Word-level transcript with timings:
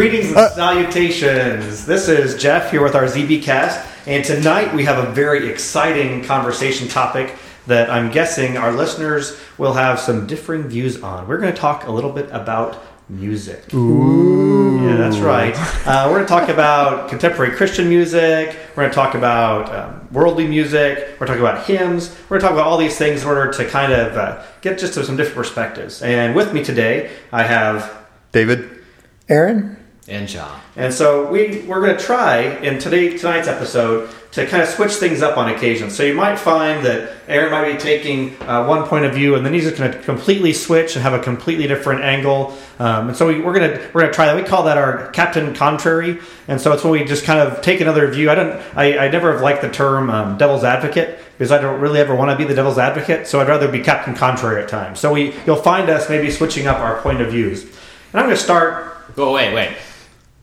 Greetings 0.00 0.32
and 0.32 0.50
salutations. 0.54 1.84
This 1.84 2.08
is 2.08 2.40
Jeff 2.40 2.70
here 2.70 2.82
with 2.82 2.94
our 2.94 3.04
ZB 3.04 3.42
cast, 3.42 3.86
and 4.06 4.24
tonight 4.24 4.74
we 4.74 4.82
have 4.86 4.96
a 4.96 5.12
very 5.12 5.50
exciting 5.50 6.24
conversation 6.24 6.88
topic 6.88 7.36
that 7.66 7.90
I'm 7.90 8.10
guessing 8.10 8.56
our 8.56 8.72
listeners 8.72 9.38
will 9.58 9.74
have 9.74 10.00
some 10.00 10.26
differing 10.26 10.62
views 10.68 11.02
on. 11.02 11.28
We're 11.28 11.36
going 11.36 11.52
to 11.52 11.60
talk 11.60 11.86
a 11.86 11.92
little 11.92 12.12
bit 12.12 12.30
about 12.30 12.82
music. 13.10 13.74
Ooh. 13.74 14.86
Yeah, 14.86 14.96
that's 14.96 15.18
right. 15.18 15.54
Uh, 15.86 16.06
we're 16.06 16.24
going 16.24 16.26
to 16.26 16.28
talk 16.28 16.48
about 16.48 17.10
contemporary 17.10 17.54
Christian 17.54 17.86
music. 17.90 18.56
We're 18.70 18.84
going 18.84 18.88
to 18.88 18.94
talk 18.94 19.14
about 19.14 19.70
um, 19.70 20.08
worldly 20.12 20.48
music. 20.48 20.96
We're 21.20 21.26
going 21.26 21.38
to 21.38 21.44
talk 21.44 21.56
about 21.56 21.66
hymns. 21.66 22.08
We're 22.30 22.38
going 22.38 22.40
to 22.40 22.46
talk 22.46 22.52
about 22.54 22.66
all 22.66 22.78
these 22.78 22.96
things 22.96 23.20
in 23.20 23.28
order 23.28 23.52
to 23.52 23.68
kind 23.68 23.92
of 23.92 24.16
uh, 24.16 24.42
get 24.62 24.78
just 24.78 24.94
to 24.94 25.04
some 25.04 25.18
different 25.18 25.36
perspectives. 25.36 26.00
And 26.00 26.34
with 26.34 26.54
me 26.54 26.64
today, 26.64 27.10
I 27.32 27.42
have 27.42 28.06
David, 28.32 28.82
Aaron, 29.28 29.76
and 30.10 30.28
Jon. 30.28 30.60
And 30.76 30.92
so 30.92 31.30
we 31.30 31.62
we're 31.62 31.80
going 31.80 31.96
to 31.96 32.02
try 32.02 32.42
in 32.58 32.78
today 32.78 33.16
tonight's 33.16 33.48
episode 33.48 34.10
to 34.32 34.46
kind 34.46 34.62
of 34.62 34.68
switch 34.68 34.92
things 34.92 35.22
up 35.22 35.36
on 35.36 35.48
occasion. 35.48 35.90
So 35.90 36.04
you 36.04 36.14
might 36.14 36.38
find 36.38 36.84
that 36.84 37.12
Aaron 37.26 37.50
might 37.50 37.72
be 37.72 37.78
taking 37.78 38.40
uh, 38.42 38.64
one 38.64 38.86
point 38.86 39.04
of 39.04 39.12
view, 39.12 39.34
and 39.34 39.44
then 39.44 39.52
he's 39.52 39.64
just 39.64 39.76
going 39.76 39.90
to 39.90 39.98
completely 40.02 40.52
switch 40.52 40.94
and 40.94 41.02
have 41.02 41.14
a 41.14 41.18
completely 41.18 41.66
different 41.66 42.02
angle. 42.02 42.56
Um, 42.78 43.08
and 43.08 43.16
so 43.16 43.26
we, 43.26 43.42
are 43.42 43.52
going 43.52 43.70
to 43.70 43.90
we're 43.92 44.02
going 44.02 44.12
to 44.12 44.14
try 44.14 44.26
that. 44.26 44.36
We 44.36 44.42
call 44.42 44.64
that 44.64 44.78
our 44.78 45.10
Captain 45.10 45.54
Contrary. 45.54 46.20
And 46.46 46.60
so 46.60 46.72
it's 46.72 46.84
when 46.84 46.92
we 46.92 47.04
just 47.04 47.24
kind 47.24 47.40
of 47.40 47.60
take 47.62 47.80
another 47.80 48.06
view. 48.08 48.30
I 48.30 48.34
don't 48.34 48.76
I, 48.76 49.06
I 49.06 49.08
never 49.08 49.32
have 49.32 49.42
liked 49.42 49.62
the 49.62 49.70
term 49.70 50.10
um, 50.10 50.38
devil's 50.38 50.64
advocate 50.64 51.18
because 51.36 51.50
I 51.50 51.60
don't 51.60 51.80
really 51.80 52.00
ever 52.00 52.14
want 52.14 52.30
to 52.30 52.36
be 52.36 52.44
the 52.44 52.54
devil's 52.54 52.78
advocate. 52.78 53.26
So 53.26 53.40
I'd 53.40 53.48
rather 53.48 53.68
be 53.68 53.80
Captain 53.80 54.14
Contrary 54.14 54.62
at 54.62 54.68
times. 54.68 55.00
So 55.00 55.12
we 55.12 55.34
you'll 55.46 55.56
find 55.56 55.88
us 55.90 56.08
maybe 56.08 56.30
switching 56.30 56.66
up 56.66 56.78
our 56.78 57.00
point 57.00 57.20
of 57.20 57.30
views. 57.30 57.62
And 57.64 58.20
I'm 58.20 58.26
going 58.26 58.36
to 58.36 58.42
start. 58.42 58.96
Oh 59.16 59.32
wait, 59.32 59.52
wait. 59.52 59.76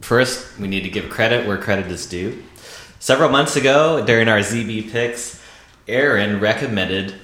First, 0.01 0.57
we 0.59 0.67
need 0.67 0.83
to 0.83 0.89
give 0.89 1.09
credit 1.09 1.47
where 1.47 1.57
credit 1.57 1.87
is 1.87 2.05
due. 2.05 2.43
Several 2.99 3.29
months 3.29 3.55
ago, 3.55 4.03
during 4.05 4.27
our 4.27 4.39
ZB 4.39 4.91
picks, 4.91 5.41
Aaron 5.87 6.39
recommended 6.39 7.15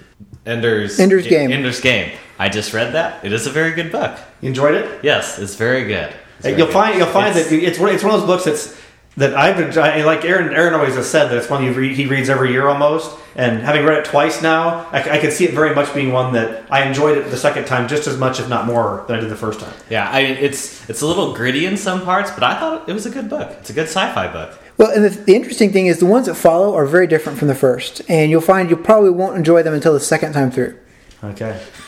Ender's, 0.45 0.99
Ender's 0.99 1.27
Game. 1.27 1.51
Ender's 1.51 1.79
Game. 1.79 2.11
I 2.39 2.49
just 2.49 2.73
read 2.73 2.93
that. 2.93 3.23
It 3.23 3.31
is 3.31 3.47
a 3.47 3.49
very 3.51 3.71
good 3.71 3.91
book. 3.91 4.17
You 4.41 4.49
enjoyed 4.49 4.75
it? 4.75 5.03
Yes, 5.03 5.39
it's 5.39 5.55
very 5.55 5.85
good. 5.85 6.13
It's 6.37 6.43
very 6.47 6.57
you'll 6.57 6.67
good. 6.67 6.73
find 6.73 6.97
you'll 6.97 7.07
find 7.07 7.29
It's- 7.35 7.49
that 7.49 7.55
it's 7.63 7.79
one, 7.79 7.93
it's 7.93 8.03
one 8.03 8.13
of 8.13 8.21
those 8.21 8.27
books 8.27 8.43
that's 8.45 8.75
that 9.17 9.35
I've 9.35 9.57
been 9.57 9.77
I- 9.77 10.03
like 10.03 10.25
Aaron 10.25 10.53
Aaron 10.53 10.73
always 10.73 10.95
has 10.95 11.09
said 11.09 11.27
that 11.29 11.37
it's 11.37 11.49
one 11.49 11.63
you 11.63 11.71
read, 11.73 11.95
he 11.95 12.05
reads 12.05 12.29
every 12.29 12.51
year 12.51 12.67
almost. 12.67 13.17
And 13.35 13.61
having 13.61 13.83
read 13.83 13.97
it 13.97 14.05
twice 14.05 14.43
now, 14.43 14.87
I 14.91 15.17
can 15.17 15.31
see 15.31 15.45
it 15.45 15.55
very 15.55 15.73
much 15.73 15.91
being 15.95 16.11
one 16.11 16.33
that 16.33 16.65
I 16.69 16.83
enjoyed 16.83 17.17
it 17.17 17.31
the 17.31 17.37
second 17.37 17.65
time 17.65 17.87
just 17.87 18.05
as 18.05 18.15
much, 18.15 18.39
if 18.39 18.47
not 18.47 18.67
more, 18.67 19.05
than 19.07 19.17
I 19.17 19.19
did 19.21 19.29
the 19.31 19.35
first 19.35 19.59
time. 19.59 19.73
Yeah, 19.89 20.07
I 20.07 20.21
mean, 20.23 20.37
it's 20.37 20.87
it's 20.87 21.01
a 21.01 21.07
little 21.07 21.33
gritty 21.33 21.65
in 21.65 21.75
some 21.75 22.01
parts, 22.03 22.29
but 22.29 22.43
I 22.43 22.59
thought 22.59 22.87
it 22.87 22.93
was 22.93 23.07
a 23.07 23.09
good 23.09 23.29
book. 23.29 23.49
It's 23.59 23.71
a 23.71 23.73
good 23.73 23.87
sci-fi 23.87 24.31
book. 24.31 24.59
Well, 24.77 24.91
and 24.91 25.03
the, 25.05 25.09
the 25.09 25.35
interesting 25.35 25.71
thing 25.71 25.87
is 25.87 25.99
the 25.99 26.05
ones 26.05 26.27
that 26.27 26.35
follow 26.35 26.75
are 26.75 26.85
very 26.85 27.07
different 27.07 27.39
from 27.39 27.47
the 27.47 27.55
first, 27.55 28.01
and 28.07 28.29
you'll 28.29 28.41
find 28.41 28.69
you 28.69 28.75
probably 28.75 29.09
won't 29.11 29.35
enjoy 29.35 29.63
them 29.63 29.73
until 29.73 29.93
the 29.93 29.99
second 29.99 30.33
time 30.33 30.51
through. 30.51 30.77
Okay. 31.23 31.59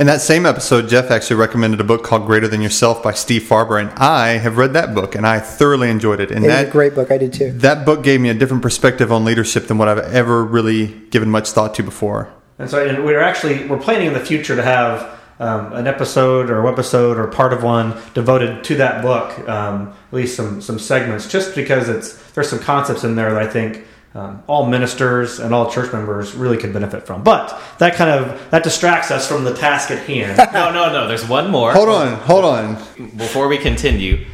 in 0.00 0.06
that 0.06 0.20
same 0.20 0.46
episode, 0.46 0.88
Jeff 0.88 1.10
actually 1.10 1.36
recommended 1.36 1.80
a 1.80 1.84
book 1.84 2.02
called 2.02 2.26
Greater 2.26 2.48
Than 2.48 2.62
Yourself 2.62 3.02
by 3.02 3.12
Steve 3.12 3.42
Farber, 3.42 3.80
and 3.80 3.90
I 3.98 4.38
have 4.38 4.56
read 4.56 4.72
that 4.72 4.94
book 4.94 5.14
and 5.14 5.26
I 5.26 5.38
thoroughly 5.40 5.90
enjoyed 5.90 6.20
it. 6.20 6.30
And 6.30 6.44
It 6.44 6.48
that 6.48 6.64
is 6.64 6.68
a 6.68 6.72
great 6.72 6.94
book. 6.94 7.10
I 7.10 7.18
did 7.18 7.32
too. 7.32 7.52
that 7.52 7.84
book 7.84 8.02
gave 8.02 8.20
me 8.20 8.28
a 8.28 8.34
different 8.34 8.62
perspective 8.62 9.12
on 9.12 9.24
leadership 9.24 9.66
than 9.66 9.78
what 9.78 9.88
I've 9.88 9.98
ever 9.98 10.44
really 10.44 10.86
given 11.10 11.30
much 11.30 11.50
thought 11.50 11.74
to 11.76 11.82
before. 11.82 12.32
And 12.58 12.70
so 12.70 12.86
and 12.86 13.04
we're 13.04 13.20
actually 13.20 13.66
we're 13.66 13.78
planning 13.78 14.06
in 14.06 14.12
the 14.12 14.20
future 14.20 14.56
to 14.56 14.62
have 14.62 15.18
um, 15.40 15.72
an 15.72 15.86
episode 15.86 16.50
or 16.50 16.64
a 16.64 16.70
episode 16.70 17.18
or 17.18 17.26
part 17.26 17.52
of 17.52 17.62
one 17.62 18.00
devoted 18.14 18.62
to 18.64 18.76
that 18.76 19.02
book, 19.02 19.36
um, 19.48 19.88
at 19.88 20.14
least 20.14 20.36
some 20.36 20.60
some 20.60 20.78
segments, 20.78 21.28
just 21.28 21.54
because 21.54 21.88
it's 21.88 22.14
there's 22.32 22.48
some 22.48 22.60
concepts 22.60 23.04
in 23.04 23.16
there 23.16 23.32
that 23.32 23.42
I 23.42 23.48
think 23.48 23.84
um, 24.14 24.42
all 24.46 24.66
ministers 24.66 25.40
and 25.40 25.54
all 25.54 25.70
church 25.70 25.92
members 25.92 26.34
really 26.34 26.58
could 26.58 26.72
benefit 26.72 27.06
from. 27.06 27.22
But 27.22 27.58
that 27.78 27.94
kind 27.94 28.10
of 28.10 28.50
that 28.50 28.62
distracts 28.62 29.10
us 29.10 29.26
from 29.26 29.44
the 29.44 29.54
task 29.54 29.90
at 29.90 30.06
hand. 30.06 30.38
No, 30.52 30.70
no, 30.70 30.92
no. 30.92 31.08
There's 31.08 31.26
one 31.26 31.50
more. 31.50 31.72
Hold 31.72 31.88
on, 31.88 32.14
hold 32.18 32.44
on. 32.44 32.74
Before 33.16 33.48
we 33.48 33.56
continue, 33.56 34.26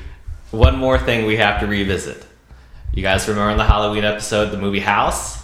one 0.51 0.77
more 0.77 0.99
thing 0.99 1.27
we 1.27 1.37
have 1.37 1.61
to 1.61 1.67
revisit. 1.67 2.27
You 2.93 3.03
guys 3.03 3.29
remember 3.29 3.53
in 3.53 3.57
the 3.57 3.65
Halloween 3.65 4.05
episode, 4.05 4.47
the 4.47 4.59
movie 4.59 4.81
House? 4.81 5.39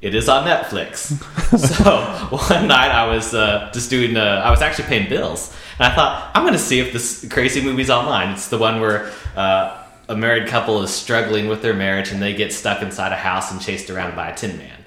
It 0.00 0.14
is 0.14 0.28
on 0.28 0.46
Netflix. 0.46 1.16
so 1.58 2.36
one 2.36 2.68
night 2.68 2.90
I 2.90 3.06
was 3.06 3.34
uh, 3.34 3.70
just 3.72 3.90
doing, 3.90 4.16
uh, 4.16 4.42
I 4.44 4.50
was 4.50 4.60
actually 4.60 4.84
paying 4.84 5.08
bills, 5.08 5.52
and 5.78 5.90
I 5.90 5.94
thought 5.94 6.30
I'm 6.34 6.42
going 6.42 6.52
to 6.52 6.58
see 6.58 6.78
if 6.78 6.92
this 6.92 7.26
crazy 7.30 7.62
movie's 7.62 7.90
online. 7.90 8.30
It's 8.30 8.48
the 8.48 8.58
one 8.58 8.80
where 8.80 9.10
uh, 9.34 9.77
a 10.08 10.16
married 10.16 10.48
couple 10.48 10.82
is 10.82 10.90
struggling 10.90 11.48
with 11.48 11.62
their 11.62 11.74
marriage 11.74 12.10
and 12.10 12.20
they 12.20 12.34
get 12.34 12.52
stuck 12.52 12.82
inside 12.82 13.12
a 13.12 13.16
house 13.16 13.52
and 13.52 13.60
chased 13.60 13.90
around 13.90 14.16
by 14.16 14.30
a 14.30 14.34
tin 14.34 14.56
man. 14.56 14.84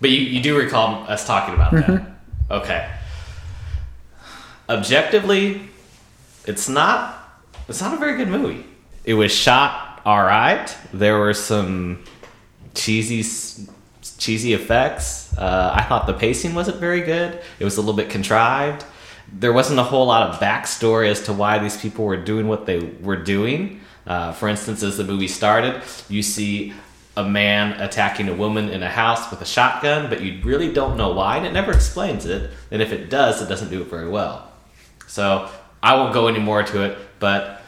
But 0.00 0.10
you, 0.10 0.18
you 0.18 0.42
do 0.42 0.56
recall 0.56 1.08
us 1.08 1.26
talking 1.26 1.54
about 1.54 1.72
that, 1.72 2.06
okay? 2.50 2.90
Objectively, 4.68 5.68
it's 6.46 6.68
not 6.68 7.14
it's 7.68 7.80
not 7.80 7.94
a 7.94 7.96
very 7.98 8.16
good 8.16 8.28
movie. 8.28 8.64
It 9.04 9.14
was 9.14 9.32
shot 9.32 10.00
all 10.04 10.22
right. 10.22 10.74
There 10.92 11.18
were 11.18 11.34
some 11.34 12.04
cheesy 12.74 13.22
cheesy 14.18 14.52
effects. 14.52 15.36
Uh, 15.36 15.72
I 15.74 15.82
thought 15.82 16.06
the 16.06 16.14
pacing 16.14 16.54
wasn't 16.54 16.78
very 16.78 17.02
good. 17.02 17.40
It 17.58 17.64
was 17.64 17.76
a 17.76 17.80
little 17.80 17.96
bit 17.96 18.10
contrived. 18.10 18.84
There 19.32 19.52
wasn't 19.52 19.78
a 19.78 19.84
whole 19.84 20.06
lot 20.06 20.30
of 20.30 20.40
backstory 20.40 21.08
as 21.08 21.22
to 21.24 21.32
why 21.32 21.58
these 21.58 21.76
people 21.76 22.04
were 22.04 22.16
doing 22.16 22.48
what 22.48 22.66
they 22.66 22.78
were 22.78 23.22
doing. 23.22 23.80
Uh, 24.08 24.32
for 24.32 24.48
instance, 24.48 24.82
as 24.82 24.96
the 24.96 25.04
movie 25.04 25.28
started, 25.28 25.82
you 26.08 26.22
see 26.22 26.72
a 27.14 27.22
man 27.22 27.78
attacking 27.80 28.28
a 28.28 28.34
woman 28.34 28.70
in 28.70 28.82
a 28.82 28.88
house 28.88 29.30
with 29.30 29.42
a 29.42 29.44
shotgun, 29.44 30.08
but 30.08 30.22
you 30.22 30.40
really 30.42 30.72
don't 30.72 30.96
know 30.96 31.12
why, 31.12 31.36
and 31.36 31.44
it 31.44 31.52
never 31.52 31.72
explains 31.72 32.24
it. 32.24 32.50
And 32.70 32.80
if 32.80 32.90
it 32.90 33.10
does, 33.10 33.42
it 33.42 33.48
doesn't 33.50 33.68
do 33.68 33.82
it 33.82 33.88
very 33.88 34.08
well. 34.08 34.50
So 35.06 35.50
I 35.82 35.94
won't 35.96 36.14
go 36.14 36.26
any 36.26 36.38
more 36.38 36.62
to 36.62 36.84
it, 36.84 36.98
but 37.18 37.60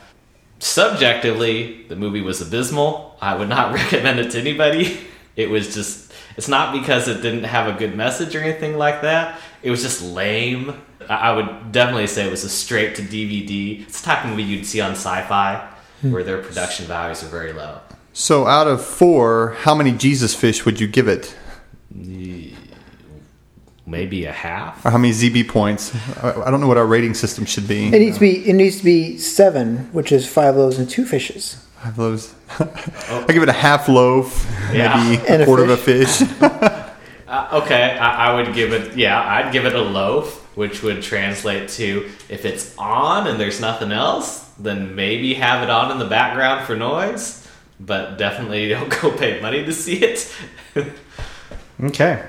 subjectively, 0.61 1.85
the 1.89 1.97
movie 1.97 2.23
was 2.23 2.41
abysmal. 2.41 3.19
I 3.21 3.37
would 3.37 3.51
not 3.51 3.75
recommend 3.75 4.19
it 4.19 4.31
to 4.31 4.39
anybody. 4.39 5.01
It 5.37 5.51
was 5.51 5.75
just, 5.75 6.11
it's 6.39 6.49
not 6.49 6.73
because 6.73 7.07
it 7.07 7.21
didn't 7.21 7.45
have 7.45 7.75
a 7.75 7.79
good 7.79 7.95
message 7.95 8.35
or 8.35 8.41
anything 8.41 8.79
like 8.79 9.03
that. 9.03 9.39
It 9.63 9.71
was 9.71 9.83
just 9.83 10.01
lame. 10.01 10.81
I 11.07 11.33
would 11.33 11.73
definitely 11.73 12.07
say 12.07 12.27
it 12.27 12.31
was 12.31 12.45
a 12.45 12.49
straight 12.49 12.95
to 12.97 13.03
DVD. 13.03 13.83
It's 13.83 14.01
the 14.01 14.07
type 14.07 14.25
of 14.25 14.31
movie 14.31 14.45
you'd 14.45 14.65
see 14.65 14.81
on 14.81 14.93
sci 14.93 15.23
fi 15.23 15.70
where 16.03 16.23
their 16.25 16.43
production 16.43 16.87
values 16.87 17.23
are 17.23 17.29
very 17.29 17.53
low. 17.53 17.81
So, 18.13 18.47
out 18.47 18.67
of 18.67 18.85
four, 18.85 19.57
how 19.61 19.75
many 19.75 19.93
Jesus 19.93 20.35
fish 20.35 20.65
would 20.65 20.81
you 20.81 20.87
give 20.89 21.07
it? 21.09 21.35
Maybe 23.87 24.25
a 24.25 24.33
half. 24.33 24.85
Or 24.85 24.91
how 24.91 24.99
many 24.99 25.13
ZB 25.13 25.49
points? 25.49 25.95
I 26.23 26.43
I 26.47 26.51
don't 26.51 26.61
know 26.61 26.69
what 26.69 26.77
our 26.77 26.87
rating 26.87 27.15
system 27.15 27.45
should 27.45 27.67
be. 27.67 27.87
It 27.89 27.99
needs 27.99 28.17
to 28.17 28.21
be 28.21 28.49
it 28.49 28.53
needs 28.55 28.79
to 28.79 28.85
be 28.85 29.19
seven, 29.19 29.89
which 29.93 30.13
is 30.13 30.29
five 30.29 30.57
loaves 30.57 30.79
and 30.79 30.89
two 30.89 31.05
fishes. 31.05 31.57
Five 31.83 31.99
loaves. 31.99 32.35
I 32.59 33.25
give 33.29 33.43
it 33.43 33.49
a 33.49 33.53
half 33.53 33.89
loaf, 33.89 34.47
Yeah. 34.73 34.97
maybe 35.03 35.27
And 35.27 35.41
a 35.41 35.45
a 35.45 35.47
quarter 35.47 35.65
of 35.65 35.71
a 35.71 35.77
fish. 35.77 36.23
Uh, 37.31 37.61
okay, 37.63 37.97
I, 37.97 38.33
I 38.33 38.35
would 38.35 38.53
give 38.57 38.73
it. 38.73 38.97
Yeah, 38.97 39.17
I'd 39.23 39.53
give 39.53 39.65
it 39.65 39.73
a 39.77 39.81
loaf, 39.81 40.45
which 40.57 40.83
would 40.83 41.01
translate 41.01 41.69
to 41.79 42.11
if 42.29 42.45
it's 42.45 42.77
on 42.77 43.29
and 43.29 43.39
there's 43.39 43.61
nothing 43.61 43.93
else, 43.93 44.50
then 44.63 44.95
maybe 44.95 45.35
have 45.35 45.63
it 45.63 45.71
on 45.71 45.91
in 45.91 45.99
the 45.99 46.07
background 46.07 46.67
for 46.67 46.77
noise. 46.77 47.49
But 47.79 48.19
definitely 48.19 48.69
don't 48.75 48.89
go 49.01 49.11
pay 49.11 49.41
money 49.41 49.65
to 49.65 49.73
see 49.73 50.03
it. 50.05 50.33
Okay. 51.83 52.23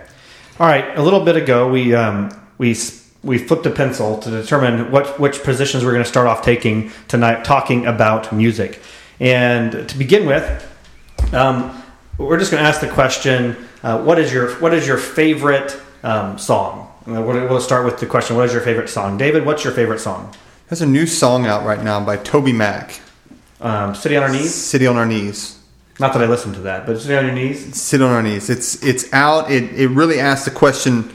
All 0.59 0.67
right. 0.67 0.97
A 0.97 1.01
little 1.01 1.25
bit 1.25 1.35
ago, 1.35 1.69
we 1.69 1.93
um, 1.93 2.31
we 2.57 2.75
we 3.23 3.37
flipped 3.37 3.65
a 3.65 3.69
pencil 3.69 4.17
to 4.19 4.29
determine 4.29 4.91
what 4.91 5.19
which 5.19 5.43
positions 5.43 5.83
we're 5.83 5.91
going 5.91 6.03
to 6.03 6.09
start 6.09 6.27
off 6.27 6.41
taking 6.43 6.91
tonight, 7.07 7.43
talking 7.43 7.85
about 7.85 8.31
music. 8.31 8.81
And 9.19 9.89
to 9.89 9.97
begin 9.97 10.25
with, 10.25 10.67
um, 11.33 11.83
we're 12.17 12.39
just 12.39 12.49
going 12.51 12.63
to 12.63 12.67
ask 12.69 12.79
the 12.81 12.89
question: 12.89 13.57
uh, 13.83 14.01
What 14.01 14.19
is 14.19 14.31
your 14.31 14.55
what 14.61 14.73
is 14.73 14.87
your 14.87 14.97
favorite 14.97 15.79
um, 16.03 16.37
song? 16.37 16.87
Uh, 17.05 17.21
We'll 17.21 17.47
we'll 17.49 17.59
start 17.59 17.83
with 17.83 17.99
the 17.99 18.05
question: 18.05 18.37
What 18.37 18.45
is 18.45 18.53
your 18.53 18.61
favorite 18.61 18.89
song, 18.89 19.17
David? 19.17 19.45
What's 19.45 19.63
your 19.63 19.73
favorite 19.73 19.99
song? 19.99 20.33
There's 20.71 20.81
a 20.81 20.85
new 20.85 21.05
song 21.05 21.47
out 21.47 21.65
right 21.65 21.83
now 21.83 21.99
by 21.99 22.15
Toby 22.15 22.53
Mac, 22.53 23.01
Um, 23.59 23.93
City 23.93 24.15
on 24.15 24.23
Our 24.23 24.29
Knees. 24.29 24.55
City 24.55 24.87
on 24.87 24.95
Our 24.95 25.05
Knees. 25.05 25.59
Not 25.99 26.13
that 26.13 26.21
I 26.21 26.27
listened 26.27 26.55
to 26.55 26.61
that, 26.61 26.85
but 26.85 26.97
City 26.97 27.13
on 27.13 27.25
Your 27.25 27.35
Knees. 27.35 27.75
Sit 27.75 28.01
on 28.01 28.09
our 28.09 28.23
knees. 28.23 28.49
It's 28.49 28.81
it's 28.81 29.11
out. 29.11 29.51
It 29.51 29.65
it 29.73 29.89
really 29.89 30.17
asks 30.21 30.45
the 30.45 30.51
question, 30.51 31.11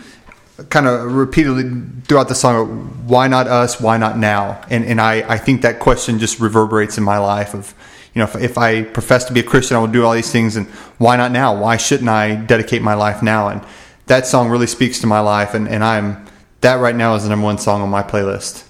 kind 0.69 0.87
of 0.87 1.11
repeatedly 1.11 1.73
throughout 2.07 2.29
the 2.29 2.35
song. 2.35 3.07
Why 3.07 3.29
not 3.29 3.47
us? 3.47 3.81
Why 3.81 3.97
not 3.97 4.19
now? 4.19 4.61
And 4.69 4.85
and 4.85 5.01
I 5.01 5.25
I 5.27 5.39
think 5.39 5.63
that 5.63 5.79
question 5.79 6.19
just 6.19 6.39
reverberates 6.39 6.99
in 6.99 7.05
my 7.05 7.17
life. 7.17 7.55
Of 7.55 7.75
you 8.13 8.19
know, 8.19 8.25
if, 8.25 8.37
if 8.37 8.59
I 8.59 8.83
profess 8.83 9.25
to 9.25 9.33
be 9.33 9.41
a 9.41 9.43
Christian, 9.43 9.79
I 9.79 9.81
will 9.81 9.87
do 9.87 10.05
all 10.05 10.13
these 10.13 10.31
things. 10.31 10.57
And 10.57 10.67
why 10.99 11.17
not 11.17 11.33
now? 11.33 11.59
Why 11.59 11.79
shouldn't 11.79 12.11
I 12.11 12.35
dedicate 12.35 12.83
my 12.83 12.93
life 12.93 13.23
now? 13.23 13.49
And 13.49 13.63
that 14.05 14.27
song 14.27 14.51
really 14.51 14.67
speaks 14.67 14.99
to 15.01 15.07
my 15.07 15.21
life. 15.21 15.55
And 15.55 15.67
and 15.67 15.83
I'm 15.83 16.27
that 16.61 16.75
right 16.75 16.95
now 16.95 17.15
is 17.15 17.23
the 17.23 17.31
number 17.31 17.47
one 17.47 17.57
song 17.57 17.81
on 17.81 17.89
my 17.89 18.03
playlist. 18.03 18.66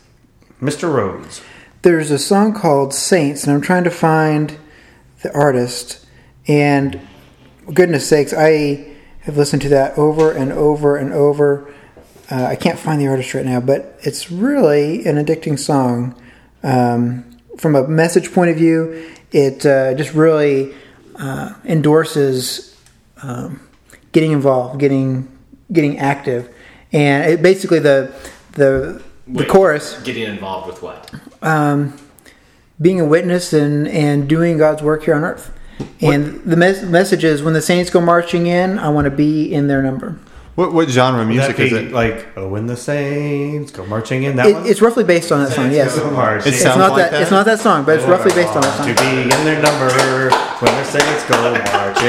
Mr. 0.61 0.93
Rhodes. 0.93 1.43
there's 1.83 2.11
a 2.11 2.19
song 2.19 2.55
called 2.55 2.95
Saints, 2.95 3.45
and 3.45 3.53
I'm 3.53 3.61
trying 3.61 3.85
to 3.85 3.91
find 3.91 4.59
the 5.23 5.33
artist. 5.35 6.05
And 6.49 7.01
goodness 7.73 8.09
sakes, 8.09 8.33
I 8.33 8.97
have 9.21 9.37
listened 9.37 9.63
to 9.63 9.69
that 9.71 9.97
over 9.99 10.33
and 10.33 10.53
over 10.53 10.97
and 10.97 11.13
over. 11.13 11.73
Uh, 12.31 12.47
I 12.47 12.57
can't 12.57 12.79
find 12.79 13.01
the 13.01 13.07
artist 13.07 13.35
right 13.35 13.45
now, 13.45 13.61
but 13.61 13.99
it's 14.03 14.31
really 14.31 15.05
an 15.07 15.17
addicting 15.17 15.59
song. 15.59 16.21
Um, 16.63 17.37
from 17.59 17.77
a 17.77 17.87
message 17.87 18.33
point 18.33 18.51
of 18.51 18.57
view, 18.57 19.13
it 19.33 19.65
uh, 19.65 19.95
just 19.95 20.15
really 20.15 20.75
uh, 21.17 21.55
endorses 21.65 22.77
um, 23.23 23.61
getting 24.13 24.33
involved, 24.33 24.81
getting 24.81 25.29
getting 25.73 25.99
active, 25.99 26.55
and 26.93 27.33
it, 27.33 27.43
basically 27.43 27.79
the 27.79 28.13
the 28.53 29.03
the 29.27 29.41
Wait, 29.41 29.49
chorus 29.49 30.01
Getting 30.03 30.25
involved 30.25 30.67
with 30.69 30.83
what? 30.83 31.11
um, 31.43 31.97
being 32.81 33.01
a 33.01 33.05
witness 33.05 33.53
and, 33.53 33.89
and 33.89 34.29
doing 34.29 34.59
God's 34.59 34.83
work 34.83 35.05
here 35.05 35.15
on 35.15 35.25
earth. 35.25 35.53
And 36.01 36.43
the 36.45 36.57
mes- 36.57 36.83
message 36.83 37.25
is 37.25 37.43
when 37.43 37.53
the 37.55 37.61
saints 37.63 37.91
go 37.91 38.01
marching 38.01 38.47
in, 38.47 38.79
I 38.79 38.89
want 38.89 39.05
to 39.07 39.11
be 39.11 39.53
in 39.53 39.67
their 39.69 39.83
number. 39.83 40.19
What, 40.55 40.73
what 40.73 40.89
genre 40.89 41.21
of 41.21 41.29
music 41.29 41.59
is 41.61 41.73
it? 41.75 41.93
like 41.93 42.29
"Oh, 42.35 42.49
when 42.49 42.67
the 42.67 42.79
Saints 42.79 43.71
go 43.73 43.85
marching 43.85 44.23
in"? 44.23 44.37
That 44.37 44.47
It, 44.47 44.55
one. 44.55 44.67
it's 44.67 44.81
roughly 44.81 45.05
based 45.05 45.31
on 45.31 45.45
that 45.45 45.53
song, 45.53 45.71
yes. 45.71 45.99
Go 45.99 46.11
marching. 46.11 46.51
It 46.51 46.55
It's 46.57 46.65
not 46.65 46.79
like 46.93 46.97
that, 46.97 47.11
that? 47.11 47.21
It's 47.21 47.31
not 47.31 47.45
that 47.45 47.61
song, 47.61 47.85
but 47.85 47.97
it's 47.99 48.07
roughly 48.07 48.33
based 48.33 48.57
on 48.57 48.63
that 48.63 48.79
song. 48.79 48.87
To 48.89 48.97
song. 48.97 49.07
be 49.15 49.23
in 49.25 49.29
their 49.45 49.61
number 49.61 49.91
when 50.61 50.75
the 50.77 50.85
Saints 50.85 51.25
go 51.29 51.53
marching 51.77 52.09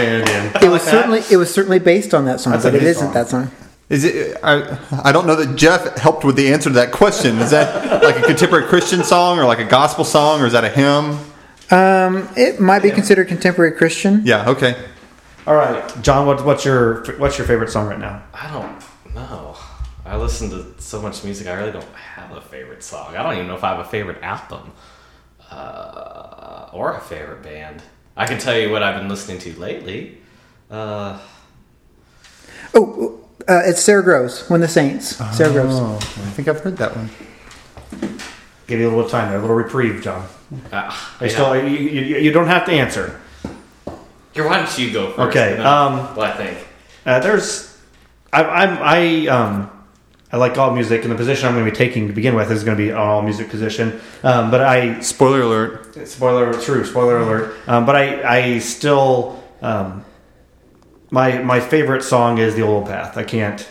in. 0.62 0.64
It 0.64 0.70
was 0.72 0.82
certainly 0.82 1.24
it 1.30 1.36
was 1.36 1.54
certainly 1.54 1.80
based 1.80 2.14
on 2.14 2.24
that 2.24 2.40
song, 2.40 2.54
That's 2.54 2.64
but 2.64 2.76
it 2.76 2.80
good 2.80 2.88
isn't 2.88 3.04
song. 3.08 3.14
that 3.16 3.28
song. 3.28 3.52
Is 3.90 4.04
it? 4.04 4.38
I, 4.44 4.78
I 5.04 5.12
don't 5.12 5.26
know 5.26 5.36
that 5.36 5.56
Jeff 5.56 5.98
helped 5.98 6.26
with 6.26 6.36
the 6.36 6.52
answer 6.52 6.70
to 6.70 6.76
that 6.76 6.92
question. 6.92 7.40
Is 7.40 7.52
that 7.52 8.04
like 8.04 8.18
a 8.18 8.22
contemporary 8.24 8.66
Christian 8.66 9.04
song 9.04 9.40
or 9.40 9.46
like 9.46 9.60
a 9.60 9.66
gospel 9.66 10.04
song 10.04 10.42
or 10.42 10.46
is 10.46 10.54
that 10.54 10.66
a 10.66 10.70
hymn? 10.70 11.18
Um, 11.72 12.28
it 12.36 12.60
might 12.60 12.82
be 12.82 12.92
considered 12.92 13.28
contemporary 13.28 13.72
Christian. 13.72 14.22
Yeah. 14.26 14.50
Okay. 14.50 14.76
All 15.46 15.56
right, 15.56 16.02
Jon. 16.02 16.28
What, 16.28 16.44
what's 16.44 16.66
your 16.66 17.04
what's 17.18 17.38
your 17.38 17.48
favorite 17.48 17.70
song 17.70 17.88
right 17.88 18.00
now? 18.00 18.24
I 18.34 18.52
don't 18.52 19.16
know. 19.16 19.56
I 20.06 20.18
listen 20.18 20.50
to 20.50 20.82
so 20.82 21.02
much 21.02 21.24
music. 21.24 21.48
I 21.48 21.54
really 21.54 21.72
don't 21.72 21.86
have 21.96 22.32
a 22.36 22.42
favorite 22.42 22.84
song. 22.84 23.16
I 23.16 23.24
don't 23.24 23.34
even 23.36 23.48
know 23.48 23.56
if 23.56 23.64
I 23.64 23.70
have 23.70 23.80
a 23.80 23.90
favorite 23.90 24.22
album 24.22 24.72
uh, 25.50 26.70
or 26.74 26.94
a 26.96 27.00
favorite 27.02 27.44
band. 27.44 27.82
I 28.16 28.26
can 28.26 28.40
tell 28.40 28.58
you 28.58 28.70
what 28.70 28.84
I've 28.84 29.00
been 29.00 29.10
listening 29.10 29.40
to 29.40 29.60
lately. 29.60 30.18
Uh, 30.70 31.20
Oh, 32.74 33.27
uh, 33.48 33.62
it's 33.66 33.82
Sara 33.82 34.04
Groves, 34.04 34.48
When 34.50 34.62
the 34.62 34.68
Saints. 34.68 35.16
Sara 35.36 35.52
Groves. 35.52 35.76
Oh, 35.78 35.96
I 35.96 36.30
think 36.32 36.48
I've 36.48 36.60
heard 36.60 36.78
that 36.78 36.96
one. 36.96 37.10
Give 38.68 38.80
you 38.80 38.88
a 38.90 38.94
little 38.94 39.10
time 39.10 39.30
there, 39.30 39.38
a 39.38 39.42
little 39.42 39.56
reprieve, 39.56 40.02
Jon. 40.04 40.28
uh, 40.72 40.96
I 41.22 41.26
yeah. 41.26 41.28
still, 41.30 41.56
you, 41.56 41.78
you, 41.78 42.18
you 42.18 42.32
don't 42.32 42.48
have 42.48 42.66
to 42.66 42.72
answer. 42.72 43.20
Here, 44.34 44.46
why 44.46 44.58
don't 44.58 44.78
you 44.78 44.92
go 44.92 45.12
first? 45.14 45.30
Okay, 45.38 45.58
um, 45.58 46.16
what 46.16 46.32
I 46.32 46.38
think. 46.38 46.68
Uh, 47.06 47.20
there's, 47.20 47.78
I, 48.34 48.44
I'm, 48.44 48.78
I, 48.82 49.28
um, 49.28 49.70
I 50.32 50.38
like 50.38 50.58
all 50.58 50.74
music, 50.74 51.04
and 51.04 51.12
the 51.12 51.16
position 51.16 51.48
I'm 51.48 51.54
going 51.54 51.64
to 51.66 51.72
be 51.72 51.78
taking 51.78 52.08
to 52.08 52.14
begin 52.14 52.36
with 52.36 52.52
is 52.52 52.66
going 52.66 52.78
to 52.78 52.84
be 52.84 52.90
an 52.90 52.98
all 52.98 53.22
music 53.22 53.50
position. 53.50 54.02
Um, 54.24 54.52
but 54.52 54.60
I, 54.62 55.00
Spoiler 55.00 55.42
alert. 55.42 56.08
spoiler, 56.08 56.54
true, 56.62 56.84
spoiler 56.84 57.20
alert. 57.20 57.56
Um, 57.68 57.86
but 57.86 57.96
I, 57.96 58.38
I 58.56 58.60
still, 58.60 59.42
um, 59.62 60.04
my 61.10 61.42
my 61.42 61.60
favorite 61.60 62.04
song 62.04 62.38
is 62.38 62.56
"The 62.56 62.62
Old 62.62 62.86
Path." 62.86 63.18
I 63.18 63.24
can't. 63.24 63.68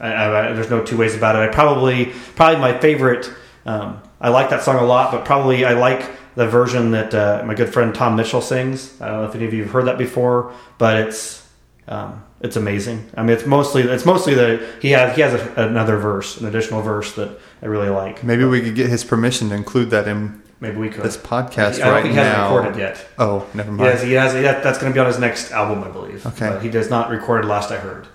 I, 0.00 0.12
I, 0.12 0.52
there's 0.52 0.70
no 0.70 0.84
two 0.84 0.96
ways 0.96 1.16
about 1.16 1.34
it. 1.36 1.40
I 1.40 1.52
probably 1.52 2.06
probably 2.36 2.60
my 2.60 2.78
favorite. 2.78 3.32
Um, 3.66 4.00
I 4.20 4.28
like 4.30 4.50
that 4.50 4.62
song 4.62 4.76
a 4.76 4.84
lot, 4.84 5.12
but 5.12 5.24
probably 5.24 5.64
I 5.64 5.74
like 5.74 6.10
the 6.34 6.46
version 6.46 6.92
that 6.92 7.14
uh, 7.14 7.42
my 7.44 7.54
good 7.54 7.72
friend 7.72 7.94
Tom 7.94 8.16
Mitchell 8.16 8.40
sings. 8.40 9.00
I 9.00 9.08
don't 9.08 9.22
know 9.22 9.28
if 9.28 9.34
any 9.34 9.44
of 9.44 9.52
you 9.52 9.64
have 9.64 9.72
heard 9.72 9.86
that 9.86 9.98
before, 9.98 10.54
but 10.78 10.96
it's 10.96 11.46
um, 11.88 12.24
it's 12.40 12.56
amazing. 12.56 13.10
I 13.16 13.22
mean, 13.22 13.36
it's 13.36 13.46
mostly 13.46 13.82
it's 13.82 14.04
mostly 14.04 14.34
the 14.34 14.64
he 14.80 14.90
has 14.90 15.14
he 15.16 15.22
has 15.22 15.34
a, 15.34 15.54
another 15.56 15.96
verse, 15.96 16.40
an 16.40 16.46
additional 16.46 16.82
verse 16.82 17.14
that 17.14 17.38
I 17.62 17.66
really 17.66 17.88
like. 17.88 18.22
Maybe 18.22 18.44
we 18.44 18.60
could 18.60 18.74
get 18.74 18.88
his 18.88 19.04
permission 19.04 19.48
to 19.48 19.54
include 19.54 19.90
that 19.90 20.06
in 20.06 20.42
Maybe 20.60 20.76
we 20.76 20.88
could. 20.88 21.04
this 21.04 21.16
podcast 21.16 21.74
I 21.80 21.84
don't 21.84 21.92
right 21.94 22.02
think 22.02 22.14
he 22.14 22.18
hasn't 22.18 22.36
now. 22.36 22.56
recorded 22.56 22.78
yet. 22.80 23.06
Oh, 23.18 23.46
never 23.54 23.70
mind. 23.70 23.90
has, 23.90 24.02
he 24.02 24.12
has, 24.12 24.32
he 24.34 24.42
has- 24.42 24.62
that's 24.64 24.78
going 24.78 24.92
to 24.92 24.94
be 24.94 25.00
on 25.00 25.06
his 25.06 25.18
next 25.18 25.52
album, 25.52 25.84
I 25.84 25.88
believe. 25.88 26.26
Okay. 26.26 26.48
But 26.48 26.62
he 26.62 26.68
does 26.68 26.90
not 26.90 27.10
record 27.10 27.44
it 27.44 27.48
last 27.48 27.70
I 27.70 27.76
heard. 27.78 28.08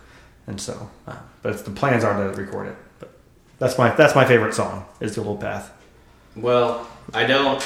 And 0.47 0.59
so, 0.59 0.89
uh, 1.07 1.15
but 1.41 1.53
it's, 1.53 1.61
the 1.61 1.71
plans 1.71 2.03
are 2.03 2.13
to 2.31 2.37
record 2.41 2.67
it. 2.67 2.75
But 2.99 3.13
that's 3.59 3.77
my, 3.77 3.95
that's 3.95 4.13
my 4.13 4.25
favorite 4.25 4.53
song 4.53 4.85
is 4.99 5.15
The 5.15 5.23
Old 5.23 5.39
Path. 5.39 5.71
Well, 6.35 6.85
I 7.13 7.25
don't. 7.25 7.63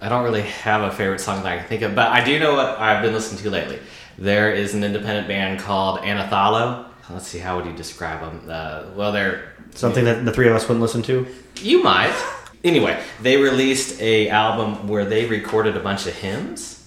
I 0.00 0.08
don't 0.08 0.22
really 0.24 0.42
have 0.42 0.82
a 0.82 0.90
favorite 0.92 1.20
song 1.20 1.42
that 1.42 1.52
I 1.52 1.58
can 1.58 1.66
think 1.66 1.82
of, 1.82 1.94
but 1.94 2.08
I 2.08 2.24
do 2.24 2.38
know 2.38 2.54
what 2.54 2.78
I've 2.78 3.02
been 3.02 3.12
listening 3.12 3.42
to 3.42 3.50
lately. 3.50 3.80
There 4.16 4.52
is 4.52 4.74
an 4.74 4.82
independent 4.84 5.26
band 5.28 5.60
called 5.60 6.00
Anathallo. 6.00 6.86
Let's 7.10 7.26
see, 7.26 7.38
how 7.38 7.56
would 7.56 7.66
you 7.66 7.72
describe 7.72 8.20
them? 8.20 8.42
Uh, 8.48 8.84
well, 8.94 9.12
they're 9.12 9.52
Something 9.74 10.04
that 10.06 10.24
the 10.24 10.32
three 10.32 10.48
of 10.48 10.54
us 10.54 10.64
wouldn't 10.68 10.80
listen 10.82 11.02
to. 11.02 11.26
You 11.60 11.82
might. 11.82 12.14
Anyway, 12.64 13.00
they 13.22 13.36
released 13.36 14.00
a 14.00 14.28
album 14.30 14.88
where 14.88 15.04
they 15.04 15.26
recorded 15.26 15.76
a 15.76 15.80
bunch 15.80 16.06
of 16.06 16.14
hymns. 16.14 16.86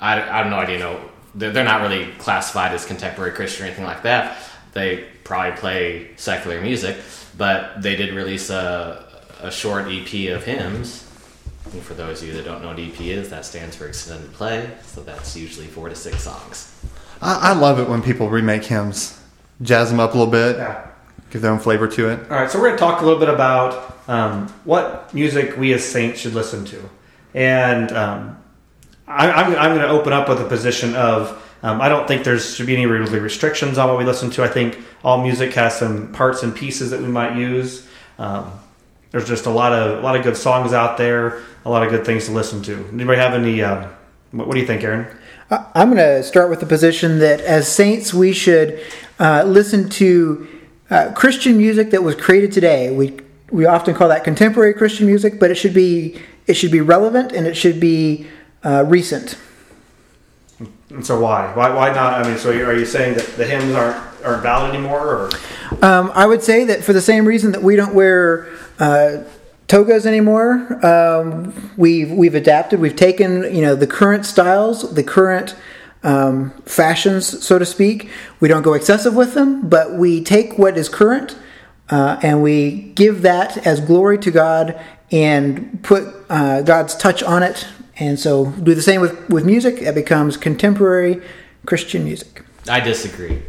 I, 0.00 0.14
I 0.14 0.38
have 0.38 0.46
no 0.46 0.56
idea. 0.56 0.78
No, 0.78 1.00
they're, 1.34 1.50
they're 1.52 1.64
not 1.64 1.82
really 1.82 2.10
classified 2.18 2.72
as 2.72 2.86
contemporary 2.86 3.32
Christian 3.32 3.64
or 3.64 3.66
anything 3.66 3.84
like 3.84 4.02
that. 4.02 4.38
They 4.72 5.04
probably 5.24 5.58
play 5.58 6.10
secular 6.16 6.60
music, 6.60 6.96
but 7.36 7.82
they 7.82 7.96
did 7.96 8.14
release 8.14 8.50
a, 8.50 9.04
a 9.40 9.50
short 9.50 9.86
EP 9.88 10.30
of 10.34 10.44
hymns. 10.44 11.06
And 11.72 11.82
for 11.82 11.94
those 11.94 12.22
of 12.22 12.28
you 12.28 12.34
that 12.34 12.44
don't 12.44 12.62
know 12.62 12.68
what 12.68 12.78
EP 12.80 13.00
is, 13.00 13.28
that 13.30 13.44
stands 13.44 13.76
for 13.76 13.86
extended 13.86 14.32
play. 14.32 14.70
So 14.82 15.02
that's 15.02 15.36
usually 15.36 15.66
four 15.66 15.88
to 15.88 15.94
six 15.94 16.22
songs. 16.22 16.74
I, 17.20 17.50
I 17.50 17.52
love 17.52 17.78
it 17.78 17.88
when 17.88 18.02
people 18.02 18.30
remake 18.30 18.64
hymns, 18.64 19.20
jazz 19.60 19.90
them 19.90 20.00
up 20.00 20.14
a 20.14 20.18
little 20.18 20.32
bit, 20.32 20.56
Yeah. 20.56 20.86
give 21.30 21.42
their 21.42 21.52
own 21.52 21.58
flavor 21.58 21.86
to 21.86 22.08
it. 22.08 22.20
All 22.30 22.38
right, 22.40 22.50
so 22.50 22.58
we're 22.58 22.68
going 22.68 22.78
to 22.78 22.80
talk 22.80 23.02
a 23.02 23.04
little 23.04 23.20
bit 23.20 23.28
about 23.28 23.89
um, 24.08 24.48
what 24.64 25.12
music 25.14 25.56
we 25.56 25.72
as 25.72 25.84
saints 25.84 26.20
should 26.20 26.34
listen 26.34 26.64
to, 26.66 26.88
and 27.34 27.92
um, 27.92 28.42
I, 29.06 29.30
I'm, 29.30 29.56
I'm 29.56 29.76
going 29.76 29.86
to 29.86 29.88
open 29.88 30.12
up 30.12 30.28
with 30.28 30.40
a 30.40 30.48
position 30.48 30.94
of 30.94 31.40
um, 31.62 31.80
I 31.80 31.88
don't 31.88 32.08
think 32.08 32.24
there 32.24 32.38
should 32.38 32.66
be 32.66 32.74
any 32.74 32.86
really 32.86 33.18
restrictions 33.18 33.76
on 33.76 33.88
what 33.88 33.98
we 33.98 34.04
listen 34.04 34.30
to. 34.30 34.42
I 34.42 34.48
think 34.48 34.78
all 35.04 35.22
music 35.22 35.52
has 35.54 35.78
some 35.78 36.12
parts 36.12 36.42
and 36.42 36.54
pieces 36.54 36.90
that 36.90 37.00
we 37.00 37.08
might 37.08 37.36
use. 37.36 37.86
Um, 38.18 38.52
there's 39.10 39.26
just 39.26 39.46
a 39.46 39.50
lot 39.50 39.72
of 39.72 39.98
a 39.98 40.02
lot 40.02 40.16
of 40.16 40.22
good 40.22 40.36
songs 40.36 40.72
out 40.72 40.96
there, 40.96 41.42
a 41.64 41.70
lot 41.70 41.82
of 41.82 41.90
good 41.90 42.06
things 42.06 42.26
to 42.26 42.32
listen 42.32 42.62
to. 42.62 42.88
Anybody 42.92 43.18
have 43.18 43.34
any? 43.34 43.62
Um, 43.62 43.90
what, 44.30 44.46
what 44.46 44.54
do 44.54 44.60
you 44.60 44.66
think, 44.66 44.82
Aaron? 44.82 45.06
I'm 45.50 45.92
going 45.92 45.96
to 45.96 46.22
start 46.22 46.48
with 46.48 46.60
the 46.60 46.66
position 46.66 47.18
that 47.18 47.40
as 47.40 47.66
saints, 47.66 48.14
we 48.14 48.32
should 48.32 48.80
uh, 49.18 49.42
listen 49.44 49.88
to 49.90 50.46
uh, 50.90 51.12
Christian 51.12 51.56
music 51.56 51.90
that 51.90 52.04
was 52.04 52.14
created 52.14 52.52
today. 52.52 52.92
We 52.92 53.18
we 53.50 53.66
often 53.66 53.94
call 53.94 54.08
that 54.08 54.24
contemporary 54.24 54.74
Christian 54.74 55.06
music, 55.06 55.38
but 55.38 55.50
it 55.50 55.56
should 55.56 55.74
be 55.74 56.20
it 56.46 56.54
should 56.54 56.72
be 56.72 56.80
relevant 56.80 57.32
and 57.32 57.46
it 57.46 57.56
should 57.56 57.80
be 57.80 58.26
uh, 58.64 58.84
recent. 58.86 59.38
And 60.90 61.06
so 61.06 61.20
why? 61.20 61.52
Why 61.54 61.70
why 61.74 61.92
not? 61.92 62.14
I 62.14 62.28
mean, 62.28 62.38
so 62.38 62.50
are 62.50 62.76
you 62.76 62.86
saying 62.86 63.14
that 63.14 63.26
the 63.36 63.46
hymns 63.46 63.74
aren't 63.74 63.96
aren't 64.24 64.42
valid 64.42 64.74
anymore, 64.74 65.00
or 65.00 65.30
Um, 65.82 66.10
I 66.14 66.26
would 66.26 66.42
say 66.42 66.64
that 66.64 66.82
for 66.84 66.92
the 66.92 67.00
same 67.00 67.24
reason 67.24 67.52
that 67.52 67.62
we 67.62 67.76
don't 67.76 67.94
wear 67.94 68.48
uh, 68.78 69.18
togas 69.68 70.04
anymore, 70.06 70.84
um, 70.84 71.72
we've 71.76 72.10
we've 72.10 72.34
adapted. 72.34 72.80
We've 72.80 72.96
taken 72.96 73.54
you 73.54 73.62
know 73.62 73.74
the 73.74 73.86
current 73.86 74.26
styles, 74.26 74.94
the 74.94 75.04
current 75.04 75.54
um, 76.02 76.50
fashions, 76.64 77.44
so 77.44 77.58
to 77.58 77.66
speak. 77.66 78.08
We 78.40 78.48
don't 78.48 78.62
go 78.62 78.74
excessive 78.74 79.14
with 79.14 79.34
them, 79.34 79.68
but 79.68 79.94
we 79.94 80.22
take 80.22 80.58
what 80.58 80.76
is 80.76 80.88
current 80.88 81.36
uh, 81.90 82.18
and 82.22 82.42
we 82.42 82.92
give 82.94 83.22
that 83.22 83.66
as 83.66 83.80
glory 83.80 84.18
to 84.18 84.30
God 84.30 84.80
and 85.10 85.82
put 85.82 86.04
uh, 86.28 86.62
God's 86.62 86.94
touch 86.96 87.22
on 87.22 87.42
it. 87.42 87.66
And 87.96 88.18
so 88.18 88.46
do 88.46 88.74
the 88.74 88.82
same 88.82 89.00
with, 89.00 89.28
with 89.28 89.44
music. 89.44 89.82
It 89.82 89.94
becomes 89.94 90.36
contemporary 90.36 91.20
Christian 91.66 92.04
music. 92.04 92.44
I 92.68 92.80
disagree. 92.80 93.42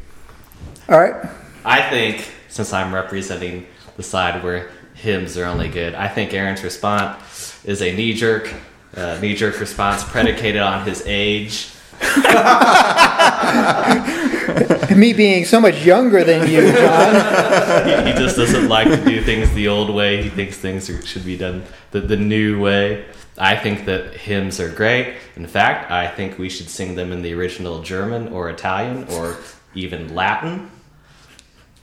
All 0.90 1.00
right. 1.00 1.30
I 1.64 1.90
think, 1.90 2.30
since 2.50 2.74
I'm 2.74 2.94
representing 2.94 3.68
the 3.96 4.04
side 4.04 4.44
where 4.44 4.70
hymns 4.96 5.38
are 5.38 5.46
only 5.46 5.70
good, 5.70 5.94
I 5.96 6.08
think 6.08 6.34
Aaron's 6.34 6.64
response 6.64 7.64
is 7.64 7.82
a 7.82 7.96
knee 7.96 8.14
jerk, 8.14 8.54
uh, 8.96 9.20
knee 9.22 9.36
jerk 9.36 9.60
response 9.60 10.04
predicated 10.04 10.62
on 10.62 10.86
his 10.86 11.04
age. 11.06 11.70
Me 14.96 15.14
being 15.14 15.46
so 15.46 15.60
much 15.60 15.86
younger 15.86 16.24
than 16.24 16.50
you, 16.50 16.72
Jon. 16.74 17.88
He, 17.88 18.12
he 18.12 18.18
just 18.18 18.36
doesn't 18.36 18.68
like 18.68 18.88
to 18.88 19.04
do 19.04 19.22
things 19.22 19.52
the 19.54 19.68
old 19.68 19.90
way. 19.90 20.22
He 20.22 20.30
thinks 20.30 20.58
things 20.58 20.90
are, 20.90 21.02
should 21.06 21.26
be 21.26 21.38
done 21.38 21.64
the, 21.92 22.02
the 22.02 22.18
new 22.18 22.60
way. 22.60 23.06
I 23.38 23.56
think 23.56 23.86
that 23.86 24.16
hymns 24.16 24.60
are 24.60 24.70
great. 24.70 25.16
In 25.36 25.48
fact, 25.48 25.90
I 25.90 26.08
think 26.08 26.38
we 26.38 26.50
should 26.50 26.70
sing 26.70 26.96
them 26.96 27.12
in 27.12 27.22
the 27.22 27.34
original 27.34 27.82
German 27.82 28.28
or 28.30 28.50
Italian 28.50 29.06
or 29.10 29.38
even 29.74 30.14
Latin. 30.14 30.70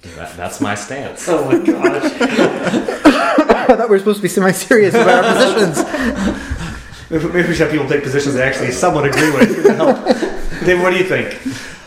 That, 0.03 0.37
that's 0.37 0.61
my 0.61 0.75
stance. 0.75 1.29
oh 1.29 1.45
my 1.47 1.59
gosh, 1.59 2.05
I 2.21 3.65
thought 3.67 3.89
we 3.89 3.95
were 3.95 3.99
supposed 3.99 4.19
to 4.19 4.23
be 4.23 4.29
semi-serious 4.29 4.95
about 4.95 5.25
our 5.25 5.35
positions. 5.35 6.58
Maybe 7.11 7.25
maybe 7.27 7.49
we 7.49 7.55
should 7.55 7.69
have 7.69 7.71
people 7.71 7.89
take 7.89 8.03
positions 8.03 8.35
they 8.35 8.43
actually 8.43 8.71
somewhat 8.71 9.07
agree 9.07 9.31
with. 9.31 9.65
It 9.65 9.77
help. 9.77 10.05
David, 10.65 10.83
what 10.83 10.91
do 10.91 10.99
you 10.99 11.05
think? 11.05 11.41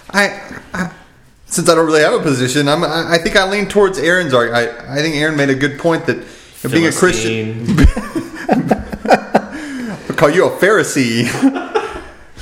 I, 0.09 0.59
I 0.73 0.91
since 1.45 1.69
I 1.69 1.75
don't 1.75 1.85
really 1.85 2.01
have 2.01 2.13
a 2.13 2.23
position, 2.23 2.67
I'm, 2.67 2.83
I, 2.83 3.13
I 3.13 3.17
think 3.17 3.35
I 3.35 3.49
lean 3.49 3.67
towards 3.67 3.99
Aaron's 3.99 4.33
argument. 4.33 4.79
I, 4.87 4.95
I 4.97 5.01
think 5.01 5.15
Aaron 5.15 5.35
made 5.35 5.49
a 5.49 5.55
good 5.55 5.77
point 5.77 6.05
that 6.07 6.25
being 6.71 6.87
a 6.87 6.91
Christian, 6.91 7.65
Philistine. 7.65 7.87
I 9.09 10.13
call 10.15 10.29
you 10.29 10.47
a 10.47 10.51
Pharisee. 10.51 11.27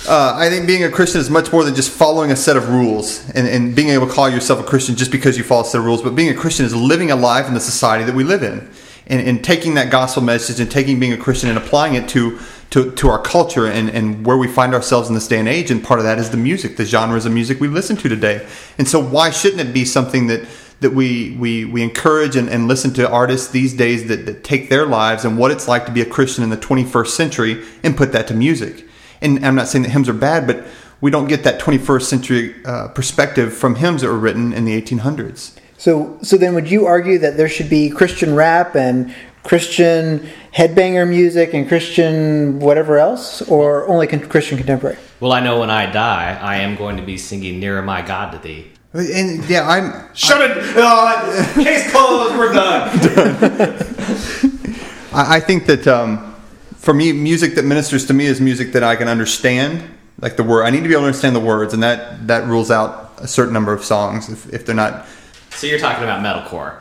Uh, 0.08 0.34
I 0.36 0.50
think 0.50 0.66
being 0.66 0.84
a 0.84 0.90
Christian 0.90 1.22
is 1.22 1.30
much 1.30 1.52
more 1.52 1.64
than 1.64 1.76
just 1.76 1.92
following 1.92 2.32
a 2.32 2.36
set 2.36 2.58
of 2.58 2.70
rules 2.70 3.30
and, 3.32 3.48
and 3.48 3.76
being 3.76 3.90
able 3.90 4.08
to 4.08 4.14
call 4.14 4.28
yourself 4.28 4.60
a 4.60 4.64
Christian 4.64 4.96
just 4.96 5.12
because 5.12 5.38
you 5.38 5.44
follow 5.44 5.62
a 5.62 5.66
set 5.66 5.78
of 5.78 5.86
rules. 5.86 6.02
But 6.02 6.16
being 6.16 6.30
a 6.30 6.34
Christian 6.34 6.66
is 6.66 6.74
living 6.74 7.12
a 7.12 7.16
life 7.16 7.48
in 7.48 7.54
the 7.54 7.60
society 7.60 8.06
that 8.06 8.16
we 8.16 8.24
live 8.24 8.42
in 8.42 8.68
and, 9.06 9.28
and 9.28 9.44
taking 9.44 9.76
that 9.76 9.92
gospel 9.92 10.24
message 10.24 10.60
and 10.60 10.72
taking 10.72 11.00
being 11.00 11.14
a 11.14 11.18
Christian 11.18 11.50
and 11.50 11.60
applying 11.60 11.94
it 11.94 12.08
to, 12.10 12.40
to, 12.72 12.92
to 12.92 13.10
our 13.10 13.22
culture 13.22 13.66
and, 13.66 13.90
and 13.90 14.26
where 14.26 14.38
we 14.38 14.48
find 14.48 14.74
ourselves 14.74 15.10
in 15.10 15.16
this 15.16 15.28
day 15.28 15.40
and 15.40 15.48
age. 15.48 15.72
And 15.72 15.84
part 15.84 16.00
of 16.00 16.04
that 16.04 16.20
is 16.20 16.30
the 16.30 16.38
music, 16.38 16.78
the 16.78 16.86
genres 16.86 17.26
of 17.26 17.34
music 17.34 17.60
we 17.60 17.68
listen 17.68 17.96
to 17.98 18.10
today. 18.10 18.48
And 18.78 18.88
so, 18.88 19.02
why 19.02 19.32
shouldn't 19.32 19.62
it 19.62 19.74
be 19.74 19.86
something 19.86 20.28
that 20.28 20.48
that 20.82 20.92
we 20.92 21.36
we, 21.38 21.66
we 21.66 21.82
encourage 21.84 22.36
and, 22.36 22.50
and 22.50 22.68
listen 22.68 22.94
to 22.94 23.10
artists 23.10 23.52
these 23.52 23.74
days 23.74 24.08
that, 24.08 24.26
that 24.26 24.44
take 24.44 24.70
their 24.70 24.86
lives 24.86 25.26
and 25.26 25.38
what 25.38 25.52
it's 25.52 25.68
like 25.68 25.86
to 25.86 25.92
be 25.92 26.02
a 26.02 26.06
Christian 26.06 26.44
in 26.44 26.50
the 26.50 26.58
21st 26.58 27.08
century 27.08 27.66
and 27.84 27.98
put 27.98 28.12
that 28.14 28.28
to 28.28 28.34
music. 28.34 28.86
And 29.22 29.46
I'm 29.46 29.56
not 29.56 29.68
saying 29.68 29.84
that 29.84 29.90
hymns 29.90 30.08
are 30.08 30.14
bad, 30.14 30.48
but 30.48 30.66
we 31.02 31.12
don't 31.12 31.28
get 31.28 31.44
that 31.44 31.60
21st 31.60 32.04
century 32.04 32.56
uh, 32.66 32.90
perspective 32.90 33.54
from 33.54 33.76
hymns 33.76 34.02
that 34.02 34.08
were 34.08 34.18
written 34.18 34.54
in 34.54 34.66
the 34.66 34.82
1800s. 34.82 35.58
So, 35.78 36.18
so 36.22 36.36
then 36.36 36.56
would 36.56 36.70
you 36.70 36.86
argue 36.86 37.18
that 37.20 37.38
there 37.38 37.48
should 37.48 37.70
be 37.70 37.90
Christian 37.90 38.36
rap 38.36 38.76
and 38.76 39.16
Christian 39.44 40.28
headbanger 40.54 41.08
music 41.08 41.54
and 41.54 41.68
Christian 41.68 42.60
whatever 42.60 42.98
else, 42.98 43.42
or 43.44 43.88
only 43.88 44.08
con- 44.08 44.28
Christian 44.28 44.58
contemporary? 44.58 44.98
Well, 45.20 45.32
I 45.34 45.40
know 45.40 45.60
when 45.60 45.70
I 45.70 45.92
die, 45.92 46.38
I 46.42 46.58
am 46.58 46.76
going 46.76 46.98
to 46.98 47.04
be 47.04 47.18
singing 47.18 47.60
"Nearer 47.60 47.82
My 47.82 48.02
God" 48.02 48.32
to 48.32 48.38
Thee. 48.40 48.68
And 48.94 49.48
yeah, 49.50 49.68
I'm 49.68 50.14
Shut 50.16 50.42
it! 50.42 50.58
Uh, 50.76 51.54
case 51.56 51.92
closed. 51.92 52.38
We're 52.38 52.54
done. 52.54 52.90
I 55.14 55.38
I 55.38 55.40
think 55.40 55.66
that 55.68 55.88
um, 55.88 56.36
for 56.76 56.94
me, 56.94 57.12
music 57.14 57.56
that 57.56 57.66
ministers 57.66 58.06
to 58.08 58.14
me 58.14 58.26
is 58.26 58.42
music 58.42 58.72
that 58.74 58.84
I 58.84 58.96
can 58.96 59.08
understand, 59.08 59.84
like 60.22 60.38
the 60.38 60.44
word. 60.44 60.64
I 60.64 60.70
need 60.70 60.82
to 60.82 60.88
be 60.88 60.94
able 60.94 61.02
to 61.02 61.08
understand 61.08 61.36
the 61.36 61.40
words, 61.42 61.74
and 61.74 61.84
that 61.84 62.28
that 62.28 62.46
rules 62.48 62.72
out 62.72 63.12
a 63.18 63.28
certain 63.28 63.54
number 63.54 63.74
of 63.74 63.84
songs 63.84 64.30
if, 64.30 64.54
if 64.54 64.66
they're 64.66 64.76
not 64.76 65.06
So 65.52 65.68
you're 65.68 65.80
talking 65.80 66.04
about 66.04 66.22
metalcore. 66.24 66.80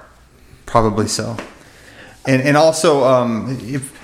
probably 0.67 1.09
so. 1.09 1.37
And 2.28 2.42
and 2.42 2.56
also, 2.58 3.04
um, 3.04 3.58
if 3.62 3.99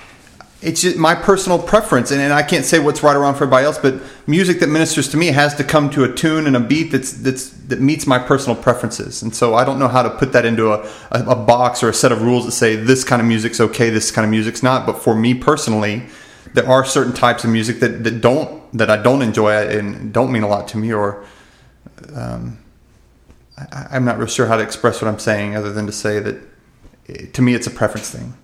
it's 0.62 0.80
just 0.80 0.96
my 0.96 1.14
personal 1.14 1.58
preference, 1.58 2.10
and, 2.10 2.22
and 2.22 2.32
I 2.32 2.42
can't 2.42 2.64
say 2.64 2.78
what's 2.78 3.02
right 3.02 3.14
or 3.14 3.20
wrong 3.20 3.34
for 3.34 3.44
everybody 3.44 3.66
else, 3.66 3.76
but 3.76 4.00
music 4.26 4.60
that 4.60 4.68
ministers 4.68 5.10
to 5.10 5.18
me 5.18 5.26
has 5.26 5.54
to 5.56 5.64
come 5.64 5.90
to 5.90 6.04
a 6.04 6.12
tune 6.12 6.46
and 6.46 6.56
a 6.56 6.60
beat 6.60 6.90
that's 6.90 7.12
that's 7.12 7.50
that 7.68 7.82
meets 7.82 8.06
my 8.06 8.18
personal 8.18 8.56
preferences. 8.56 9.22
And 9.22 9.36
so 9.36 9.54
I 9.54 9.64
don't 9.66 9.78
know 9.78 9.88
how 9.88 10.02
to 10.02 10.08
put 10.08 10.32
that 10.32 10.46
into 10.46 10.72
a, 10.72 10.88
a, 11.10 11.32
a 11.32 11.36
box 11.36 11.82
or 11.82 11.90
a 11.90 11.92
set 11.92 12.12
of 12.12 12.22
rules 12.22 12.46
that 12.46 12.52
say 12.52 12.76
this 12.76 13.04
kind 13.04 13.20
of 13.20 13.28
music's 13.28 13.60
okay, 13.60 13.90
this 13.90 14.10
kind 14.10 14.24
of 14.24 14.30
music's 14.30 14.62
not. 14.62 14.86
But 14.86 15.02
for 15.02 15.14
me 15.14 15.34
personally, 15.34 16.06
there 16.54 16.66
are 16.66 16.82
certain 16.82 17.12
types 17.12 17.44
of 17.44 17.50
music 17.50 17.80
that, 17.80 18.04
that 18.04 18.22
don't 18.22 18.62
that 18.72 18.88
I 18.88 18.96
don't 18.96 19.20
enjoy 19.20 19.52
and 19.68 20.14
don't 20.14 20.32
mean 20.32 20.44
a 20.44 20.48
lot 20.48 20.66
to 20.68 20.78
me, 20.78 20.94
or 20.94 21.26
um, 22.16 22.56
I, 23.58 23.88
I'm 23.90 24.06
not 24.06 24.16
real 24.16 24.28
sure 24.28 24.46
how 24.46 24.56
to 24.56 24.62
express 24.62 25.02
what 25.02 25.08
I'm 25.08 25.18
saying, 25.18 25.56
other 25.56 25.74
than 25.74 25.84
to 25.84 25.92
say 25.92 26.20
that 26.20 26.53
to 27.32 27.42
me 27.42 27.54
it's 27.54 27.66
a 27.66 27.70
preference 27.70 28.10
thing. 28.10 28.34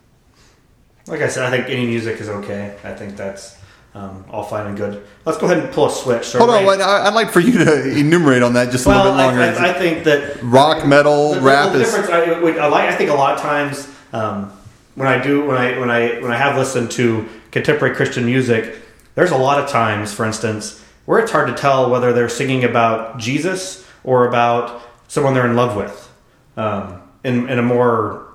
Like 1.07 1.21
I 1.23 1.29
said, 1.29 1.45
I 1.45 1.51
think 1.51 1.69
any 1.69 1.87
music 1.87 2.21
is 2.21 2.29
okay. 2.29 2.77
I 2.85 2.95
think 2.95 3.17
that's 3.17 3.57
um, 3.95 4.25
all 4.31 4.45
fine 4.45 4.67
and 4.67 4.77
good. 4.77 5.05
Let's 5.25 5.39
go 5.39 5.47
ahead 5.47 5.59
and 5.59 5.73
pull 5.73 5.87
a 5.87 5.91
switch. 5.91 6.27
So 6.27 6.39
Hold 6.39 6.51
on, 6.51 6.81
I'd 6.81 7.15
like 7.15 7.31
for 7.33 7.41
you 7.41 7.65
to 7.65 7.99
enumerate 7.99 8.43
on 8.43 8.53
that 8.55 8.71
just 8.71 8.87
a 8.87 8.91
Well, 8.91 8.99
little 9.05 9.19
bit 9.19 9.23
longer. 9.25 9.41
I, 9.41 9.69
I, 9.69 9.71
I 9.71 9.73
think 9.73 10.05
that 10.05 10.41
Rock, 10.43 10.87
metal, 10.87 11.31
the, 11.31 11.35
the- 11.37 11.41
rap 11.47 11.73
the 11.73 11.81
is. 11.81 11.95
I, 11.95 12.21
I 12.21 12.67
like. 12.69 12.89
I 12.91 12.95
think 12.95 13.11
a 13.11 13.15
lot 13.15 13.35
of 13.35 13.41
times 13.41 13.89
um, 14.13 14.53
when 14.95 15.09
I 15.09 15.21
do 15.21 15.45
when 15.47 15.57
I 15.57 15.79
when 15.79 15.91
I 15.91 16.21
when 16.21 16.31
I 16.31 16.37
have 16.37 16.57
listened 16.57 16.91
to 16.93 17.27
contemporary 17.51 17.97
Christian 17.97 18.25
music, 18.27 18.77
there's 19.17 19.33
a 19.33 19.37
lot 19.39 19.59
of 19.59 19.69
times, 19.69 20.13
for 20.15 20.25
instance, 20.25 20.85
where 21.07 21.19
it's 21.19 21.33
hard 21.33 21.49
to 21.49 21.55
tell 21.55 21.91
whether 21.91 22.13
they're 22.13 22.29
singing 22.29 22.63
about 22.63 23.19
Jesus 23.19 23.85
or 24.05 24.29
about 24.29 24.83
someone 25.09 25.35
they're 25.35 25.47
in 25.49 25.57
love 25.57 25.75
with, 25.77 26.13
um, 26.57 27.03
in 27.25 27.49
in 27.49 27.59
a 27.59 27.63
more 27.63 28.29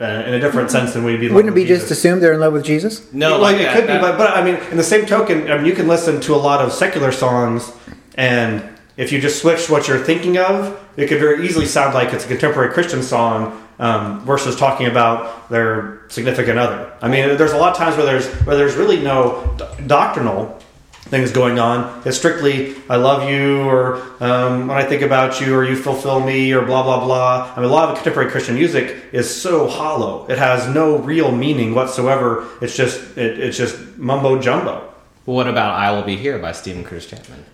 uh, 0.00 0.04
in 0.26 0.34
a 0.34 0.40
different 0.40 0.70
sense 0.70 0.92
than 0.94 1.04
we'd 1.04 1.18
be. 1.20 1.28
Wouldn't 1.28 1.52
it 1.52 1.54
be 1.54 1.62
with 1.62 1.68
just 1.68 1.82
Jesus. 1.84 1.98
assumed 1.98 2.22
they're 2.22 2.32
in 2.34 2.40
love 2.40 2.52
with 2.52 2.64
Jesus? 2.64 3.12
No, 3.12 3.32
well, 3.32 3.40
like 3.40 3.56
it 3.56 3.64
that- 3.64 3.74
could 3.76 3.86
be, 3.86 3.98
but, 3.98 4.16
but 4.16 4.36
I 4.36 4.44
mean, 4.44 4.56
in 4.70 4.76
the 4.76 4.82
same 4.84 5.06
token, 5.06 5.50
I 5.50 5.56
mean, 5.56 5.66
you 5.66 5.72
can 5.74 5.88
listen 5.88 6.20
to 6.22 6.34
a 6.34 6.36
lot 6.36 6.60
of 6.60 6.72
secular 6.72 7.10
songs, 7.12 7.72
and 8.14 8.62
if 8.96 9.12
you 9.12 9.20
just 9.20 9.40
switch 9.40 9.68
what 9.70 9.88
you're 9.88 10.02
thinking 10.02 10.38
of, 10.38 10.78
it 10.96 11.08
could 11.08 11.20
very 11.20 11.44
easily 11.46 11.66
sound 11.66 11.94
like 11.94 12.12
it's 12.12 12.24
a 12.24 12.28
contemporary 12.28 12.72
Christian 12.72 13.02
song 13.02 13.64
um, 13.78 14.20
versus 14.24 14.56
talking 14.56 14.86
about 14.88 15.48
their 15.50 16.00
significant 16.08 16.58
other. 16.58 16.92
I 17.00 17.08
mean, 17.08 17.36
there's 17.36 17.52
a 17.52 17.56
lot 17.56 17.70
of 17.72 17.76
times 17.76 17.96
where 17.96 18.04
there's 18.06 18.26
where 18.44 18.56
there's 18.56 18.74
really 18.74 19.00
no 19.00 19.54
do- 19.56 19.86
doctrinal 19.86 20.58
things 21.08 21.32
going 21.32 21.58
on. 21.58 22.02
It's 22.04 22.16
strictly 22.16 22.76
"I 22.88 22.96
love 22.96 23.28
you" 23.28 23.62
or 23.62 23.96
um, 24.20 24.68
"When 24.68 24.76
I 24.76 24.84
think 24.84 25.02
about 25.02 25.40
you" 25.40 25.54
or 25.54 25.64
"You 25.64 25.76
fulfill 25.76 26.20
me" 26.20 26.52
or 26.52 26.64
blah 26.64 26.82
blah 26.82 27.04
blah. 27.04 27.52
I 27.56 27.60
mean, 27.60 27.68
a 27.68 27.72
lot 27.72 27.88
of 27.88 27.96
contemporary 27.96 28.30
Christian 28.30 28.54
music 28.54 28.96
is 29.12 29.28
so 29.28 29.66
hollow. 29.66 30.26
It 30.28 30.38
has 30.38 30.72
no 30.72 30.98
real 30.98 31.32
meaning 31.32 31.74
whatsoever. 31.74 32.46
It's 32.60 32.76
just 32.76 33.16
it, 33.16 33.38
it's 33.38 33.56
just 33.56 33.98
mumbo 33.98 34.40
jumbo. 34.40 34.92
what 35.24 35.48
about 35.48 35.74
"I 35.74 35.90
Will 35.92 36.02
Be 36.02 36.16
Here" 36.16 36.38
by 36.38 36.52
Steven 36.52 36.84
Curtis 36.84 37.06
Chapman? 37.06 37.44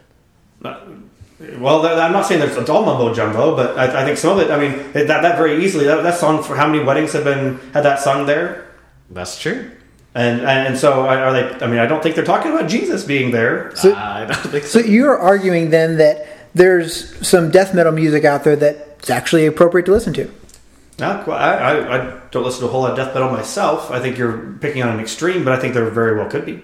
Well, 1.58 1.82
that, 1.82 1.98
I'm 1.98 2.12
not 2.12 2.26
saying 2.26 2.40
that 2.40 2.56
it's 2.56 2.70
all 2.70 2.84
mumbo 2.84 3.12
jumbo, 3.12 3.56
but 3.56 3.76
I, 3.76 4.02
I 4.02 4.04
think 4.04 4.18
some 4.18 4.38
of 4.38 4.44
it. 4.44 4.50
I 4.50 4.58
mean, 4.58 4.92
that 4.92 5.06
that 5.06 5.36
very 5.36 5.64
easily 5.64 5.84
that, 5.86 6.02
that 6.02 6.18
song 6.18 6.42
for 6.42 6.56
how 6.56 6.66
many 6.66 6.82
weddings 6.82 7.12
have 7.12 7.24
been 7.24 7.58
had 7.72 7.82
that 7.82 8.00
sung 8.00 8.26
there. 8.26 8.66
That's 9.10 9.38
true. 9.38 9.70
And 10.14 10.42
and 10.42 10.78
so 10.78 11.06
are 11.06 11.32
they? 11.32 11.64
I 11.64 11.66
mean, 11.66 11.80
I 11.80 11.86
don't 11.86 12.02
think 12.02 12.14
they're 12.14 12.24
talking 12.24 12.52
about 12.52 12.68
Jesus 12.68 13.02
being 13.04 13.32
there. 13.32 13.72
So- 13.74 13.94
I 13.94 14.26
don't 14.26 14.36
think 14.52 14.64
So 14.64 14.80
so. 14.80 14.86
you're 14.86 15.18
arguing 15.18 15.70
then 15.70 15.96
that 15.98 16.26
there's 16.54 17.26
some 17.26 17.50
death 17.50 17.74
metal 17.74 17.90
music 17.92 18.24
out 18.24 18.44
there 18.44 18.54
that's 18.54 19.10
actually 19.10 19.46
appropriate 19.46 19.86
to 19.86 19.92
listen 19.92 20.12
to. 20.14 20.30
Not 21.00 21.24
quite. 21.24 21.40
I, 21.40 21.78
I, 21.78 21.96
I 22.16 22.20
don't 22.30 22.44
listen 22.44 22.60
to 22.60 22.66
a 22.66 22.70
whole 22.70 22.82
lot 22.82 22.92
of 22.92 22.96
death 22.96 23.12
metal 23.12 23.28
myself. 23.30 23.90
I 23.90 23.98
think 23.98 24.16
you're 24.16 24.54
picking 24.60 24.82
on 24.84 24.90
an 24.90 25.00
extreme, 25.00 25.44
but 25.44 25.52
I 25.52 25.58
think 25.58 25.74
there 25.74 25.84
very 25.90 26.16
well 26.16 26.30
could 26.30 26.46
be. 26.46 26.62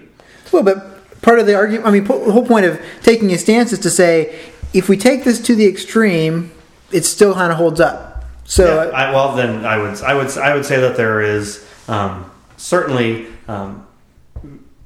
Well, 0.53 0.63
but 0.63 1.21
part 1.21 1.39
of 1.39 1.45
the 1.45 1.55
argument, 1.55 1.85
I 1.85 1.91
mean, 1.91 2.05
po- 2.05 2.23
the 2.25 2.31
whole 2.31 2.45
point 2.45 2.65
of 2.65 2.81
taking 3.03 3.29
a 3.33 3.37
stance 3.37 3.73
is 3.73 3.79
to 3.79 3.89
say, 3.89 4.39
if 4.73 4.87
we 4.87 4.95
take 4.95 5.25
this 5.25 5.41
to 5.41 5.55
the 5.55 5.65
extreme, 5.67 6.51
it 6.93 7.03
still 7.03 7.33
kind 7.33 7.51
of 7.51 7.57
holds 7.57 7.81
up. 7.81 8.23
So, 8.45 8.85
Yeah, 8.85 8.91
I, 8.91 9.11
well, 9.11 9.35
then 9.35 9.65
I 9.65 9.77
would 9.77 10.01
I 10.01 10.13
would 10.13 10.37
I 10.37 10.55
would 10.55 10.65
say 10.65 10.79
that 10.79 10.95
there 10.95 11.19
is 11.21 11.65
um, 11.89 12.31
certainly 12.61 13.27
um, 13.47 13.85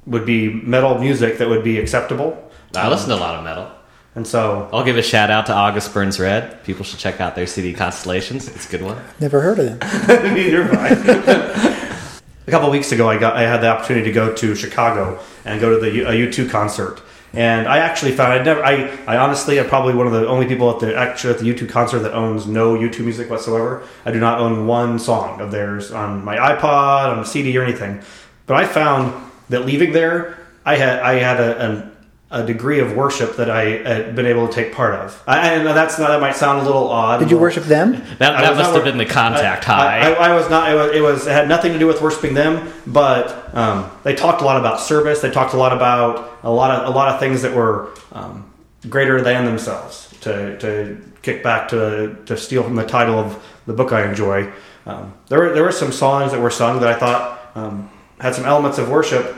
would 0.06 0.24
be 0.26 0.48
metal 0.48 0.98
music 0.98 1.38
that 1.38 1.48
would 1.48 1.62
be 1.62 1.78
acceptable, 1.78 2.50
I 2.74 2.88
listen 2.88 3.08
to 3.10 3.14
a 3.14 3.16
lot 3.16 3.34
of 3.36 3.44
metal. 3.44 3.70
and 4.14 4.26
so 4.26 4.68
I'll 4.72 4.84
give 4.84 4.96
a 4.96 5.02
shout 5.02 5.30
out 5.30 5.46
to 5.46 5.52
August 5.54 5.92
Burns 5.94 6.18
Red. 6.18 6.62
People 6.64 6.84
should 6.84 6.98
check 6.98 7.20
out 7.20 7.34
their 7.34 7.46
CD 7.46 7.72
Constellations. 7.72 8.48
It's 8.48 8.66
a 8.68 8.70
good 8.70 8.82
one. 8.82 8.98
never 9.20 9.40
heard 9.40 9.58
of 9.58 9.78
them. 9.78 10.36
You're 10.36 10.66
fine. 10.68 10.92
a 12.46 12.50
couple 12.50 12.70
weeks 12.70 12.92
ago, 12.92 13.08
I 13.08 13.18
got 13.18 13.36
I 13.36 13.42
had 13.42 13.60
the 13.60 13.68
opportunity 13.68 14.06
to 14.06 14.12
go 14.12 14.34
to 14.34 14.54
Chicago 14.54 15.20
and 15.44 15.60
go 15.60 15.70
to 15.70 15.78
the 15.80 15.90
U- 15.90 16.06
a 16.06 16.12
U2 16.12 16.48
concert. 16.50 17.00
And 17.36 17.68
I 17.68 17.78
actually 17.78 18.12
found 18.12 18.32
I 18.32 18.42
never 18.42 18.64
I, 18.64 18.88
I 19.06 19.18
honestly 19.18 19.58
am 19.58 19.68
probably 19.68 19.94
one 19.94 20.06
of 20.06 20.14
the 20.14 20.26
only 20.26 20.46
people 20.46 20.70
at 20.70 20.80
the 20.80 20.96
actually 20.96 21.34
at 21.34 21.38
the 21.38 21.52
U2 21.52 21.68
concert 21.68 21.98
that 21.98 22.14
owns 22.14 22.46
no 22.46 22.74
U2 22.74 23.00
music 23.00 23.28
whatsoever. 23.28 23.82
I 24.06 24.10
do 24.10 24.18
not 24.18 24.40
own 24.40 24.66
one 24.66 24.98
song 24.98 25.42
of 25.42 25.50
theirs 25.50 25.92
on 25.92 26.24
my 26.24 26.36
iPod, 26.38 27.12
on 27.12 27.18
a 27.18 27.26
CD 27.26 27.56
or 27.58 27.62
anything. 27.62 28.00
But 28.46 28.56
I 28.56 28.64
found 28.64 29.12
that 29.50 29.66
leaving 29.66 29.92
there, 29.92 30.38
I 30.64 30.76
had 30.76 31.00
I 31.00 31.14
had 31.16 31.38
a, 31.38 31.58
an, 31.58 31.95
a 32.30 32.44
degree 32.44 32.80
of 32.80 32.96
worship 32.96 33.36
that 33.36 33.48
I 33.48 33.64
had 33.64 34.16
been 34.16 34.26
able 34.26 34.48
to 34.48 34.52
take 34.52 34.72
part 34.72 34.94
of. 34.94 35.22
I, 35.28 35.54
I 35.54 35.62
know 35.62 35.72
that's 35.72 35.96
not 35.98 36.08
that 36.08 36.20
might 36.20 36.34
sound 36.34 36.60
a 36.60 36.64
little 36.64 36.88
odd. 36.88 37.18
Did 37.18 37.30
you 37.30 37.38
worship 37.38 37.64
them? 37.64 37.92
That, 37.92 38.18
that 38.18 38.56
must 38.56 38.72
not 38.72 38.74
have 38.74 38.84
been 38.84 38.98
the 38.98 39.06
contact 39.06 39.68
I, 39.68 40.00
high. 40.00 40.12
I, 40.12 40.30
I 40.30 40.34
was 40.34 40.50
not. 40.50 40.70
It 40.70 40.74
was, 40.74 40.96
it 40.96 41.00
was. 41.00 41.26
It 41.28 41.30
had 41.30 41.48
nothing 41.48 41.72
to 41.72 41.78
do 41.78 41.86
with 41.86 42.02
worshiping 42.02 42.34
them, 42.34 42.72
but 42.86 43.54
um, 43.54 43.90
they 44.02 44.14
talked 44.14 44.42
a 44.42 44.44
lot 44.44 44.58
about 44.58 44.80
service. 44.80 45.20
They 45.20 45.30
talked 45.30 45.54
a 45.54 45.56
lot 45.56 45.72
about 45.72 46.38
a 46.42 46.50
lot 46.50 46.72
of 46.72 46.92
a 46.92 46.96
lot 46.96 47.14
of 47.14 47.20
things 47.20 47.42
that 47.42 47.54
were 47.54 47.90
um, 48.12 48.52
greater 48.88 49.20
than 49.20 49.44
themselves. 49.44 50.04
To, 50.22 50.58
to 50.58 51.00
kick 51.22 51.44
back 51.44 51.68
to 51.68 52.16
to 52.26 52.36
steal 52.36 52.64
from 52.64 52.74
the 52.74 52.86
title 52.86 53.16
of 53.16 53.40
the 53.66 53.72
book 53.72 53.92
I 53.92 54.08
enjoy. 54.08 54.52
Um, 54.84 55.14
there 55.28 55.38
were 55.38 55.52
there 55.52 55.62
were 55.62 55.70
some 55.70 55.92
songs 55.92 56.32
that 56.32 56.40
were 56.40 56.50
sung 56.50 56.80
that 56.80 56.88
I 56.88 56.98
thought 56.98 57.50
um, 57.54 57.88
had 58.18 58.34
some 58.34 58.44
elements 58.44 58.78
of 58.78 58.88
worship. 58.88 59.36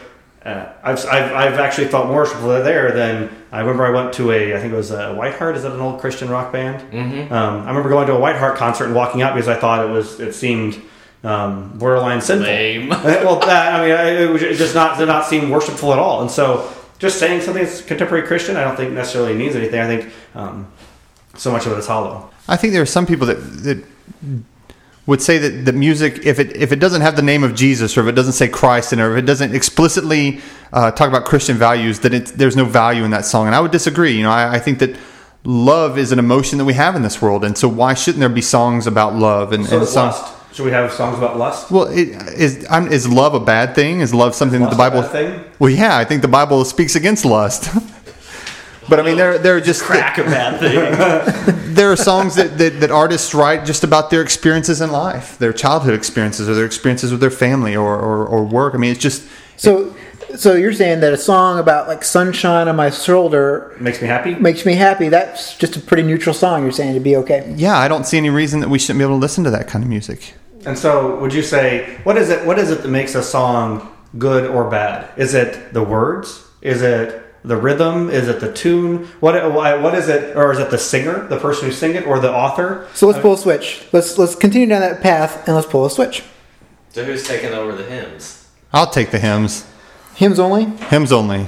Uh, 0.48 0.72
I've, 0.82 1.04
I've, 1.06 1.32
I've 1.32 1.58
actually 1.58 1.88
felt 1.88 2.06
more 2.06 2.16
worshipful 2.16 2.48
there 2.48 2.90
than 2.92 3.28
I 3.52 3.60
remember. 3.60 3.84
I 3.84 3.90
went 3.90 4.14
to 4.14 4.30
a 4.32 4.56
I 4.56 4.60
think 4.60 4.72
it 4.72 4.76
was 4.76 4.90
a 4.90 5.14
White 5.14 5.34
Heart. 5.34 5.56
Is 5.56 5.62
that 5.64 5.72
an 5.72 5.80
old 5.80 6.00
Christian 6.00 6.30
rock 6.30 6.52
band? 6.52 6.80
Mm-hmm. 6.90 7.32
Um, 7.32 7.62
I 7.62 7.68
remember 7.68 7.90
going 7.90 8.06
to 8.06 8.14
a 8.14 8.18
White 8.18 8.36
Heart 8.36 8.56
concert 8.56 8.86
and 8.86 8.94
walking 8.94 9.20
out 9.20 9.34
because 9.34 9.48
I 9.48 9.56
thought 9.56 9.86
it 9.86 9.90
was 9.90 10.20
it 10.20 10.32
seemed 10.32 10.80
um, 11.22 11.76
borderline 11.78 12.22
sinful. 12.22 12.46
Lame. 12.46 12.88
well, 12.88 13.40
that, 13.40 13.74
I 13.74 13.82
mean, 13.82 14.22
it, 14.22 14.30
was- 14.30 14.42
it 14.42 14.56
just 14.56 14.74
not 14.74 14.98
did 14.98 15.06
not 15.06 15.26
seem 15.26 15.50
worshipful 15.50 15.92
at 15.92 15.98
all. 15.98 16.22
And 16.22 16.30
so, 16.30 16.72
just 16.98 17.18
saying 17.18 17.42
something 17.42 17.64
that's 17.64 17.82
contemporary 17.82 18.26
Christian, 18.26 18.56
I 18.56 18.64
don't 18.64 18.76
think 18.76 18.92
necessarily 18.92 19.34
means 19.34 19.54
anything. 19.54 19.80
I 19.80 19.86
think 19.86 20.12
um, 20.34 20.66
so 21.34 21.52
much 21.52 21.66
of 21.66 21.72
it 21.72 21.78
is 21.78 21.86
hollow. 21.86 22.30
I 22.48 22.56
think 22.56 22.72
there 22.72 22.82
are 22.82 22.86
some 22.86 23.04
people 23.04 23.26
that 23.26 23.34
that 23.64 23.84
would 25.08 25.22
say 25.22 25.38
that 25.38 25.64
the 25.64 25.72
music, 25.72 26.26
if 26.26 26.38
it 26.38 26.54
if 26.54 26.70
it 26.70 26.78
doesn't 26.80 27.00
have 27.00 27.16
the 27.16 27.22
name 27.22 27.42
of 27.42 27.54
Jesus 27.54 27.96
or 27.96 28.02
if 28.02 28.08
it 28.08 28.12
doesn't 28.12 28.34
say 28.34 28.46
Christ 28.46 28.92
in 28.92 28.98
it, 28.98 29.02
or 29.02 29.16
if 29.16 29.24
it 29.24 29.26
doesn't 29.26 29.54
explicitly 29.54 30.40
uh, 30.70 30.90
talk 30.90 31.08
about 31.08 31.24
Christian 31.24 31.56
values, 31.56 32.04
it, 32.04 32.26
there's 32.26 32.56
no 32.56 32.66
value 32.66 33.04
in 33.04 33.10
that 33.12 33.24
song. 33.24 33.46
And 33.46 33.54
I 33.54 33.60
would 33.60 33.70
disagree. 33.70 34.12
You 34.12 34.24
know, 34.24 34.30
I, 34.30 34.56
I 34.56 34.58
think 34.58 34.80
that 34.80 34.94
love 35.44 35.96
is 35.96 36.12
an 36.12 36.18
emotion 36.18 36.58
that 36.58 36.66
we 36.66 36.74
have 36.74 36.94
in 36.94 37.00
this 37.02 37.22
world, 37.22 37.42
and 37.42 37.56
so 37.56 37.68
why 37.68 37.94
shouldn't 37.94 38.20
there 38.20 38.28
be 38.28 38.42
songs 38.42 38.86
about 38.86 39.14
love 39.14 39.54
and, 39.54 39.64
So 39.64 39.78
and 39.78 39.88
songs? 39.88 40.14
lust. 40.14 40.34
Should 40.54 40.66
we 40.66 40.72
have 40.72 40.92
songs 40.92 41.16
about 41.16 41.38
lust? 41.38 41.70
Well, 41.70 41.86
it, 41.86 42.08
is 42.36 42.66
I'm, 42.68 42.88
is 42.88 43.08
love 43.08 43.32
a 43.32 43.40
bad 43.40 43.74
thing? 43.74 44.00
Is 44.00 44.12
love 44.12 44.34
something 44.34 44.60
that 44.60 44.70
the 44.70 44.76
Bible? 44.76 45.00
bad 45.02 45.12
thing? 45.12 45.44
Well, 45.58 45.70
yeah, 45.70 45.96
I 45.96 46.04
think 46.04 46.20
the 46.20 46.28
Bible 46.28 46.64
speaks 46.66 46.96
against 46.96 47.24
lust. 47.24 47.68
but 48.88 48.98
I 49.00 49.02
mean, 49.02 49.16
there 49.16 49.38
there 49.38 49.56
are 49.56 49.60
just 49.60 49.82
Crack 49.82 50.18
a 50.18 50.24
bad 50.24 50.60
thing. 50.60 51.74
there 51.74 51.90
are 51.92 51.96
songs 51.96 52.34
that, 52.36 52.58
that, 52.58 52.80
that 52.80 52.90
artists 52.90 53.34
write 53.34 53.64
just 53.64 53.84
about 53.84 54.10
their 54.10 54.22
experiences 54.22 54.80
in 54.80 54.90
life, 54.90 55.38
their 55.38 55.52
childhood 55.52 55.94
experiences, 55.94 56.48
or 56.48 56.54
their 56.54 56.64
experiences 56.66 57.10
with 57.10 57.20
their 57.20 57.30
family 57.30 57.76
or, 57.76 57.94
or, 57.98 58.26
or 58.26 58.44
work. 58.44 58.74
I 58.74 58.78
mean, 58.78 58.90
it's 58.92 59.00
just 59.00 59.26
So, 59.56 59.94
so 60.36 60.54
you're 60.54 60.72
saying 60.72 61.00
that 61.00 61.12
a 61.12 61.16
song 61.16 61.58
about 61.58 61.88
like 61.88 62.04
sunshine 62.04 62.68
on 62.68 62.76
my 62.76 62.90
shoulder 62.90 63.76
Makes 63.80 64.02
me 64.02 64.08
happy. 64.08 64.34
makes 64.34 64.66
me 64.66 64.74
happy. 64.74 65.08
That's 65.08 65.56
just 65.56 65.76
a 65.76 65.80
pretty 65.80 66.02
neutral 66.02 66.34
song. 66.34 66.62
You're 66.62 66.72
saying 66.72 66.94
to 66.94 67.00
be 67.00 67.16
okay. 67.16 67.52
yeah. 67.56 67.78
I 67.78 67.88
don't 67.88 68.04
see 68.06 68.16
any 68.18 68.30
reason 68.30 68.60
that 68.60 68.68
we 68.68 68.78
shouldn't 68.78 68.98
be 68.98 69.04
able 69.04 69.16
to 69.16 69.20
listen 69.20 69.44
to 69.44 69.50
that 69.50 69.68
kind 69.68 69.82
of 69.84 69.88
music. 69.88 70.34
And 70.66 70.76
so, 70.76 71.18
would 71.20 71.32
you 71.32 71.42
say 71.42 71.98
what 72.02 72.18
is 72.18 72.30
it? 72.30 72.44
What 72.44 72.58
is 72.58 72.70
it 72.70 72.82
that 72.82 72.88
makes 72.88 73.14
a 73.14 73.22
song 73.22 73.90
good 74.18 74.50
or 74.50 74.68
bad? 74.68 75.08
Is 75.16 75.32
it 75.34 75.72
the 75.72 75.82
words? 75.82 76.44
Is 76.60 76.82
it 76.82 77.24
the 77.44 77.56
rhythm? 77.56 78.10
Is 78.10 78.28
it 78.28 78.40
the 78.40 78.52
tune? 78.52 79.06
What 79.20 79.52
what 79.52 79.94
is 79.94 80.08
it? 80.08 80.36
Or 80.36 80.52
is 80.52 80.58
it 80.58 80.70
the 80.70 80.78
singer, 80.78 81.26
the 81.28 81.38
person 81.38 81.66
who 81.66 81.72
sing 81.72 81.94
it, 81.94 82.06
or 82.06 82.18
the 82.18 82.32
author? 82.32 82.86
So 82.94 83.06
let's 83.06 83.18
pull 83.20 83.34
a 83.34 83.38
switch. 83.38 83.86
Let's 83.92 84.18
let's 84.18 84.34
continue 84.34 84.66
down 84.68 84.80
that 84.80 85.00
path 85.02 85.46
and 85.46 85.54
let's 85.56 85.68
pull 85.68 85.84
a 85.86 85.90
switch. 85.90 86.22
so 86.90 87.04
who's 87.04 87.26
taking 87.26 87.52
over 87.52 87.72
the 87.72 87.84
hymns? 87.84 88.48
I'll 88.72 88.90
take 88.90 89.10
the 89.10 89.18
hymns. 89.18 89.66
Hymns 90.14 90.38
only. 90.38 90.64
Hymns 90.90 91.12
only. 91.12 91.46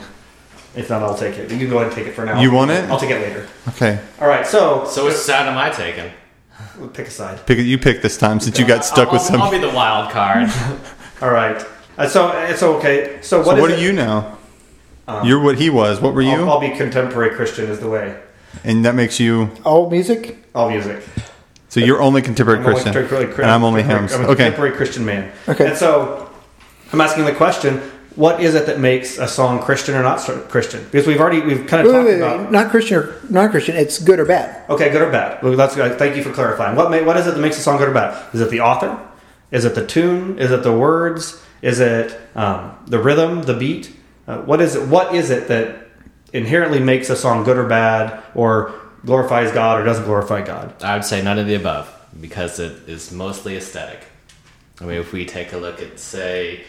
If 0.77 0.89
not, 0.89 1.03
I'll 1.03 1.17
take 1.17 1.37
it. 1.37 1.51
You 1.51 1.59
can 1.59 1.69
go 1.69 1.77
ahead 1.79 1.89
and 1.89 1.97
take 1.97 2.07
it 2.07 2.15
for 2.15 2.25
now. 2.25 2.41
You 2.41 2.53
want 2.53 2.71
it? 2.71 2.89
I'll 2.89 2.99
take 3.01 3.11
it 3.11 3.21
later. 3.21 3.49
Okay, 3.71 3.99
All 4.21 4.29
right. 4.29 4.47
So, 4.47 4.85
So 4.87 5.05
which 5.07 5.17
side 5.17 5.49
am 5.49 5.59
I 5.59 5.69
taking? 5.71 6.11
pick 6.95 7.09
a 7.09 7.11
side. 7.11 7.45
pick 7.47 7.59
it. 7.59 7.63
You 7.65 7.77
pick 7.77 8.01
this 8.01 8.17
time 8.17 8.39
since 8.41 8.59
you 8.59 8.67
got 8.67 8.85
stuck 8.85 9.09
I'll, 9.09 9.15
with 9.15 9.23
I'll- 9.23 9.29
some. 9.29 9.43
I'll 9.43 9.51
be 9.51 9.59
the 9.59 9.69
wild 9.71 10.11
card. 10.13 10.49
All 11.23 11.31
right. 11.31 11.63
Uh, 11.99 12.07
so 12.09 12.31
it's 12.31 12.63
okay. 12.63 13.19
So 13.21 13.39
what 13.39 13.47
so 13.47 13.55
is 13.57 13.61
what 13.61 13.71
are 13.73 13.75
it- 13.75 13.81
you 13.81 13.93
now? 15.19 15.23
You're 15.25 15.41
what 15.41 15.59
he 15.59 15.71
was. 15.71 16.01
What 16.01 16.15
were 16.15 16.23
you? 16.23 16.31
I'll, 16.33 16.51
I'll 16.53 16.61
be 16.61 16.71
contemporary 16.71 17.35
Christian 17.35 17.71
is 17.71 17.81
the 17.81 17.89
way. 17.89 18.19
and 18.65 18.85
that 18.85 18.95
makes 18.95 19.21
you. 19.21 19.51
All 19.65 19.91
music. 19.91 20.37
All 20.55 20.71
music. 20.71 21.03
So 21.69 21.79
you're 21.81 22.03
only 22.03 22.21
contemporary 22.23 22.59
I'm 22.61 22.67
only 22.67 22.75
Christian, 22.83 22.93
contemporary 22.93 23.33
and 23.43 23.51
I'm 23.51 23.63
only 23.65 23.83
contemporary- 23.83 24.09
hymns. 24.09 24.13
I'm 24.15 24.21
a 24.29 24.33
Okay. 24.33 24.45
contemporary 24.45 24.73
Christian 24.77 25.05
man. 25.05 25.31
Okay. 25.49 25.67
And 25.69 25.77
so 25.77 26.29
I'm 26.93 27.01
asking 27.01 27.25
the 27.27 27.33
question: 27.33 27.79
What 28.17 28.41
is 28.41 28.57
it 28.57 28.67
that 28.67 28.81
makes 28.81 29.19
a 29.19 29.29
song 29.29 29.61
Christian 29.63 29.95
or 29.95 30.03
not 30.03 30.19
Christian? 30.49 30.83
Because 30.91 31.07
we've 31.07 31.21
already 31.21 31.41
we've 31.43 31.65
kind 31.69 31.87
of 31.87 31.93
Wait, 31.93 31.99
talked 31.99 32.07
wait, 32.07 32.15
wait, 32.15 32.23
about. 32.23 32.41
wait. 32.41 32.51
Not 32.51 32.71
Christian 32.73 32.99
or 32.99 33.15
not 33.31 33.51
Christian. 33.53 33.77
It's 33.77 33.99
good 34.03 34.19
or 34.19 34.25
bad. 34.25 34.69
Okay, 34.69 34.91
good 34.91 35.01
or 35.03 35.11
bad? 35.13 35.41
Well, 35.45 35.55
that's 35.57 35.77
good. 35.77 35.97
Thank 35.97 36.17
you 36.17 36.25
for 36.25 36.33
clarifying. 36.33 36.75
What 36.77 36.91
ma- 36.91 37.05
what 37.05 37.17
is 37.17 37.27
it 37.29 37.35
that 37.35 37.41
makes 37.41 37.57
a 37.57 37.63
song 37.63 37.79
good 37.79 37.89
or 37.89 37.95
bad? 37.95 38.21
Is 38.35 38.41
it 38.41 38.51
the 38.51 38.61
author? 38.61 38.99
Is 39.53 39.65
it 39.65 39.75
the 39.77 39.87
tune? 39.87 40.39
Is 40.41 40.51
it 40.51 40.65
the 40.65 40.73
words? 40.73 41.41
Is 41.63 41.79
it 41.79 42.19
um, 42.35 42.73
the 42.89 42.99
rhythm, 42.99 43.43
the 43.43 43.55
beat? 43.55 43.95
Uh, 44.31 44.41
what 44.43 44.61
is 44.61 44.77
it? 44.77 44.87
What 44.87 45.13
is 45.13 45.31
it 45.31 45.49
that 45.49 45.89
inherently 46.33 46.79
makes 46.79 47.11
a 47.11 47.17
song 47.17 47.43
good 47.43 47.57
or 47.57 47.67
bad, 47.67 48.23
or 48.37 48.73
glorifies 49.05 49.51
God 49.51 49.81
or 49.81 49.85
doesn't 49.85 50.05
glorify 50.05 50.43
God? 50.43 50.81
I 50.85 50.95
would 50.95 51.05
say 51.05 51.21
none 51.21 51.41
of 51.41 51.49
the 51.49 51.57
above 51.57 51.93
because 52.21 52.61
it 52.61 52.89
is 52.89 53.11
mostly 53.11 53.57
aesthetic. 53.57 54.07
I 54.81 54.85
mean, 54.85 54.99
if 54.99 55.13
we 55.13 55.27
take 55.27 55.53
a 55.53 55.59
look 55.59 55.83
at, 55.83 55.99
say, 55.99 56.63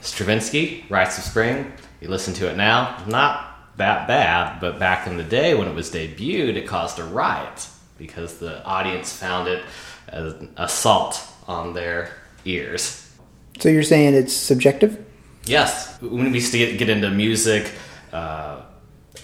Stravinsky, 0.00 0.86
Rites 0.88 1.18
of 1.18 1.24
Spring, 1.24 1.70
you 2.00 2.08
listen 2.08 2.32
to 2.34 2.50
it 2.50 2.56
now, 2.56 3.04
not 3.06 3.76
that 3.76 4.08
bad, 4.08 4.58
but 4.58 4.78
back 4.78 5.06
in 5.06 5.18
the 5.18 5.24
day 5.24 5.54
when 5.54 5.68
it 5.68 5.74
was 5.74 5.90
debuted, 5.90 6.56
it 6.56 6.66
caused 6.66 6.98
a 6.98 7.04
riot 7.04 7.68
because 7.98 8.38
the 8.38 8.64
audience 8.64 9.12
found 9.12 9.48
it 9.48 9.62
an 10.08 10.50
assault 10.56 11.22
on 11.46 11.74
their 11.74 12.10
ears. 12.46 13.14
So 13.58 13.68
you're 13.68 13.82
saying 13.82 14.14
it's 14.14 14.32
subjective. 14.32 15.05
Yes, 15.46 16.00
when 16.02 16.32
we 16.32 16.40
get 16.40 16.78
get 16.78 16.88
into 16.88 17.10
music, 17.10 17.72
uh, 18.12 18.62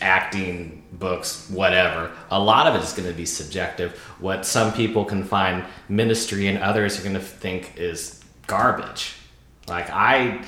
acting, 0.00 0.84
books, 0.92 1.48
whatever, 1.50 2.12
a 2.30 2.38
lot 2.38 2.68
of 2.68 2.76
it 2.76 2.84
is 2.84 2.92
going 2.92 3.08
to 3.08 3.14
be 3.14 3.26
subjective. 3.26 3.98
What 4.20 4.46
some 4.46 4.72
people 4.72 5.04
can 5.04 5.24
find 5.24 5.64
ministry 5.88 6.46
and 6.46 6.58
others 6.58 6.98
are 6.98 7.02
going 7.02 7.14
to 7.14 7.20
think 7.20 7.72
is 7.76 8.20
garbage. 8.46 9.14
Like 9.66 9.90
I, 9.90 10.44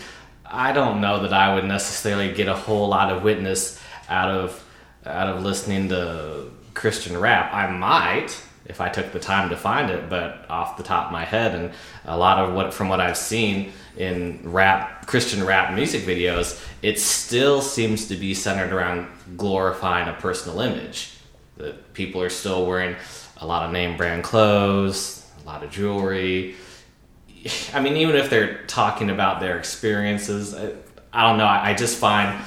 I 0.47 0.73
don't 0.73 1.01
know 1.01 1.23
that 1.23 1.33
I 1.33 1.55
would 1.55 1.65
necessarily 1.65 2.33
get 2.33 2.47
a 2.47 2.55
whole 2.55 2.89
lot 2.89 3.13
of 3.13 3.23
witness 3.23 3.81
out 4.09 4.31
of 4.31 4.61
out 5.05 5.29
of 5.29 5.43
listening 5.43 5.89
to 5.89 6.51
Christian 6.75 7.19
rap. 7.19 7.53
I 7.53 7.71
might 7.71 8.41
if 8.67 8.81
I 8.81 8.89
took 8.89 9.13
the 9.13 9.21
time 9.21 9.51
to 9.51 9.57
find 9.57 9.91
it, 9.91 10.09
but 10.09 10.47
off 10.49 10.77
the 10.77 10.83
top 10.83 11.07
of 11.07 11.13
my 11.13 11.25
head, 11.25 11.55
and 11.55 11.73
a 12.05 12.17
lot 12.17 12.39
of 12.39 12.55
what 12.55 12.73
from 12.73 12.89
what 12.89 13.01
I've 13.01 13.17
seen 13.17 13.73
in 13.97 14.41
rap 14.45 15.07
Christian 15.07 15.45
rap 15.45 15.75
music 15.75 16.03
videos, 16.03 16.63
it 16.83 16.99
still 16.99 17.61
seems 17.61 18.09
to 18.09 18.17
be 18.17 18.35
centered 18.35 18.73
around 18.73 19.09
glorifying 19.37 20.09
a 20.09 20.15
personal 20.15 20.61
image. 20.61 21.11
That 21.57 21.95
people 21.95 22.21
are 22.23 22.31
still 22.31 22.67
wearing 22.67 22.97
a 23.37 23.47
lot 23.47 23.65
of 23.65 23.73
name 23.73 23.97
brand 23.97 24.25
clothes, 24.25 25.25
a 25.43 25.47
lot 25.47 25.63
of 25.63 25.71
jewelry. 25.71 26.57
I 27.73 27.81
mean, 27.81 27.97
even 27.99 28.17
if 28.17 28.31
they're 28.31 28.65
talking 28.67 29.11
about 29.11 29.41
their 29.41 29.59
experiences, 29.59 30.55
I, 30.55 30.73
I 31.13 31.29
don't 31.29 31.39
know. 31.39 31.45
I, 31.45 31.71
I 31.71 31.75
just 31.75 31.99
find 31.99 32.43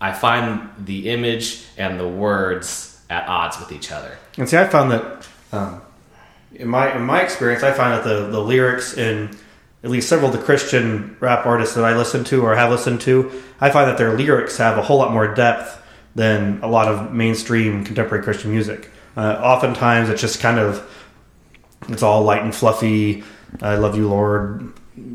I 0.00 0.12
find 0.12 0.70
the 0.78 1.10
image 1.10 1.64
and 1.76 2.00
the 2.00 2.08
words 2.08 2.98
at 3.10 3.28
odds 3.28 3.58
with 3.58 3.72
each 3.72 3.90
other. 3.92 4.16
And 4.38 4.48
see, 4.48 4.56
I 4.56 4.66
found 4.68 4.92
that 4.92 5.19
um, 5.52 5.80
in 6.54 6.68
my 6.68 6.94
in 6.94 7.02
my 7.02 7.22
experience, 7.22 7.62
I 7.62 7.72
find 7.72 7.92
that 7.92 8.04
the 8.04 8.26
the 8.26 8.40
lyrics 8.40 8.96
in 8.96 9.36
at 9.82 9.90
least 9.90 10.08
several 10.08 10.30
of 10.30 10.36
the 10.38 10.44
Christian 10.44 11.16
rap 11.20 11.46
artists 11.46 11.74
that 11.74 11.84
I 11.84 11.96
listen 11.96 12.22
to 12.24 12.42
or 12.42 12.54
have 12.54 12.70
listened 12.70 13.00
to, 13.02 13.30
I 13.60 13.70
find 13.70 13.88
that 13.88 13.96
their 13.96 14.16
lyrics 14.16 14.58
have 14.58 14.76
a 14.76 14.82
whole 14.82 14.98
lot 14.98 15.12
more 15.12 15.34
depth 15.34 15.80
than 16.14 16.60
a 16.62 16.66
lot 16.66 16.88
of 16.88 17.12
mainstream 17.12 17.84
contemporary 17.84 18.22
Christian 18.22 18.50
music. 18.50 18.90
Uh, 19.16 19.40
oftentimes, 19.42 20.08
it's 20.08 20.20
just 20.20 20.40
kind 20.40 20.58
of 20.58 20.86
it's 21.88 22.02
all 22.02 22.22
light 22.22 22.42
and 22.42 22.54
fluffy. 22.54 23.24
I 23.62 23.76
love 23.76 23.96
you, 23.96 24.08
Lord 24.08 24.72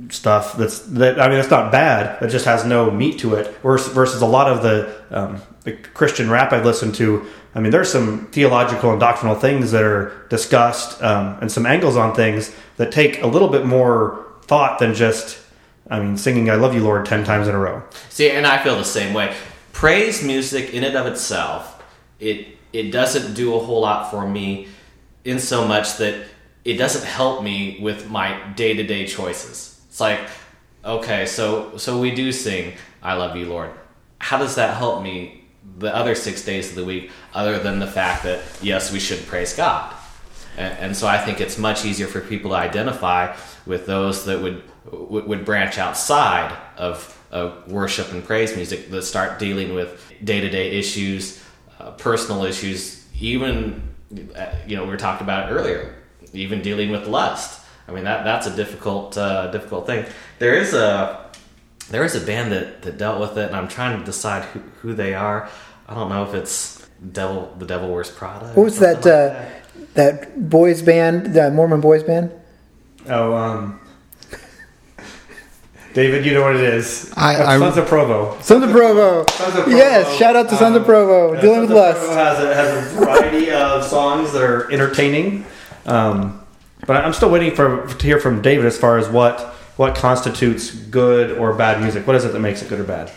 stuff. 0.10 0.58
That's 0.58 0.80
that. 0.80 1.20
I 1.20 1.28
mean, 1.30 1.40
it's 1.40 1.50
not 1.50 1.72
bad. 1.72 2.22
It 2.22 2.30
just 2.30 2.46
has 2.46 2.66
no 2.66 2.90
meat 2.92 3.20
to 3.20 3.36
it. 3.36 3.56
Versus, 3.62 3.94
versus 3.94 4.22
a 4.22 4.26
lot 4.26 4.52
of 4.52 4.64
the 4.64 5.04
um, 5.12 5.42
the 5.64 5.74
Christian 5.74 6.30
rap 6.30 6.54
I've 6.54 6.66
listened 6.66 6.96
to. 6.96 7.26
I 7.54 7.62
mean, 7.62 7.72
there's 7.72 7.92
some 7.92 8.28
theological 8.28 8.92
and 8.92 9.00
doctrinal 9.00 9.36
things 9.36 9.72
that 9.72 9.84
are 9.84 10.26
discussed, 10.30 11.02
um, 11.02 11.38
and 11.40 11.52
some 11.52 11.66
angles 11.66 11.96
on 11.96 12.14
things 12.14 12.54
that 12.78 12.92
take 12.92 13.22
a 13.22 13.28
little 13.28 13.48
bit 13.48 13.66
more 13.66 14.26
thought 14.44 14.80
than 14.80 14.94
just. 14.94 15.40
I 15.88 16.00
mean, 16.00 16.18
singing 16.18 16.50
"I 16.50 16.56
love 16.56 16.74
you, 16.74 16.84
Lord" 16.84 17.06
ten 17.06 17.24
times 17.24 17.48
in 17.48 17.54
a 17.54 17.60
row. 17.60 17.84
See, 18.10 18.30
and 18.30 18.48
I 18.48 18.64
feel 18.64 18.76
the 18.76 18.84
same 18.84 19.14
way. 19.14 19.36
Praise 19.72 20.24
music 20.24 20.74
in 20.74 20.84
and 20.84 20.96
of 20.96 21.06
itself, 21.06 21.84
it 22.20 22.58
it 22.74 22.92
doesn't 22.92 23.36
do 23.36 23.56
a 23.56 23.60
whole 23.60 23.82
lot 23.82 24.10
for 24.10 24.28
me 24.28 24.68
in 25.24 25.40
so 25.40 25.68
much 25.68 25.98
that 25.98 26.26
it 26.66 26.78
doesn't 26.78 27.06
help 27.06 27.44
me 27.44 27.78
with 27.80 28.10
my 28.10 28.38
day-to-day 28.56 29.06
choices. 29.06 29.80
It's 29.88 30.00
like, 30.02 30.20
okay, 30.84 31.26
so 31.26 31.78
so 31.78 32.00
we 32.00 32.14
do 32.14 32.32
sing 32.32 32.74
I 33.02 33.14
love 33.14 33.36
you, 33.36 33.46
Lord. 33.46 33.70
How 34.18 34.40
does 34.40 34.56
that 34.56 34.78
help 34.78 35.04
me 35.04 35.44
the 35.78 35.96
other 35.96 36.16
6 36.16 36.44
days 36.44 36.70
of 36.70 36.76
the 36.76 36.84
week 36.84 37.12
other 37.36 37.60
than 37.60 37.80
the 37.80 37.88
fact 37.88 38.24
that 38.24 38.42
yes, 38.62 38.92
we 38.92 39.00
should 39.00 39.26
praise 39.28 39.56
God? 39.56 39.94
And, 40.58 40.74
and 40.80 40.98
so 40.98 41.08
I 41.08 41.20
think 41.20 41.40
it's 41.40 41.60
much 41.60 41.86
easier 41.86 42.08
for 42.08 42.20
people 42.20 42.52
to 42.52 42.58
identify 42.58 43.36
with 43.66 43.86
those 43.86 44.26
that 44.26 44.42
would 44.42 44.64
would, 44.92 45.46
branch 45.46 45.78
outside 45.78 46.56
of, 46.78 47.20
of 47.32 47.72
worship 47.72 48.12
and 48.12 48.24
praise 48.24 48.56
music 48.56 48.90
that 48.92 49.02
start 49.02 49.40
dealing 49.40 49.74
with 49.74 50.00
day 50.24 50.40
to 50.42 50.50
day 50.50 50.78
issues, 50.78 51.44
uh, 51.80 51.92
personal 51.92 52.44
issues, 52.44 53.06
even 53.20 53.82
uh, 54.36 54.54
you 54.68 54.76
know 54.76 54.84
we 54.84 54.90
were 54.90 54.98
talking 54.98 55.26
about 55.26 55.52
earlier, 55.52 55.95
even 56.36 56.62
dealing 56.62 56.92
with 56.92 57.08
lust. 57.08 57.62
I 57.88 57.92
mean 57.92 58.04
that 58.06 58.24
that's 58.24 58.48
a 58.48 58.56
difficult 58.56 59.18
uh, 59.18 59.52
difficult 59.52 59.86
thing. 59.88 60.06
There 60.40 60.56
is 60.56 60.74
a 60.74 61.26
there 61.90 62.04
is 62.04 62.16
a 62.16 62.26
band 62.26 62.52
that, 62.52 62.82
that 62.82 62.98
dealt 62.98 63.20
with 63.20 63.38
it, 63.38 63.48
and 63.48 63.56
I'm 63.56 63.68
trying 63.68 64.00
to 64.00 64.06
decide 64.06 64.44
who, 64.46 64.60
who 64.82 64.94
they 64.94 65.14
are. 65.14 65.48
I 65.88 65.94
don't 65.94 66.10
know 66.10 66.24
if 66.24 66.34
it's 66.34 66.88
Devil 67.12 67.54
the 67.60 67.66
Devil 67.66 67.90
Wears 67.94 68.10
Prada. 68.10 68.48
What 68.54 68.64
was 68.66 68.78
something 68.78 69.02
that? 69.02 69.36
like 69.36 69.46
Uh, 69.46 69.90
that 69.94 70.50
boys 70.50 70.82
band, 70.82 71.34
the 71.36 71.52
Mormon 71.52 71.80
boys 71.82 72.04
band. 72.04 72.32
Oh, 73.08 73.36
um, 73.36 73.80
David, 75.94 76.26
you 76.26 76.34
know 76.34 76.42
what 76.42 76.56
it 76.58 76.62
is. 76.62 77.14
I- 77.16 77.36
Uh, 77.36 77.48
I- 77.52 77.60
Sons 77.60 77.78
of 77.78 77.86
Provo. 77.88 78.36
Sons 78.42 78.64
of 78.66 78.72
Provo. 78.72 79.26
Sons 79.32 79.56
of 79.56 79.64
Provo. 79.64 79.78
Yes, 79.78 80.18
shout 80.18 80.36
out 80.36 80.50
to 80.50 80.56
Sons 80.58 80.76
of 80.76 80.82
Um, 80.82 80.86
Provo. 80.88 81.34
Yeah, 81.36 81.42
Dealing 81.42 81.62
with 81.62 81.70
Sons 81.70 81.80
of 81.96 81.96
Provo 82.02 82.08
lust. 82.08 82.18
has 82.18 82.40
a, 82.44 82.54
has 82.56 82.78
a 82.78 82.96
variety 83.00 83.52
of 83.52 83.84
songs 83.86 84.34
that 84.34 84.42
are 84.42 84.70
entertaining, 84.72 85.46
um, 85.86 86.46
but 86.86 86.98
I'm 86.98 87.14
still 87.14 87.30
waiting 87.30 87.56
for 87.56 87.88
to 87.88 88.06
hear 88.06 88.20
from 88.20 88.42
David 88.42 88.66
as 88.66 88.78
far 88.78 88.98
as 88.98 89.08
what 89.10 89.40
what 89.78 89.96
constitutes 89.96 90.72
good 90.72 91.38
or 91.38 91.54
bad 91.54 91.82
music. 91.82 92.08
What 92.08 92.16
is 92.16 92.26
it 92.26 92.32
that 92.34 92.40
makes 92.40 92.62
it 92.62 92.70
good 92.70 92.80
or 92.80 92.84
bad? 92.84 93.12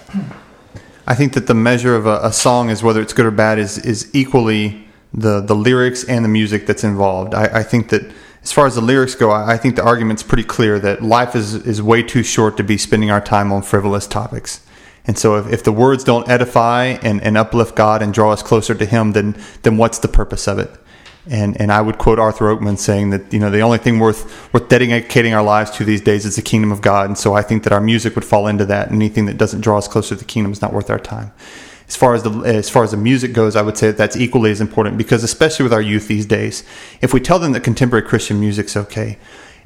I 1.06 1.14
think 1.14 1.32
that 1.34 1.46
the 1.46 1.54
measure 1.54 1.94
of 1.94 2.06
a, 2.06 2.20
a 2.22 2.32
song 2.32 2.68
is 2.68 2.82
whether 2.82 3.00
it's 3.00 3.12
good 3.12 3.26
or 3.26 3.30
bad 3.30 3.58
is 3.58 3.78
is 3.78 4.10
equally 4.14 4.86
the 5.12 5.40
the 5.40 5.54
lyrics 5.54 6.04
and 6.04 6.24
the 6.24 6.28
music 6.28 6.66
that's 6.66 6.84
involved. 6.84 7.34
I, 7.34 7.60
I 7.60 7.62
think 7.62 7.88
that 7.90 8.02
as 8.42 8.52
far 8.52 8.66
as 8.66 8.74
the 8.74 8.80
lyrics 8.80 9.14
go, 9.14 9.30
I, 9.30 9.54
I 9.54 9.56
think 9.56 9.76
the 9.76 9.84
argument's 9.84 10.22
pretty 10.22 10.44
clear 10.44 10.78
that 10.80 11.02
life 11.02 11.34
is 11.34 11.54
is 11.54 11.80
way 11.82 12.02
too 12.02 12.22
short 12.22 12.56
to 12.56 12.64
be 12.64 12.76
spending 12.76 13.10
our 13.10 13.20
time 13.20 13.52
on 13.52 13.62
frivolous 13.62 14.06
topics. 14.06 14.64
And 15.06 15.18
so, 15.18 15.36
if, 15.36 15.50
if 15.50 15.64
the 15.64 15.72
words 15.72 16.04
don't 16.04 16.28
edify 16.28 16.98
and, 17.02 17.22
and 17.22 17.38
uplift 17.38 17.74
God 17.74 18.02
and 18.02 18.12
draw 18.12 18.30
us 18.32 18.42
closer 18.42 18.74
to 18.74 18.84
Him, 18.84 19.12
then 19.12 19.36
then 19.62 19.76
what's 19.76 19.98
the 19.98 20.08
purpose 20.08 20.46
of 20.46 20.58
it? 20.58 20.70
And 21.30 21.60
and 21.60 21.70
I 21.70 21.80
would 21.80 21.98
quote 21.98 22.18
Arthur 22.18 22.46
Oakman 22.46 22.78
saying 22.78 23.10
that 23.10 23.32
you 23.32 23.38
know 23.38 23.50
the 23.50 23.60
only 23.60 23.78
thing 23.78 23.98
worth 23.98 24.52
worth 24.52 24.68
dedicating 24.68 25.34
our 25.34 25.42
lives 25.42 25.70
to 25.72 25.84
these 25.84 26.00
days 26.00 26.24
is 26.24 26.36
the 26.36 26.42
kingdom 26.42 26.72
of 26.72 26.80
God. 26.80 27.06
And 27.06 27.18
so 27.18 27.34
I 27.34 27.42
think 27.42 27.64
that 27.64 27.72
our 27.72 27.80
music 27.80 28.14
would 28.14 28.24
fall 28.24 28.46
into 28.46 28.64
that. 28.66 28.90
Anything 28.90 29.26
that 29.26 29.36
doesn't 29.36 29.60
draw 29.60 29.78
us 29.78 29.88
closer 29.88 30.10
to 30.10 30.16
the 30.16 30.24
kingdom 30.24 30.52
is 30.52 30.62
not 30.62 30.72
worth 30.72 30.90
our 30.90 30.98
time. 30.98 31.32
As 31.86 31.96
far 31.96 32.14
as 32.14 32.22
the 32.22 32.30
as 32.40 32.68
far 32.68 32.84
as 32.84 32.90
the 32.90 32.96
music 32.96 33.32
goes, 33.32 33.56
I 33.56 33.62
would 33.62 33.78
say 33.78 33.88
that 33.88 33.96
that's 33.96 34.16
equally 34.16 34.50
as 34.50 34.60
important 34.60 34.98
because 34.98 35.24
especially 35.24 35.62
with 35.62 35.72
our 35.72 35.82
youth 35.82 36.08
these 36.08 36.26
days, 36.26 36.64
if 37.00 37.14
we 37.14 37.20
tell 37.20 37.38
them 37.38 37.52
that 37.52 37.64
contemporary 37.64 38.06
Christian 38.06 38.40
music's 38.40 38.76
okay, 38.76 39.18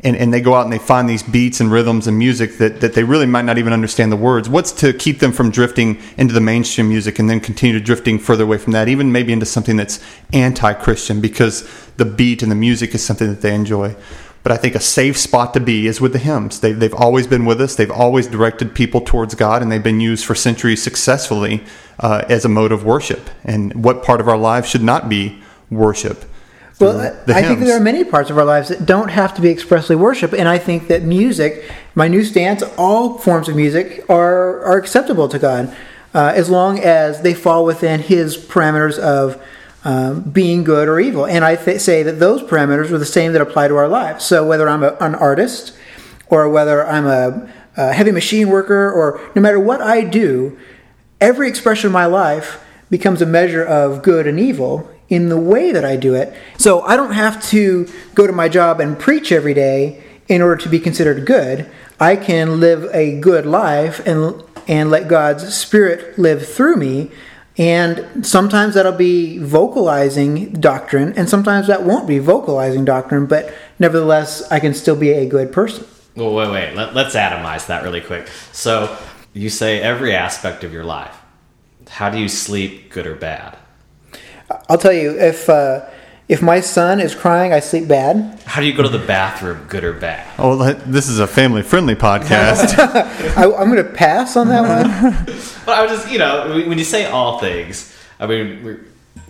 and, 0.04 0.16
and 0.16 0.32
they 0.32 0.40
go 0.40 0.54
out 0.54 0.64
and 0.64 0.72
they 0.72 0.78
find 0.78 1.08
these 1.08 1.22
beats 1.22 1.60
and 1.60 1.70
rhythms 1.70 2.06
and 2.06 2.18
music 2.18 2.58
that, 2.58 2.80
that 2.80 2.94
they 2.94 3.04
really 3.04 3.26
might 3.26 3.44
not 3.44 3.58
even 3.58 3.72
understand 3.72 4.10
the 4.10 4.16
words. 4.16 4.48
What's 4.48 4.72
to 4.72 4.92
keep 4.92 5.20
them 5.20 5.32
from 5.32 5.50
drifting 5.50 6.00
into 6.16 6.34
the 6.34 6.40
mainstream 6.40 6.88
music 6.88 7.18
and 7.18 7.30
then 7.30 7.40
continue 7.40 7.78
to 7.78 7.84
drifting 7.84 8.18
further 8.18 8.44
away 8.44 8.58
from 8.58 8.72
that, 8.72 8.88
even 8.88 9.12
maybe 9.12 9.32
into 9.32 9.46
something 9.46 9.76
that's 9.76 10.00
anti 10.32 10.72
Christian 10.74 11.20
because 11.20 11.68
the 11.96 12.04
beat 12.04 12.42
and 12.42 12.50
the 12.50 12.56
music 12.56 12.94
is 12.94 13.04
something 13.04 13.28
that 13.28 13.42
they 13.42 13.54
enjoy. 13.54 13.94
But 14.42 14.50
I 14.50 14.56
think 14.56 14.74
a 14.74 14.80
safe 14.80 15.16
spot 15.16 15.54
to 15.54 15.60
be 15.60 15.86
is 15.86 16.00
with 16.00 16.12
the 16.12 16.18
hymns. 16.18 16.60
They, 16.60 16.72
they've 16.72 16.94
always 16.94 17.28
been 17.28 17.44
with 17.44 17.60
us. 17.60 17.76
They've 17.76 17.90
always 17.90 18.26
directed 18.26 18.74
people 18.74 19.00
towards 19.00 19.36
God, 19.36 19.62
and 19.62 19.70
they've 19.70 19.82
been 19.82 20.00
used 20.00 20.24
for 20.24 20.34
centuries 20.34 20.82
successfully 20.82 21.62
uh, 22.00 22.24
as 22.28 22.44
a 22.44 22.48
mode 22.48 22.72
of 22.72 22.84
worship. 22.84 23.30
And 23.44 23.84
what 23.84 24.02
part 24.02 24.20
of 24.20 24.28
our 24.28 24.36
lives 24.36 24.68
should 24.68 24.82
not 24.82 25.08
be 25.08 25.40
worship? 25.70 26.24
Well, 26.82 27.16
the 27.26 27.34
I 27.34 27.42
think 27.42 27.60
there 27.60 27.76
are 27.76 27.80
many 27.80 28.04
parts 28.04 28.30
of 28.30 28.38
our 28.38 28.44
lives 28.44 28.68
that 28.68 28.84
don't 28.86 29.08
have 29.08 29.34
to 29.34 29.40
be 29.40 29.50
expressly 29.50 29.96
worship, 29.96 30.32
and 30.32 30.48
I 30.48 30.58
think 30.58 30.88
that 30.88 31.02
music, 31.02 31.70
my 31.94 32.08
new 32.08 32.24
stance, 32.24 32.62
all 32.76 33.18
forms 33.18 33.48
of 33.48 33.56
music 33.56 34.04
are 34.08 34.64
are 34.64 34.76
acceptable 34.76 35.28
to 35.28 35.38
God, 35.38 35.74
uh, 36.14 36.32
as 36.34 36.50
long 36.50 36.78
as 36.80 37.22
they 37.22 37.34
fall 37.34 37.64
within 37.64 38.00
His 38.00 38.36
parameters 38.36 38.98
of 38.98 39.40
um, 39.84 40.22
being 40.22 40.64
good 40.64 40.88
or 40.88 41.00
evil. 41.00 41.26
And 41.26 41.44
I 41.44 41.56
th- 41.56 41.80
say 41.80 42.02
that 42.02 42.20
those 42.20 42.42
parameters 42.42 42.90
are 42.90 42.98
the 42.98 43.06
same 43.06 43.32
that 43.32 43.40
apply 43.40 43.68
to 43.68 43.76
our 43.76 43.88
lives. 43.88 44.24
So 44.24 44.46
whether 44.46 44.68
I'm 44.68 44.82
a, 44.82 44.96
an 45.00 45.14
artist, 45.14 45.76
or 46.28 46.48
whether 46.48 46.86
I'm 46.86 47.06
a, 47.06 47.48
a 47.76 47.92
heavy 47.92 48.12
machine 48.12 48.48
worker, 48.48 48.90
or 48.90 49.20
no 49.34 49.42
matter 49.42 49.58
what 49.58 49.80
I 49.80 50.04
do, 50.04 50.58
every 51.20 51.48
expression 51.48 51.88
of 51.88 51.92
my 51.92 52.06
life 52.06 52.64
becomes 52.90 53.22
a 53.22 53.26
measure 53.26 53.64
of 53.64 54.02
good 54.02 54.26
and 54.26 54.38
evil 54.38 54.91
in 55.12 55.28
the 55.28 55.36
way 55.36 55.72
that 55.72 55.84
I 55.84 55.96
do 55.96 56.14
it. 56.14 56.34
So 56.56 56.80
I 56.80 56.96
don't 56.96 57.12
have 57.12 57.46
to 57.50 57.86
go 58.14 58.26
to 58.26 58.32
my 58.32 58.48
job 58.48 58.80
and 58.80 58.98
preach 58.98 59.30
every 59.30 59.52
day 59.52 60.02
in 60.26 60.40
order 60.40 60.56
to 60.62 60.70
be 60.70 60.80
considered 60.80 61.26
good. 61.26 61.70
I 62.00 62.16
can 62.16 62.60
live 62.60 62.88
a 62.94 63.20
good 63.20 63.44
life 63.44 64.00
and 64.06 64.42
and 64.66 64.90
let 64.90 65.08
God's 65.08 65.54
spirit 65.54 66.18
live 66.18 66.48
through 66.48 66.76
me. 66.76 67.10
And 67.58 68.24
sometimes 68.24 68.74
that'll 68.74 68.92
be 68.92 69.36
vocalizing 69.36 70.52
doctrine, 70.52 71.12
and 71.18 71.28
sometimes 71.28 71.66
that 71.66 71.82
won't 71.82 72.08
be 72.08 72.18
vocalizing 72.18 72.86
doctrine, 72.86 73.26
but 73.26 73.52
nevertheless, 73.78 74.50
I 74.50 74.58
can 74.60 74.72
still 74.72 74.96
be 74.96 75.10
a 75.10 75.26
good 75.26 75.52
person. 75.52 75.84
Well, 76.16 76.32
wait, 76.32 76.50
wait. 76.50 76.74
Let, 76.74 76.94
let's 76.94 77.14
atomize 77.14 77.66
that 77.66 77.82
really 77.82 78.00
quick. 78.00 78.28
So 78.52 78.96
you 79.34 79.50
say 79.50 79.82
every 79.82 80.14
aspect 80.14 80.64
of 80.64 80.72
your 80.72 80.84
life. 80.84 81.18
How 81.90 82.08
do 82.08 82.18
you 82.18 82.28
sleep, 82.28 82.90
good 82.90 83.06
or 83.06 83.16
bad? 83.16 83.58
I'll 84.68 84.78
tell 84.78 84.92
you, 84.92 85.18
if 85.18 85.48
uh, 85.48 85.88
if 86.28 86.40
my 86.42 86.60
son 86.60 87.00
is 87.00 87.14
crying, 87.14 87.52
I 87.52 87.60
sleep 87.60 87.88
bad. 87.88 88.40
How 88.46 88.60
do 88.60 88.66
you 88.66 88.72
go 88.74 88.82
to 88.82 88.88
the 88.88 88.98
bathroom, 89.04 89.66
good 89.68 89.84
or 89.84 89.92
bad? 89.92 90.26
Oh, 90.38 90.72
this 90.72 91.08
is 91.08 91.18
a 91.18 91.26
family 91.26 91.62
friendly 91.62 91.94
podcast. 91.94 92.78
I, 93.36 93.44
I'm 93.44 93.70
going 93.70 93.84
to 93.84 93.92
pass 93.92 94.36
on 94.36 94.48
that 94.48 94.62
one. 94.62 95.36
But 95.66 95.78
I 95.78 95.82
was 95.82 95.92
just, 95.92 96.10
you 96.12 96.18
know, 96.18 96.48
when 96.48 96.68
when 96.70 96.78
you 96.78 96.84
say 96.84 97.06
all 97.06 97.38
things, 97.38 97.94
I 98.18 98.26
mean, 98.26 98.64
we, 98.64 98.76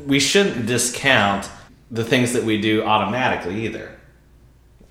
we 0.06 0.18
shouldn't 0.20 0.66
discount 0.66 1.48
the 1.90 2.04
things 2.04 2.32
that 2.32 2.42
we 2.44 2.58
do 2.60 2.84
automatically 2.84 3.66
either. 3.66 3.98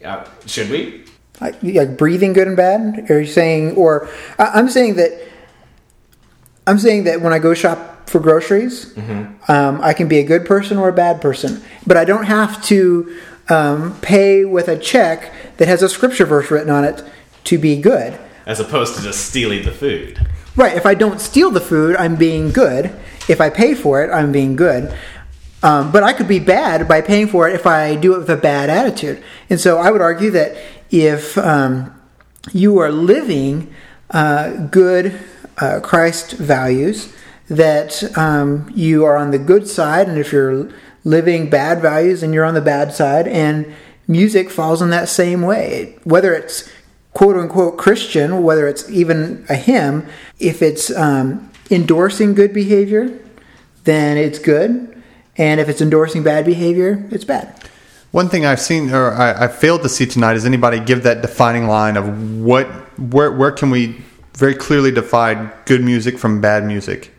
Uh, 0.06 0.24
should 0.46 0.70
we? 0.70 1.06
Like, 1.40 1.56
like 1.64 1.98
breathing 1.98 2.34
good 2.34 2.48
and 2.48 2.56
bad? 2.56 3.10
Are 3.10 3.22
you 3.22 3.26
saying, 3.26 3.76
or 3.76 4.08
I- 4.38 4.52
I'm 4.60 4.70
saying 4.70 4.96
that 4.96 5.12
I'm 6.68 6.78
saying 6.78 7.06
that 7.06 7.22
when 7.22 7.34
I 7.34 7.40
go 7.40 7.54
shop 7.56 7.91
for 8.12 8.20
groceries, 8.20 8.96
um, 9.48 9.80
I 9.82 9.94
can 9.94 10.08
be 10.08 10.20
a 10.20 10.24
good 10.24 10.46
person 10.46 10.78
or 10.78 10.90
a 10.90 10.94
bad 10.94 11.22
person, 11.22 11.64
but 11.88 11.98
I 11.98 12.06
don't 12.06 12.26
have 12.26 12.64
to 12.66 13.18
um, 13.50 14.00
pay 14.02 14.46
with 14.46 14.68
a 14.68 14.78
check 14.78 15.32
that 15.58 15.68
has 15.68 15.82
a 15.82 15.90
scripture 15.90 16.26
verse 16.26 16.52
written 16.52 16.70
on 16.70 16.84
it 16.84 17.04
to 17.46 17.58
be 17.58 17.80
good. 17.82 18.20
As 18.46 18.60
opposed 18.60 18.96
to 18.98 19.02
just 19.02 19.28
stealing 19.28 19.64
the 19.64 19.72
food. 19.72 20.28
Right. 20.56 20.76
If 20.76 20.86
I 20.86 20.96
don't 20.96 21.22
steal 21.22 21.52
the 21.52 21.62
food, 21.62 21.96
I'm 21.96 22.16
being 22.16 22.52
good. 22.52 22.92
If 23.30 23.40
I 23.40 23.50
pay 23.50 23.74
for 23.74 24.04
it, 24.04 24.12
I'm 24.12 24.32
being 24.32 24.56
good. 24.56 24.94
Um, 25.64 25.92
but 25.92 26.04
I 26.04 26.14
could 26.14 26.28
be 26.28 26.40
bad 26.40 26.88
by 26.88 27.02
paying 27.02 27.28
for 27.28 27.48
it 27.48 27.56
if 27.56 27.68
I 27.68 27.96
do 27.96 28.16
it 28.16 28.20
with 28.20 28.30
a 28.30 28.38
bad 28.38 28.70
attitude. 28.70 29.24
And 29.50 29.60
so 29.60 29.78
I 29.78 29.92
would 29.92 30.02
argue 30.02 30.32
that 30.32 30.58
if 30.90 31.38
um, 31.38 31.94
you 32.52 32.80
are 32.80 32.92
living 32.92 33.74
uh, 34.10 34.66
good 34.68 35.20
uh, 35.58 35.80
Christ 35.82 36.34
values, 36.34 37.14
that 37.52 38.18
um, 38.18 38.72
you 38.74 39.04
are 39.04 39.18
on 39.18 39.32
the 39.32 39.38
good 39.38 39.68
side, 39.68 40.08
and 40.08 40.18
if 40.18 40.32
you're 40.32 40.70
living 41.04 41.50
bad 41.50 41.82
values, 41.82 42.22
then 42.22 42.32
you're 42.32 42.46
on 42.46 42.54
the 42.54 42.62
bad 42.62 42.94
side. 42.94 43.28
And 43.28 43.74
music 44.08 44.50
falls 44.50 44.82
in 44.82 44.90
that 44.92 45.10
same 45.10 45.42
way. 45.42 45.98
Whether 46.06 46.34
it's 46.34 46.72
quote 47.14 47.36
unquote 47.36 47.78
Christian, 47.78 48.42
whether 48.42 48.70
it's 48.70 48.90
even 48.90 49.46
a 49.50 49.56
hymn, 49.56 50.08
if 50.40 50.62
it's 50.62 50.96
um, 50.96 51.52
endorsing 51.70 52.34
good 52.34 52.54
behavior, 52.54 53.20
then 53.84 54.18
it's 54.18 54.40
good. 54.40 55.04
And 55.38 55.60
if 55.60 55.68
it's 55.68 55.82
endorsing 55.82 56.24
bad 56.24 56.46
behavior, 56.46 57.06
it's 57.12 57.26
bad. 57.26 57.54
One 58.12 58.30
thing 58.30 58.46
I've 58.46 58.62
seen, 58.62 58.94
or 58.94 59.12
I, 59.12 59.46
I 59.46 59.48
failed 59.50 59.84
to 59.84 59.90
see 59.90 60.06
tonight, 60.06 60.38
is 60.38 60.46
anybody 60.46 60.80
give 60.80 61.04
that 61.04 61.22
defining 61.22 61.68
line 61.68 61.98
of 61.98 62.40
what, 62.40 62.68
where, 62.98 63.32
where 63.32 63.52
can 63.52 63.72
we 63.72 64.04
very 64.36 64.56
clearly 64.56 64.92
define 64.92 65.52
good 65.66 65.84
music 65.84 66.18
from 66.18 66.40
bad 66.40 66.66
music, 66.66 67.12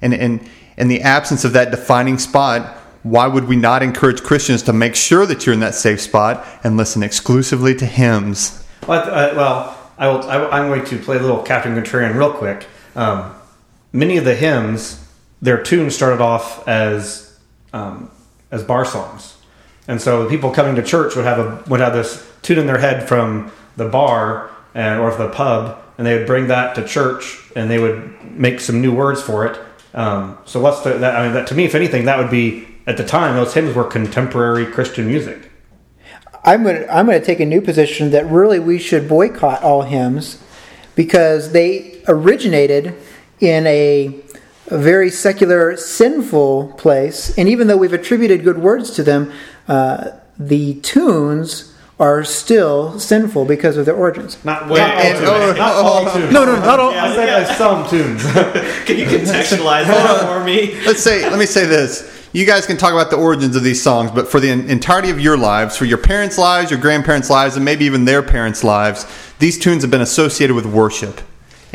and 0.00 0.14
and 0.14 0.48
in 0.76 0.88
the 0.88 1.02
absence 1.02 1.44
of 1.44 1.52
that 1.54 1.70
defining 1.70 2.18
spot, 2.18 2.76
why 3.02 3.26
would 3.26 3.44
we 3.44 3.56
not 3.56 3.82
encourage 3.82 4.22
Christians 4.22 4.62
to 4.64 4.72
make 4.72 4.94
sure 4.94 5.26
that 5.26 5.46
you're 5.46 5.54
in 5.54 5.60
that 5.60 5.74
safe 5.74 6.00
spot 6.00 6.46
and 6.64 6.76
listen 6.76 7.02
exclusively 7.02 7.74
to 7.76 7.86
hymns? 7.86 8.64
Well, 8.86 9.00
uh, 9.02 9.34
well 9.34 9.92
I 9.98 10.08
will, 10.08 10.22
I, 10.28 10.48
I'm 10.48 10.68
going 10.68 10.84
to 10.84 10.98
play 10.98 11.16
a 11.16 11.20
little 11.20 11.42
Captain 11.42 11.74
Contrarian 11.74 12.14
real 12.16 12.32
quick. 12.32 12.66
Um, 12.94 13.34
many 13.92 14.16
of 14.16 14.24
the 14.24 14.34
hymns, 14.34 15.06
their 15.40 15.62
tunes 15.62 15.94
started 15.94 16.20
off 16.20 16.66
as 16.68 17.38
um, 17.72 18.10
as 18.50 18.62
bar 18.62 18.84
songs, 18.84 19.36
and 19.88 20.00
so 20.00 20.24
the 20.24 20.28
people 20.30 20.50
coming 20.50 20.74
to 20.76 20.82
church 20.82 21.16
would 21.16 21.24
have 21.24 21.38
a 21.38 21.64
would 21.68 21.80
have 21.80 21.92
this 21.92 22.28
tune 22.42 22.58
in 22.58 22.66
their 22.66 22.78
head 22.78 23.08
from 23.08 23.50
the 23.76 23.88
bar 23.88 24.50
and 24.74 25.00
or 25.00 25.14
the 25.14 25.28
pub, 25.28 25.82
and 25.98 26.06
they 26.06 26.16
would 26.18 26.26
bring 26.26 26.48
that 26.48 26.74
to 26.74 26.86
church, 26.86 27.38
and 27.54 27.70
they 27.70 27.78
would 27.78 28.22
make 28.30 28.60
some 28.60 28.80
new 28.80 28.94
words 28.94 29.22
for 29.22 29.46
it. 29.46 29.58
Um, 29.96 30.38
so 30.44 30.60
the, 30.60 30.98
that? 30.98 31.16
I 31.16 31.24
mean, 31.24 31.32
that 31.32 31.46
to 31.48 31.54
me, 31.54 31.64
if 31.64 31.74
anything, 31.74 32.04
that 32.04 32.18
would 32.18 32.30
be 32.30 32.68
at 32.86 32.96
the 32.98 33.04
time 33.04 33.34
those 33.34 33.54
hymns 33.54 33.74
were 33.74 33.84
contemporary 33.84 34.66
Christian 34.66 35.08
music. 35.08 35.50
I'm 36.44 36.62
going 36.62 36.76
to 36.76 36.94
I'm 36.94 37.06
going 37.06 37.18
to 37.18 37.24
take 37.24 37.40
a 37.40 37.46
new 37.46 37.60
position 37.60 38.10
that 38.10 38.26
really 38.26 38.60
we 38.60 38.78
should 38.78 39.08
boycott 39.08 39.62
all 39.62 39.82
hymns 39.82 40.42
because 40.94 41.52
they 41.52 42.02
originated 42.06 42.94
in 43.40 43.66
a, 43.66 44.20
a 44.68 44.78
very 44.78 45.10
secular, 45.10 45.76
sinful 45.76 46.74
place, 46.78 47.36
and 47.36 47.48
even 47.48 47.66
though 47.66 47.76
we've 47.76 47.92
attributed 47.92 48.44
good 48.44 48.58
words 48.58 48.90
to 48.92 49.02
them, 49.02 49.32
uh, 49.66 50.10
the 50.38 50.74
tunes 50.80 51.74
are 51.98 52.24
still 52.24 52.98
sinful 53.00 53.46
because 53.46 53.76
of 53.76 53.86
their 53.86 53.96
origins. 53.96 54.42
Not, 54.44 54.68
not 54.68 54.96
all 54.96 55.12
tunes. 55.12 55.28
oh, 55.28 55.54
not 55.56 55.74
all 55.74 56.12
tunes. 56.12 56.32
No, 56.32 56.44
no, 56.44 56.56
not 56.56 56.78
all. 56.78 56.90
I 56.90 57.14
said 57.14 57.46
like 57.46 57.56
some 57.56 57.88
tunes. 57.88 58.22
Can 58.84 58.98
you 58.98 59.06
contextualize 59.06 59.86
that 59.86 60.26
for 60.26 60.44
me? 60.44 60.78
Let's 60.84 61.02
say, 61.02 61.28
let 61.28 61.38
me 61.38 61.46
say 61.46 61.64
this: 61.64 62.28
you 62.32 62.44
guys 62.44 62.66
can 62.66 62.76
talk 62.76 62.92
about 62.92 63.08
the 63.10 63.16
origins 63.16 63.56
of 63.56 63.62
these 63.62 63.82
songs, 63.82 64.10
but 64.10 64.28
for 64.28 64.40
the 64.40 64.50
entirety 64.50 65.08
of 65.08 65.18
your 65.18 65.38
lives, 65.38 65.74
for 65.76 65.86
your 65.86 65.96
parents' 65.96 66.36
lives, 66.36 66.70
your 66.70 66.80
grandparents' 66.80 67.30
lives, 67.30 67.56
and 67.56 67.64
maybe 67.64 67.86
even 67.86 68.04
their 68.04 68.22
parents' 68.22 68.62
lives, 68.62 69.06
these 69.38 69.58
tunes 69.58 69.82
have 69.82 69.90
been 69.90 70.02
associated 70.02 70.54
with 70.54 70.66
worship. 70.66 71.22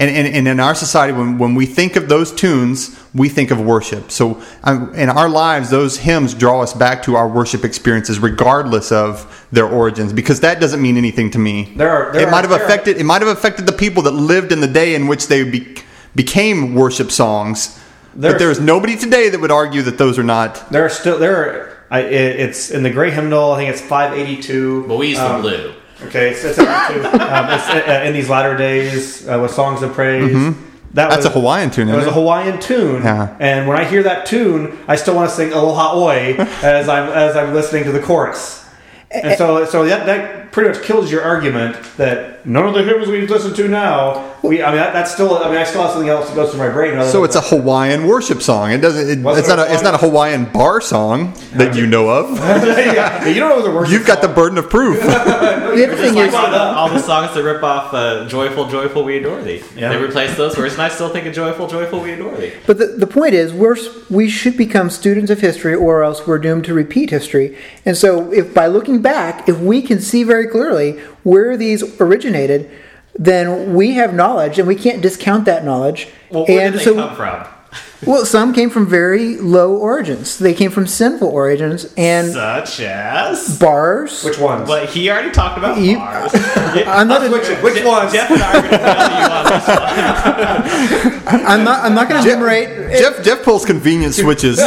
And, 0.02 0.10
and, 0.10 0.36
and 0.36 0.48
in 0.48 0.60
our 0.60 0.74
society, 0.74 1.14
when, 1.14 1.38
when 1.38 1.54
we 1.54 1.68
think 1.68 1.96
of 1.96 2.10
those 2.10 2.32
tunes, 2.32 3.00
we 3.14 3.30
think 3.30 3.52
of 3.52 3.62
worship. 3.62 4.10
So 4.10 4.42
um, 4.64 4.94
in 4.96 5.10
our 5.10 5.30
lives, 5.30 5.70
those 5.70 5.98
hymns 5.98 6.34
draw 6.34 6.62
us 6.64 6.74
back 6.74 7.04
to 7.04 7.16
our 7.16 7.28
worship 7.28 7.64
experiences, 7.64 8.18
regardless 8.18 8.92
of 8.92 9.46
their 9.52 9.68
origins, 9.68 10.12
because 10.12 10.40
that 10.40 10.60
doesn't 10.60 10.82
mean 10.82 10.98
anything 10.98 11.30
to 11.32 11.38
me. 11.38 11.72
There 11.76 11.90
are- 11.92 12.12
there 12.14 12.28
it 12.28 12.32
might 12.32 12.40
are- 12.40 12.42
have 12.48 12.50
there 12.50 12.62
are- 12.62 12.66
affected 12.66 12.98
it 12.98 13.04
might 13.04 13.22
have 13.22 13.30
affected 13.30 13.68
the 13.68 13.74
people 13.74 14.02
that 14.04 14.12
lived 14.12 14.52
in 14.52 14.60
the 14.60 14.68
day 14.68 14.96
in 14.96 15.06
which 15.08 15.28
they 15.28 15.44
be, 15.44 15.76
became 16.16 16.74
worship 16.74 17.12
songs. 17.12 17.78
There's- 18.16 18.34
but 18.34 18.40
there 18.40 18.50
is 18.50 18.60
nobody 18.60 18.96
today 18.98 19.30
that 19.30 19.40
would 19.40 19.52
argue 19.52 19.84
that 19.84 19.98
those 20.00 20.18
are 20.18 20.24
not. 20.24 20.70
There 20.72 20.84
are 20.84 20.90
still 20.90 21.20
there 21.20 21.36
are. 21.38 21.78
I, 21.92 22.00
it, 22.00 22.40
it's 22.40 22.72
in 22.72 22.84
the 22.84 22.90
gray 22.90 23.12
hymnal. 23.12 23.52
I 23.52 23.58
think 23.58 23.70
it's 23.70 23.82
five 23.82 24.14
eighty 24.18 24.42
two. 24.42 24.86
But 24.88 24.98
we 24.98 25.10
use 25.10 25.20
the 25.20 25.38
blue. 25.42 25.74
Okay, 26.04 26.32
it's, 26.32 26.44
it's, 26.44 26.58
82. 26.58 26.70
um, 26.70 27.50
it's 27.50 27.70
uh, 27.70 28.04
in 28.06 28.14
these 28.14 28.30
latter 28.30 28.58
days 28.58 29.28
uh, 29.28 29.40
with 29.40 29.52
songs 29.52 29.82
of 29.82 29.94
praise. 29.94 30.34
Mm-hmm. 30.34 30.70
That's 30.94 31.18
was, 31.18 31.26
a 31.26 31.30
Hawaiian 31.30 31.72
tune, 31.72 31.88
It 31.88 31.94
was 31.94 32.02
isn't 32.04 32.14
a? 32.14 32.20
Hawaiian 32.20 32.60
tune, 32.60 33.04
Yeah. 33.04 33.38
and 33.40 33.68
when 33.68 33.78
I 33.78 33.86
hear 33.86 34.04
that 34.04 34.26
tune, 34.26 34.78
I 34.88 34.98
still 34.98 35.16
want 35.16 35.30
to 35.30 35.36
sing 35.36 35.54
Aloha 35.54 35.94
Oe 35.94 36.10
as 36.64 36.90
I'm 36.90 37.10
as 37.10 37.38
I'm 37.38 37.54
listening 37.54 37.86
to 37.86 37.92
the 37.92 38.02
chorus. 38.02 38.66
And 39.10 39.38
so, 39.38 39.66
so 39.66 39.86
that, 39.86 40.06
that 40.06 40.41
pretty 40.52 40.70
much 40.70 40.84
kills 40.86 41.12
your 41.12 41.24
argument 41.24 41.78
that 41.98 42.46
none 42.46 42.68
of 42.68 42.74
the 42.74 42.84
hymns 42.84 43.08
we 43.08 43.26
listen 43.28 43.54
to 43.54 43.68
now. 43.68 44.36
We, 44.42 44.64
I 44.64 44.68
mean, 44.68 44.78
that, 44.78 44.94
that's 44.94 45.14
still. 45.14 45.38
I 45.38 45.50
mean, 45.50 45.58
I 45.58 45.64
still 45.64 45.84
have 45.84 45.92
something 45.92 46.10
else 46.10 46.28
that 46.28 46.36
goes 46.36 46.50
through 46.50 46.60
my 46.60 46.70
brain. 46.70 46.98
other 46.98 47.10
So 47.10 47.22
than 47.22 47.26
it's 47.26 47.36
a. 47.36 47.42
Hawaiian 47.42 48.08
worship 48.08 48.42
song. 48.42 48.72
It 48.72 48.80
doesn't. 48.80 49.02
It, 49.08 49.26
it's 49.26 49.48
it 49.48 49.56
not. 49.56 49.60
a 49.60 49.70
A, 49.70 49.74
it's 49.74 49.84
not 49.84 49.94
a 49.94 49.98
Hawaiian 49.98 50.46
bar 50.46 50.82
song 50.82 51.34
that 51.54 51.76
you 51.76 51.86
know 51.86 52.10
of. 52.10 52.38
yeah, 52.38 53.28
you 53.28 53.40
don't 53.40 53.50
know 53.50 53.62
the 53.62 53.72
words. 53.72 53.92
You've 53.92 54.08
got 54.08 54.22
the 54.22 54.28
burden 54.28 54.58
of 54.58 54.70
proof. 54.70 55.00
The 55.72 55.86
other 55.86 55.96
Just 55.96 56.02
thing 56.02 56.16
like 56.16 56.28
is, 56.28 56.34
all 56.36 56.52
the, 56.52 56.60
all 56.60 56.90
the 56.90 57.00
songs 57.00 57.34
that 57.34 57.44
rip 57.44 57.64
off 57.64 57.94
uh, 57.94 58.28
"Joyful, 58.28 58.68
Joyful, 58.68 59.06
We 59.06 59.18
Adore 59.18 59.42
Thee." 59.42 59.64
Yeah. 59.74 59.88
They 59.88 60.04
replace 60.04 60.36
those 60.36 60.58
words, 60.58 60.74
and 60.74 60.82
I 60.82 60.90
still 60.90 61.08
think 61.08 61.26
of 61.28 61.34
"Joyful, 61.34 61.68
Joyful, 61.68 62.02
We 62.02 62.12
Adore 62.12 62.36
Thee." 62.36 62.52
but 62.68 62.78
the, 62.78 62.88
the 62.88 63.08
point 63.08 63.34
is, 63.36 63.54
we're 63.54 63.78
we 64.10 64.30
should 64.30 64.58
become 64.58 64.90
students 64.90 65.32
of 65.32 65.40
history, 65.40 65.74
or 65.74 66.04
else 66.04 66.28
we're 66.28 66.40
doomed 66.40 66.66
to 66.66 66.74
repeat 66.74 67.10
history. 67.12 67.58
And 67.86 67.96
so, 67.96 68.34
if 68.34 68.54
by 68.54 68.68
looking 68.68 69.02
back, 69.02 69.48
if 69.48 69.60
we 69.60 69.82
can 69.82 70.02
see 70.02 70.24
very 70.26 70.41
clearly 70.48 71.00
where 71.24 71.58
these 71.58 71.84
originated, 72.00 72.70
then 73.16 73.74
we 73.76 73.92
have 73.96 74.14
knowledge, 74.14 74.58
and 74.58 74.68
we 74.68 74.76
can't 74.76 75.02
discount 75.02 75.46
that 75.46 75.66
knowledge. 75.66 76.08
Well, 76.30 76.46
where 76.46 76.62
and 76.62 76.74
did 76.74 76.80
they 76.80 76.86
so, 76.86 76.96
come 76.96 77.16
from? 77.16 77.46
well, 78.06 78.26
some 78.26 78.54
came 78.54 78.70
from 78.70 78.86
very 78.86 79.38
low 79.38 79.78
origins. 79.78 80.38
They 80.38 80.54
came 80.54 80.72
from 80.72 80.88
sinful 80.88 81.28
origins 81.28 81.94
and 81.96 82.34
Such 82.34 82.82
as. 82.82 83.58
bars. 83.60 84.24
Which 84.24 84.40
ones? 84.40 84.68
But 84.68 84.90
he 84.90 85.10
already 85.10 85.32
talked 85.32 85.58
about 85.58 85.78
You- 85.80 85.98
bars. 85.98 86.32
I'm 86.36 87.08
not. 87.08 87.22
which, 87.32 87.48
which 87.62 87.84
ones? 87.84 88.12
Jeff 88.12 88.30
and 88.32 88.42
I 88.42 88.58
are 88.58 88.62
going 88.62 88.72
to 88.72 88.78
tell 88.78 89.10
you 89.12 89.24
on 89.32 90.64
this 90.64 91.24
one. 91.34 91.46
I'm 91.46 91.64
not. 91.64 91.86
I'm 91.86 91.94
not 91.96 92.10
going 92.10 92.24
to 92.24 92.30
enumerate. 92.30 92.98
Jeff 92.98 93.24
Jeff 93.24 93.44
pulls 93.44 93.66
convenient 93.66 94.16
switches. 94.16 94.60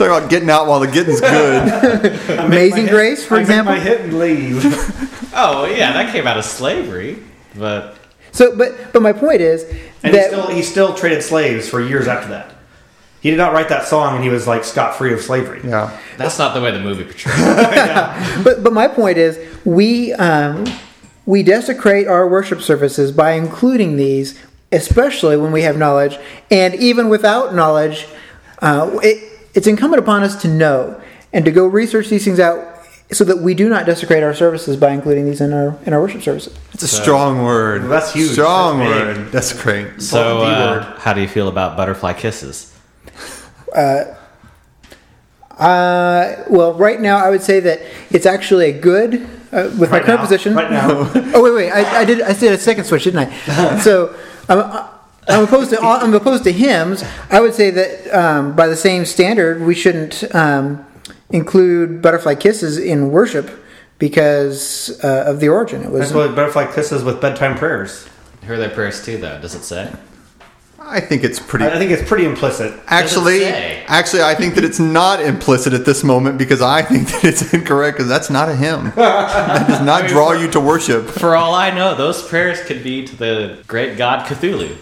Talk 0.00 0.18
about 0.18 0.30
getting 0.30 0.48
out 0.48 0.66
while 0.66 0.80
the 0.80 0.86
getting's 0.86 1.20
good. 1.20 2.38
Amazing 2.38 2.86
Grace, 2.86 3.26
for 3.26 3.34
I 3.34 3.38
make 3.40 3.48
example. 3.48 3.74
my 3.74 3.80
hit 3.80 4.00
and 4.00 4.18
leave. 4.18 5.06
Oh 5.32 5.64
yeah, 5.64 5.92
that 5.92 6.10
came 6.12 6.26
out 6.26 6.38
of 6.38 6.44
slavery, 6.44 7.22
but 7.56 7.96
So, 8.32 8.56
but 8.56 8.92
but 8.92 9.00
my 9.00 9.12
point 9.12 9.40
is 9.40 9.62
And 10.02 10.12
he 10.12 10.22
still 10.22 10.46
he 10.48 10.62
still 10.62 10.92
traded 10.92 11.22
slaves 11.22 11.68
for 11.68 11.80
years 11.80 12.08
after 12.08 12.30
that. 12.30 12.56
He 13.20 13.30
did 13.30 13.36
not 13.36 13.52
write 13.52 13.68
that 13.68 13.86
song, 13.86 14.16
and 14.16 14.24
he 14.24 14.28
was 14.30 14.48
like 14.48 14.64
scot 14.64 14.96
free 14.96 15.12
of 15.12 15.20
slavery. 15.20 15.60
Yeah. 15.62 15.96
that's 16.16 16.36
not 16.36 16.52
the 16.54 16.60
way 16.60 16.72
the 16.72 16.80
movie 16.80 17.04
portrays. 17.04 17.36
it. 17.38 18.42
But 18.44 18.64
but 18.64 18.72
my 18.72 18.88
point 18.88 19.18
is, 19.18 19.38
we 19.64 20.14
um, 20.14 20.64
we 21.26 21.44
desecrate 21.44 22.08
our 22.08 22.26
worship 22.26 22.60
services 22.60 23.12
by 23.12 23.32
including 23.32 23.96
these, 23.96 24.36
especially 24.72 25.36
when 25.36 25.52
we 25.52 25.62
have 25.62 25.76
knowledge, 25.76 26.18
and 26.50 26.74
even 26.74 27.08
without 27.08 27.54
knowledge, 27.54 28.08
uh, 28.62 28.98
it, 29.04 29.30
it's 29.54 29.66
incumbent 29.66 30.02
upon 30.02 30.22
us 30.22 30.40
to 30.42 30.48
know 30.48 31.00
and 31.32 31.44
to 31.44 31.50
go 31.50 31.66
research 31.66 32.08
these 32.08 32.24
things 32.24 32.40
out, 32.40 32.66
so 33.12 33.24
that 33.24 33.38
we 33.38 33.54
do 33.54 33.68
not 33.68 33.86
desecrate 33.86 34.22
our 34.22 34.34
services 34.34 34.76
by 34.76 34.90
including 34.90 35.26
these 35.26 35.40
in 35.40 35.52
our 35.52 35.76
in 35.84 35.92
our 35.92 36.00
worship 36.00 36.22
services. 36.22 36.56
It's 36.72 36.82
a 36.82 36.88
strong 36.88 37.44
word. 37.44 37.82
That's 37.84 38.12
huge. 38.12 38.32
Strong 38.32 38.78
That's 38.78 39.18
word. 39.18 39.32
That's 39.32 39.62
great. 39.62 40.00
So, 40.00 40.38
uh, 40.42 40.84
word. 40.86 40.98
how 40.98 41.12
do 41.12 41.20
you 41.20 41.28
feel 41.28 41.48
about 41.48 41.76
butterfly 41.76 42.12
kisses? 42.12 42.76
Uh, 43.74 44.16
uh, 45.58 46.44
well, 46.48 46.74
right 46.74 47.00
now 47.00 47.18
I 47.18 47.30
would 47.30 47.42
say 47.42 47.60
that 47.60 47.80
it's 48.10 48.26
actually 48.26 48.70
a 48.70 48.80
good 48.80 49.28
uh, 49.52 49.70
with 49.78 49.90
my 49.90 50.00
current 50.00 50.20
now. 50.20 50.22
position. 50.22 50.54
Right 50.54 50.70
now. 50.70 51.10
oh 51.34 51.42
wait, 51.42 51.52
wait, 51.52 51.70
I, 51.70 52.00
I 52.00 52.04
did. 52.04 52.22
I 52.22 52.32
did 52.32 52.52
a 52.52 52.58
second 52.58 52.84
switch, 52.84 53.04
didn't 53.04 53.28
I? 53.28 53.78
so 53.80 54.16
I'm, 54.48 54.89
I'm 55.28 55.44
opposed 55.44 55.70
to 55.70 55.80
I'm 55.80 56.14
opposed 56.14 56.44
to 56.44 56.52
hymns. 56.52 57.04
I 57.30 57.40
would 57.40 57.54
say 57.54 57.70
that 57.70 58.14
um, 58.14 58.56
by 58.56 58.66
the 58.66 58.76
same 58.76 59.04
standard, 59.04 59.62
we 59.62 59.74
shouldn't 59.74 60.34
um, 60.34 60.84
include 61.30 62.02
butterfly 62.02 62.34
kisses 62.34 62.78
in 62.78 63.10
worship 63.10 63.50
because 63.98 64.98
uh, 65.04 65.24
of 65.26 65.40
the 65.40 65.48
origin. 65.48 65.82
It 65.82 65.90
was 65.90 66.12
That's 66.12 66.34
butterfly 66.34 66.72
kisses 66.72 67.04
with 67.04 67.20
bedtime 67.20 67.56
prayers. 67.56 68.08
Hear 68.42 68.56
their 68.56 68.70
prayers 68.70 69.04
too, 69.04 69.18
though. 69.18 69.40
Does 69.40 69.54
it 69.54 69.62
say? 69.62 69.92
I 70.80 70.98
think 70.98 71.22
it's 71.22 71.38
pretty. 71.38 71.66
I 71.66 71.76
I 71.76 71.78
think 71.78 71.92
it's 71.92 72.08
pretty 72.08 72.24
implicit. 72.24 72.72
Actually, 72.88 73.44
actually, 73.44 74.22
I 74.22 74.34
think 74.34 74.54
that 74.56 74.64
it's 74.64 74.80
not 74.80 75.20
implicit 75.20 75.72
at 75.72 75.84
this 75.84 76.02
moment 76.02 76.38
because 76.38 76.62
I 76.62 76.82
think 76.82 77.06
that 77.08 77.24
it's 77.24 77.54
incorrect 77.54 77.98
because 77.98 78.08
that's 78.08 78.30
not 78.30 78.48
a 78.48 78.56
hymn. 78.56 78.90
that 78.96 79.68
does 79.68 79.82
not 79.82 80.08
draw 80.08 80.32
you 80.32 80.50
to 80.50 80.58
worship. 80.58 81.06
For 81.06 81.36
all 81.36 81.54
I 81.54 81.70
know, 81.70 81.94
those 81.94 82.26
prayers 82.26 82.60
could 82.62 82.82
be 82.82 83.06
to 83.06 83.14
the 83.14 83.62
great 83.68 83.98
god 83.98 84.26
Cthulhu. 84.26 84.76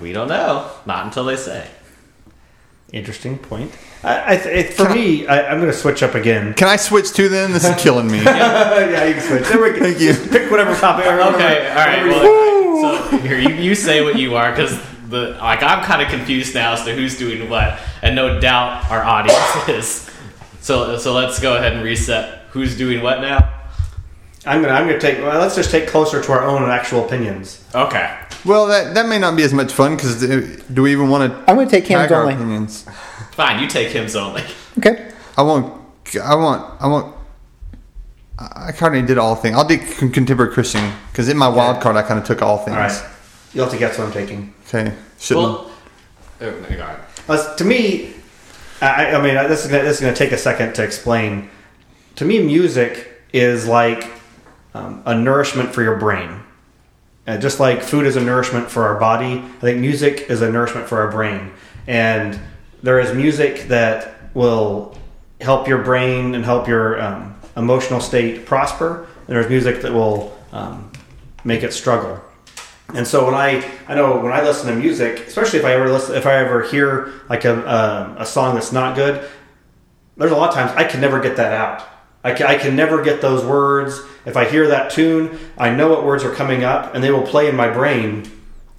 We 0.00 0.12
don't 0.12 0.28
know. 0.28 0.70
Not 0.86 1.04
until 1.06 1.24
they 1.24 1.36
say. 1.36 1.66
Interesting 2.92 3.38
point. 3.38 3.70
I, 4.02 4.16
I, 4.18 4.32
it, 4.34 4.72
for 4.74 4.88
me, 4.92 5.26
I, 5.26 5.48
I'm 5.50 5.58
going 5.60 5.70
to 5.70 5.76
switch 5.76 6.02
up 6.02 6.14
again. 6.16 6.54
Can 6.54 6.66
I 6.66 6.76
switch 6.76 7.12
to 7.12 7.28
then? 7.28 7.52
This 7.52 7.64
is 7.64 7.80
killing 7.80 8.10
me. 8.10 8.18
yeah, 8.24 9.04
you 9.04 9.14
can 9.14 9.22
switch. 9.22 9.44
There 9.48 9.62
we 9.62 9.70
go. 9.78 9.78
Thank 9.78 10.00
you. 10.00 10.14
Pick 10.30 10.50
whatever 10.50 10.74
topic. 10.74 11.06
or 11.06 11.16
whatever- 11.16 11.36
Okay, 11.36 11.68
all 11.68 11.76
right. 11.76 12.04
you- 12.04 12.10
Well, 12.10 12.98
so 13.10 13.18
here 13.18 13.38
you, 13.38 13.50
you 13.54 13.74
say 13.76 14.02
what 14.02 14.16
you 14.18 14.34
are 14.36 14.50
because 14.50 14.76
the 15.08 15.36
like 15.40 15.62
I'm 15.62 15.84
kind 15.84 16.00
of 16.02 16.08
confused 16.08 16.54
now 16.54 16.72
as 16.72 16.82
to 16.84 16.94
who's 16.94 17.18
doing 17.18 17.48
what, 17.50 17.78
and 18.02 18.16
no 18.16 18.40
doubt 18.40 18.90
our 18.90 19.04
audience 19.04 19.38
is. 19.68 20.10
So 20.62 20.96
so 20.98 21.12
let's 21.12 21.38
go 21.40 21.56
ahead 21.56 21.74
and 21.74 21.84
reset. 21.84 22.46
Who's 22.50 22.76
doing 22.76 23.02
what 23.02 23.20
now? 23.20 23.59
I'm 24.46 24.62
going 24.62 24.72
to 24.72 24.80
I'm 24.80 24.88
going 24.88 24.98
to 24.98 25.06
take. 25.06 25.18
Well, 25.18 25.38
let's 25.38 25.54
just 25.54 25.70
take 25.70 25.86
closer 25.86 26.22
to 26.22 26.32
our 26.32 26.42
own 26.42 26.68
actual 26.70 27.04
opinions. 27.04 27.62
Okay. 27.74 28.18
Well, 28.44 28.66
that 28.68 28.94
that 28.94 29.06
may 29.06 29.18
not 29.18 29.36
be 29.36 29.42
as 29.42 29.52
much 29.52 29.72
fun 29.72 29.96
because 29.96 30.20
do 30.20 30.82
we 30.82 30.92
even 30.92 31.08
want 31.10 31.30
to 31.30 31.38
I'm 31.50 31.56
going 31.56 31.68
to 31.68 31.70
take 31.70 31.86
hymns 31.86 32.02
tag 32.04 32.12
our 32.12 32.22
only. 32.22 32.34
opinions? 32.34 32.86
Fine. 33.32 33.62
You 33.62 33.68
take 33.68 33.88
hymns 33.88 34.16
only. 34.16 34.42
Okay. 34.78 35.12
I 35.36 35.42
won't. 35.42 35.72
I 36.22 36.34
want. 36.34 36.82
I 36.82 36.86
want. 36.86 37.16
I 38.38 38.72
kind 38.72 38.96
of 38.96 39.06
did 39.06 39.18
all 39.18 39.34
things. 39.36 39.54
I'll 39.56 39.68
do 39.68 39.76
con- 39.76 40.10
contemporary 40.10 40.52
Christian 40.52 40.90
because 41.12 41.28
in 41.28 41.36
my 41.36 41.48
wild 41.48 41.82
card 41.82 41.96
I 41.96 42.02
kind 42.02 42.18
of 42.18 42.24
took 42.24 42.40
all 42.40 42.58
things. 42.58 42.76
All 42.76 42.82
right. 42.82 43.04
You'll 43.52 43.64
have 43.64 43.72
to 43.74 43.78
guess 43.78 43.98
what 43.98 44.06
I'm 44.06 44.12
taking. 44.12 44.54
Okay. 44.68 44.94
Shouldn't. 45.18 45.46
Well, 45.46 45.70
oh 46.40 46.60
my 46.68 46.76
God. 46.76 46.98
Uh, 47.28 47.54
to 47.56 47.64
me, 47.64 48.14
I, 48.80 49.14
I 49.14 49.22
mean, 49.22 49.34
this 49.48 49.64
is 49.66 49.70
gonna, 49.70 49.82
this 49.82 49.96
is 49.96 50.00
going 50.00 50.14
to 50.14 50.18
take 50.18 50.32
a 50.32 50.38
second 50.38 50.74
to 50.76 50.82
explain. 50.82 51.50
To 52.16 52.24
me, 52.24 52.42
music 52.42 53.08
is 53.34 53.66
like 53.68 54.08
um, 54.74 55.02
a 55.06 55.14
nourishment 55.14 55.74
for 55.74 55.82
your 55.82 55.96
brain. 55.96 56.42
Uh, 57.26 57.36
just 57.36 57.60
like 57.60 57.82
food 57.82 58.06
is 58.06 58.16
a 58.16 58.20
nourishment 58.20 58.70
for 58.70 58.84
our 58.84 58.98
body, 58.98 59.38
I 59.38 59.60
think 59.60 59.78
music 59.78 60.26
is 60.30 60.42
a 60.42 60.50
nourishment 60.50 60.88
for 60.88 61.00
our 61.00 61.10
brain. 61.10 61.52
And 61.86 62.38
there 62.82 62.98
is 62.98 63.14
music 63.14 63.68
that 63.68 64.14
will 64.34 64.96
help 65.40 65.68
your 65.68 65.82
brain 65.82 66.34
and 66.34 66.44
help 66.44 66.66
your 66.66 67.00
um, 67.00 67.38
emotional 67.56 68.00
state 68.00 68.46
prosper. 68.46 69.06
And 69.26 69.36
there's 69.36 69.48
music 69.48 69.82
that 69.82 69.92
will 69.92 70.36
um, 70.52 70.90
make 71.44 71.62
it 71.62 71.72
struggle. 71.72 72.20
And 72.94 73.06
so 73.06 73.24
when 73.24 73.34
I, 73.34 73.64
I 73.86 73.94
know 73.94 74.18
when 74.18 74.32
I 74.32 74.42
listen 74.42 74.68
to 74.68 74.74
music, 74.74 75.26
especially 75.26 75.60
if 75.60 75.64
I 75.64 75.74
ever 75.74 75.88
listen, 75.88 76.16
if 76.16 76.26
I 76.26 76.36
ever 76.36 76.62
hear 76.62 77.12
like 77.28 77.44
a, 77.44 77.60
a, 77.64 78.22
a 78.22 78.26
song 78.26 78.54
that's 78.54 78.72
not 78.72 78.96
good, 78.96 79.28
there's 80.16 80.32
a 80.32 80.36
lot 80.36 80.48
of 80.48 80.54
times 80.54 80.72
I 80.72 80.84
can 80.84 81.00
never 81.00 81.20
get 81.20 81.36
that 81.36 81.52
out. 81.52 81.86
I 82.22 82.32
can, 82.32 82.46
I 82.46 82.56
can 82.56 82.76
never 82.76 83.02
get 83.02 83.20
those 83.20 83.44
words. 83.44 84.00
If 84.26 84.36
I 84.36 84.44
hear 84.44 84.68
that 84.68 84.90
tune, 84.90 85.38
I 85.56 85.74
know 85.74 85.88
what 85.88 86.04
words 86.04 86.22
are 86.24 86.34
coming 86.34 86.64
up, 86.64 86.94
and 86.94 87.02
they 87.02 87.10
will 87.10 87.26
play 87.26 87.48
in 87.48 87.56
my 87.56 87.70
brain, 87.70 88.30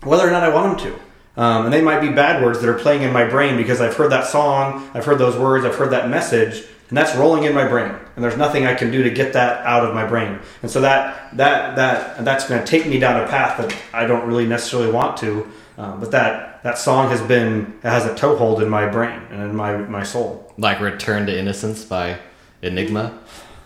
whether 0.03 0.27
or 0.27 0.31
not 0.31 0.43
I 0.43 0.53
want 0.53 0.77
them 0.77 0.91
to. 0.91 0.99
Um, 1.41 1.65
and 1.65 1.73
they 1.73 1.81
might 1.81 2.01
be 2.01 2.09
bad 2.09 2.43
words 2.43 2.59
that 2.61 2.69
are 2.69 2.77
playing 2.77 3.03
in 3.03 3.13
my 3.13 3.25
brain 3.25 3.57
because 3.57 3.81
I've 3.81 3.95
heard 3.95 4.11
that 4.11 4.27
song, 4.27 4.89
I've 4.93 5.05
heard 5.05 5.17
those 5.17 5.37
words, 5.37 5.65
I've 5.65 5.75
heard 5.75 5.91
that 5.91 6.09
message, 6.09 6.65
and 6.89 6.97
that's 6.97 7.15
rolling 7.15 7.45
in 7.45 7.53
my 7.53 7.65
brain. 7.67 7.95
And 8.15 8.23
there's 8.23 8.35
nothing 8.35 8.65
I 8.65 8.75
can 8.75 8.91
do 8.91 9.01
to 9.01 9.09
get 9.09 9.31
that 9.33 9.65
out 9.65 9.85
of 9.85 9.95
my 9.95 10.05
brain. 10.05 10.39
And 10.61 10.69
so 10.69 10.81
that 10.81 11.35
that 11.37 11.77
that 11.77 12.25
that's 12.25 12.47
going 12.49 12.61
to 12.61 12.67
take 12.67 12.85
me 12.85 12.99
down 12.99 13.21
a 13.21 13.27
path 13.27 13.57
that 13.57 13.75
I 13.93 14.05
don't 14.05 14.27
really 14.27 14.45
necessarily 14.45 14.91
want 14.91 15.17
to. 15.17 15.49
Um, 15.77 16.01
but 16.01 16.11
that 16.11 16.61
that 16.63 16.77
song 16.77 17.09
has 17.09 17.21
been 17.21 17.79
it 17.81 17.87
has 17.87 18.05
a 18.05 18.13
toehold 18.13 18.61
in 18.61 18.69
my 18.69 18.87
brain 18.87 19.21
and 19.31 19.41
in 19.41 19.55
my 19.55 19.77
my 19.77 20.03
soul. 20.03 20.53
Like 20.57 20.81
Return 20.81 21.25
to 21.27 21.39
Innocence 21.39 21.85
by 21.85 22.19
Enigma. 22.61 23.19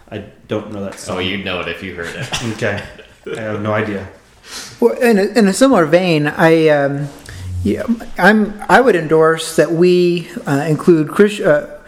I 0.09 0.19
don't 0.47 0.71
know 0.71 0.83
that 0.83 0.99
song. 0.99 1.17
Oh, 1.17 1.19
you'd 1.19 1.45
know 1.45 1.59
it 1.61 1.67
if 1.67 1.83
you 1.83 1.95
heard 1.95 2.15
it. 2.15 2.29
Okay, 2.55 2.83
I 3.37 3.41
have 3.41 3.61
no 3.61 3.73
idea. 3.73 4.07
Well, 4.79 4.93
in 4.99 5.17
a, 5.17 5.23
in 5.23 5.47
a 5.47 5.53
similar 5.53 5.85
vein, 5.85 6.27
I 6.27 6.67
um, 6.69 7.09
yeah, 7.63 7.83
I'm 8.17 8.61
I 8.69 8.81
would 8.81 8.95
endorse 8.95 9.55
that 9.55 9.71
we 9.71 10.29
uh, 10.45 10.65
include 10.69 11.09
Chris, 11.09 11.39
uh, 11.39 11.81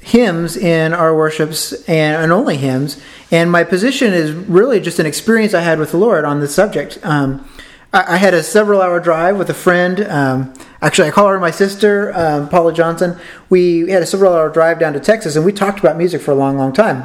hymns 0.00 0.56
in 0.56 0.94
our 0.94 1.14
worships 1.14 1.72
and, 1.88 2.22
and 2.22 2.32
only 2.32 2.56
hymns. 2.56 3.00
And 3.30 3.50
my 3.50 3.64
position 3.64 4.14
is 4.14 4.32
really 4.32 4.80
just 4.80 4.98
an 4.98 5.06
experience 5.06 5.52
I 5.54 5.60
had 5.60 5.78
with 5.78 5.90
the 5.90 5.98
Lord 5.98 6.24
on 6.24 6.40
this 6.40 6.54
subject. 6.54 6.98
Um, 7.02 7.48
I, 7.92 8.14
I 8.14 8.16
had 8.16 8.32
a 8.32 8.42
several 8.42 8.80
hour 8.80 9.00
drive 9.00 9.36
with 9.36 9.50
a 9.50 9.54
friend. 9.54 10.00
Um, 10.00 10.54
actually, 10.82 11.08
I 11.08 11.10
call 11.10 11.28
her 11.28 11.38
my 11.38 11.50
sister, 11.50 12.12
um, 12.14 12.48
Paula 12.48 12.72
Johnson. 12.72 13.18
We 13.48 13.88
had 13.90 14.02
a 14.02 14.06
several 14.06 14.32
hour 14.32 14.48
drive 14.48 14.78
down 14.78 14.92
to 14.94 15.00
Texas, 15.00 15.36
and 15.36 15.44
we 15.44 15.52
talked 15.52 15.78
about 15.80 15.96
music 15.96 16.20
for 16.20 16.30
a 16.30 16.34
long, 16.34 16.56
long 16.56 16.72
time. 16.72 17.04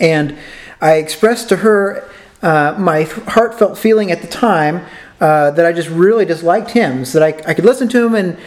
And 0.00 0.36
I 0.80 0.94
expressed 0.94 1.48
to 1.50 1.56
her 1.56 2.08
uh, 2.42 2.74
my 2.78 3.02
heartfelt 3.02 3.78
feeling 3.78 4.10
at 4.10 4.20
the 4.22 4.28
time 4.28 4.84
uh, 5.20 5.50
that 5.52 5.64
I 5.64 5.72
just 5.72 5.88
really 5.88 6.24
disliked 6.24 6.70
hymns, 6.70 7.12
that 7.12 7.22
I, 7.22 7.28
I 7.50 7.54
could 7.54 7.64
listen 7.64 7.88
to 7.88 8.00
them, 8.02 8.14
and 8.14 8.38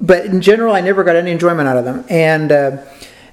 but 0.00 0.26
in 0.26 0.40
general, 0.40 0.74
I 0.74 0.80
never 0.80 1.02
got 1.02 1.16
any 1.16 1.32
enjoyment 1.32 1.68
out 1.68 1.76
of 1.76 1.84
them. 1.84 2.04
And 2.08 2.52
uh, 2.52 2.84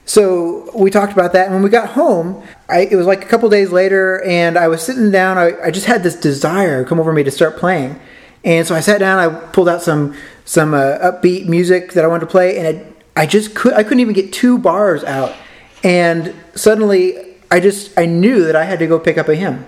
so 0.05 0.69
we 0.75 0.89
talked 0.89 1.13
about 1.13 1.33
that. 1.33 1.45
And 1.45 1.53
when 1.53 1.63
we 1.63 1.69
got 1.69 1.89
home, 1.89 2.43
I, 2.69 2.81
it 2.81 2.95
was 2.95 3.05
like 3.05 3.23
a 3.23 3.27
couple 3.27 3.49
days 3.49 3.71
later, 3.71 4.23
and 4.23 4.57
I 4.57 4.67
was 4.67 4.81
sitting 4.81 5.11
down. 5.11 5.37
I, 5.37 5.51
I 5.65 5.71
just 5.71 5.85
had 5.85 6.03
this 6.03 6.15
desire 6.15 6.83
come 6.83 6.99
over 6.99 7.13
me 7.13 7.23
to 7.23 7.31
start 7.31 7.57
playing. 7.57 7.99
And 8.43 8.65
so 8.65 8.75
I 8.75 8.79
sat 8.79 8.99
down. 8.99 9.19
I 9.19 9.33
pulled 9.51 9.69
out 9.69 9.81
some 9.81 10.15
some 10.45 10.73
uh, 10.73 10.97
upbeat 11.01 11.47
music 11.47 11.93
that 11.93 12.05
I 12.05 12.08
wanted 12.08 12.21
to 12.21 12.31
play, 12.31 12.58
and 12.58 12.67
it, 12.67 13.03
I 13.15 13.25
just 13.25 13.55
could 13.55 13.73
I 13.73 13.84
couldn't 13.84 13.99
even 13.99 14.13
get 14.13 14.31
two 14.31 14.58
bars 14.58 15.03
out. 15.03 15.36
And 15.84 16.34
suddenly, 16.55 17.17
I 17.51 17.60
just 17.60 17.97
I 17.97 18.05
knew 18.05 18.45
that 18.45 18.55
I 18.55 18.63
had 18.63 18.79
to 18.79 18.88
go 18.88 18.99
pick 18.99 19.17
up 19.17 19.27
a 19.27 19.36
hymn. 19.36 19.65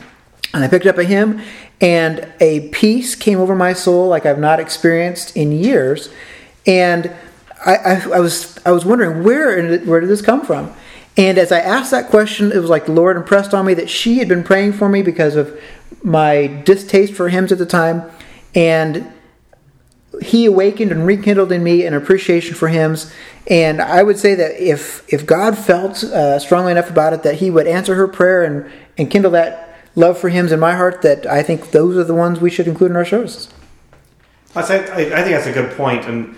And 0.53 0.63
I 0.63 0.69
picked 0.69 0.85
up 0.85 0.97
a 0.97 1.03
hymn, 1.03 1.41
and 1.81 2.27
a 2.39 2.69
peace 2.69 3.15
came 3.15 3.39
over 3.39 3.53
my 3.53 3.73
soul 3.73 4.07
like 4.07 4.25
I've 4.25 4.39
not 4.39 4.59
experienced 4.59 5.35
in 5.35 5.51
years. 5.51 6.09
And 6.65 7.11
I, 7.65 7.75
I, 7.75 8.09
I 8.15 8.19
was 8.19 8.57
I 8.65 8.71
was 8.71 8.85
wondering 8.85 9.23
where 9.23 9.77
where 9.79 9.99
did 9.99 10.09
this 10.09 10.21
come 10.21 10.45
from? 10.45 10.73
And 11.17 11.39
as 11.39 11.51
I 11.51 11.59
asked 11.59 11.91
that 11.91 12.09
question, 12.09 12.51
it 12.51 12.59
was 12.59 12.69
like 12.69 12.85
the 12.85 12.91
Lord 12.91 13.17
impressed 13.17 13.53
on 13.53 13.65
me 13.65 13.73
that 13.73 13.89
she 13.89 14.19
had 14.19 14.27
been 14.27 14.43
praying 14.43 14.73
for 14.73 14.87
me 14.87 15.01
because 15.01 15.35
of 15.35 15.59
my 16.03 16.47
distaste 16.47 17.13
for 17.13 17.29
hymns 17.29 17.51
at 17.51 17.57
the 17.57 17.65
time, 17.65 18.03
and 18.53 19.11
he 20.21 20.45
awakened 20.45 20.91
and 20.91 21.05
rekindled 21.05 21.51
in 21.51 21.63
me 21.63 21.85
an 21.85 21.93
appreciation 21.93 22.55
for 22.55 22.67
hymns. 22.67 23.11
And 23.47 23.81
I 23.81 24.03
would 24.03 24.19
say 24.19 24.35
that 24.35 24.61
if 24.61 25.05
if 25.11 25.25
God 25.25 25.57
felt 25.57 26.03
uh, 26.03 26.39
strongly 26.39 26.71
enough 26.71 26.89
about 26.89 27.13
it 27.13 27.23
that 27.23 27.35
He 27.35 27.49
would 27.49 27.67
answer 27.67 27.95
her 27.95 28.07
prayer 28.07 28.43
and 28.43 28.69
and 28.97 29.09
kindle 29.09 29.31
that 29.31 29.75
love 29.95 30.17
for 30.17 30.29
hymns 30.29 30.51
in 30.51 30.59
my 30.59 30.75
heart, 30.75 31.01
that 31.01 31.25
I 31.25 31.43
think 31.43 31.71
those 31.71 31.97
are 31.97 32.03
the 32.03 32.13
ones 32.13 32.39
we 32.39 32.49
should 32.49 32.67
include 32.67 32.91
in 32.91 32.97
our 32.97 33.05
services. 33.05 33.49
I, 34.55 34.61
I, 34.61 34.63
I 34.63 34.63
think 34.63 35.29
that's 35.29 35.47
a 35.47 35.53
good 35.53 35.75
point. 35.77 36.05
And 36.05 36.35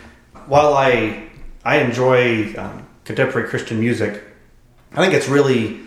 while 0.48 0.74
I 0.74 1.30
I 1.66 1.78
enjoy 1.78 2.56
um, 2.58 2.88
contemporary 3.06 3.50
Christian 3.50 3.80
music, 3.80 4.24
I 4.94 5.02
think 5.02 5.14
it's 5.14 5.28
really 5.28 5.82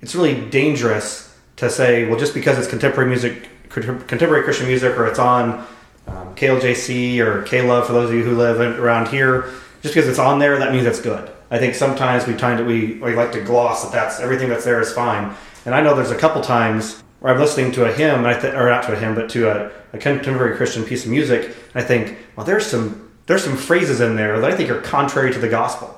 it's 0.00 0.14
really 0.14 0.48
dangerous 0.50 1.34
to 1.56 1.70
say, 1.70 2.06
well, 2.06 2.18
just 2.18 2.34
because 2.34 2.58
it's 2.58 2.68
contemporary 2.68 3.08
music, 3.08 3.48
contemporary 3.70 4.42
Christian 4.42 4.66
music, 4.66 4.96
or 4.96 5.06
it's 5.06 5.18
on 5.18 5.66
um, 6.06 6.34
KLJC 6.34 7.18
or 7.18 7.42
K-Love 7.42 7.86
for 7.86 7.92
those 7.92 8.10
of 8.10 8.16
you 8.16 8.24
who 8.24 8.36
live 8.36 8.60
around 8.60 9.08
here, 9.08 9.50
just 9.82 9.94
because 9.94 10.08
it's 10.08 10.18
on 10.18 10.38
there, 10.38 10.58
that 10.58 10.72
means 10.72 10.86
it's 10.86 11.00
good. 11.00 11.30
I 11.50 11.58
think 11.58 11.74
sometimes 11.74 12.26
we 12.26 12.34
tend 12.34 12.58
to 12.58 12.64
we, 12.64 12.94
we 12.94 13.14
like 13.14 13.32
to 13.32 13.40
gloss 13.40 13.84
that 13.84 13.92
that's 13.92 14.20
everything 14.20 14.48
that's 14.48 14.64
there 14.64 14.80
is 14.80 14.92
fine. 14.92 15.34
And 15.64 15.74
I 15.74 15.80
know 15.80 15.94
there's 15.94 16.10
a 16.10 16.18
couple 16.18 16.42
times 16.42 17.02
where 17.20 17.32
I'm 17.32 17.40
listening 17.40 17.72
to 17.72 17.84
a 17.84 17.92
hymn, 17.92 18.24
th- 18.24 18.54
or 18.54 18.68
not 18.68 18.84
to 18.84 18.92
a 18.92 18.98
hymn, 18.98 19.14
but 19.14 19.28
to 19.30 19.48
a, 19.48 19.70
a 19.92 19.98
contemporary 19.98 20.56
Christian 20.56 20.84
piece 20.84 21.04
of 21.04 21.10
music, 21.10 21.56
and 21.74 21.82
I 21.82 21.86
think, 21.86 22.18
well, 22.36 22.44
there's 22.44 22.66
some 22.66 23.10
there's 23.26 23.42
some 23.42 23.56
phrases 23.56 24.00
in 24.00 24.14
there 24.16 24.40
that 24.40 24.52
I 24.52 24.56
think 24.56 24.70
are 24.70 24.80
contrary 24.80 25.32
to 25.32 25.38
the 25.38 25.48
gospel. 25.48 25.92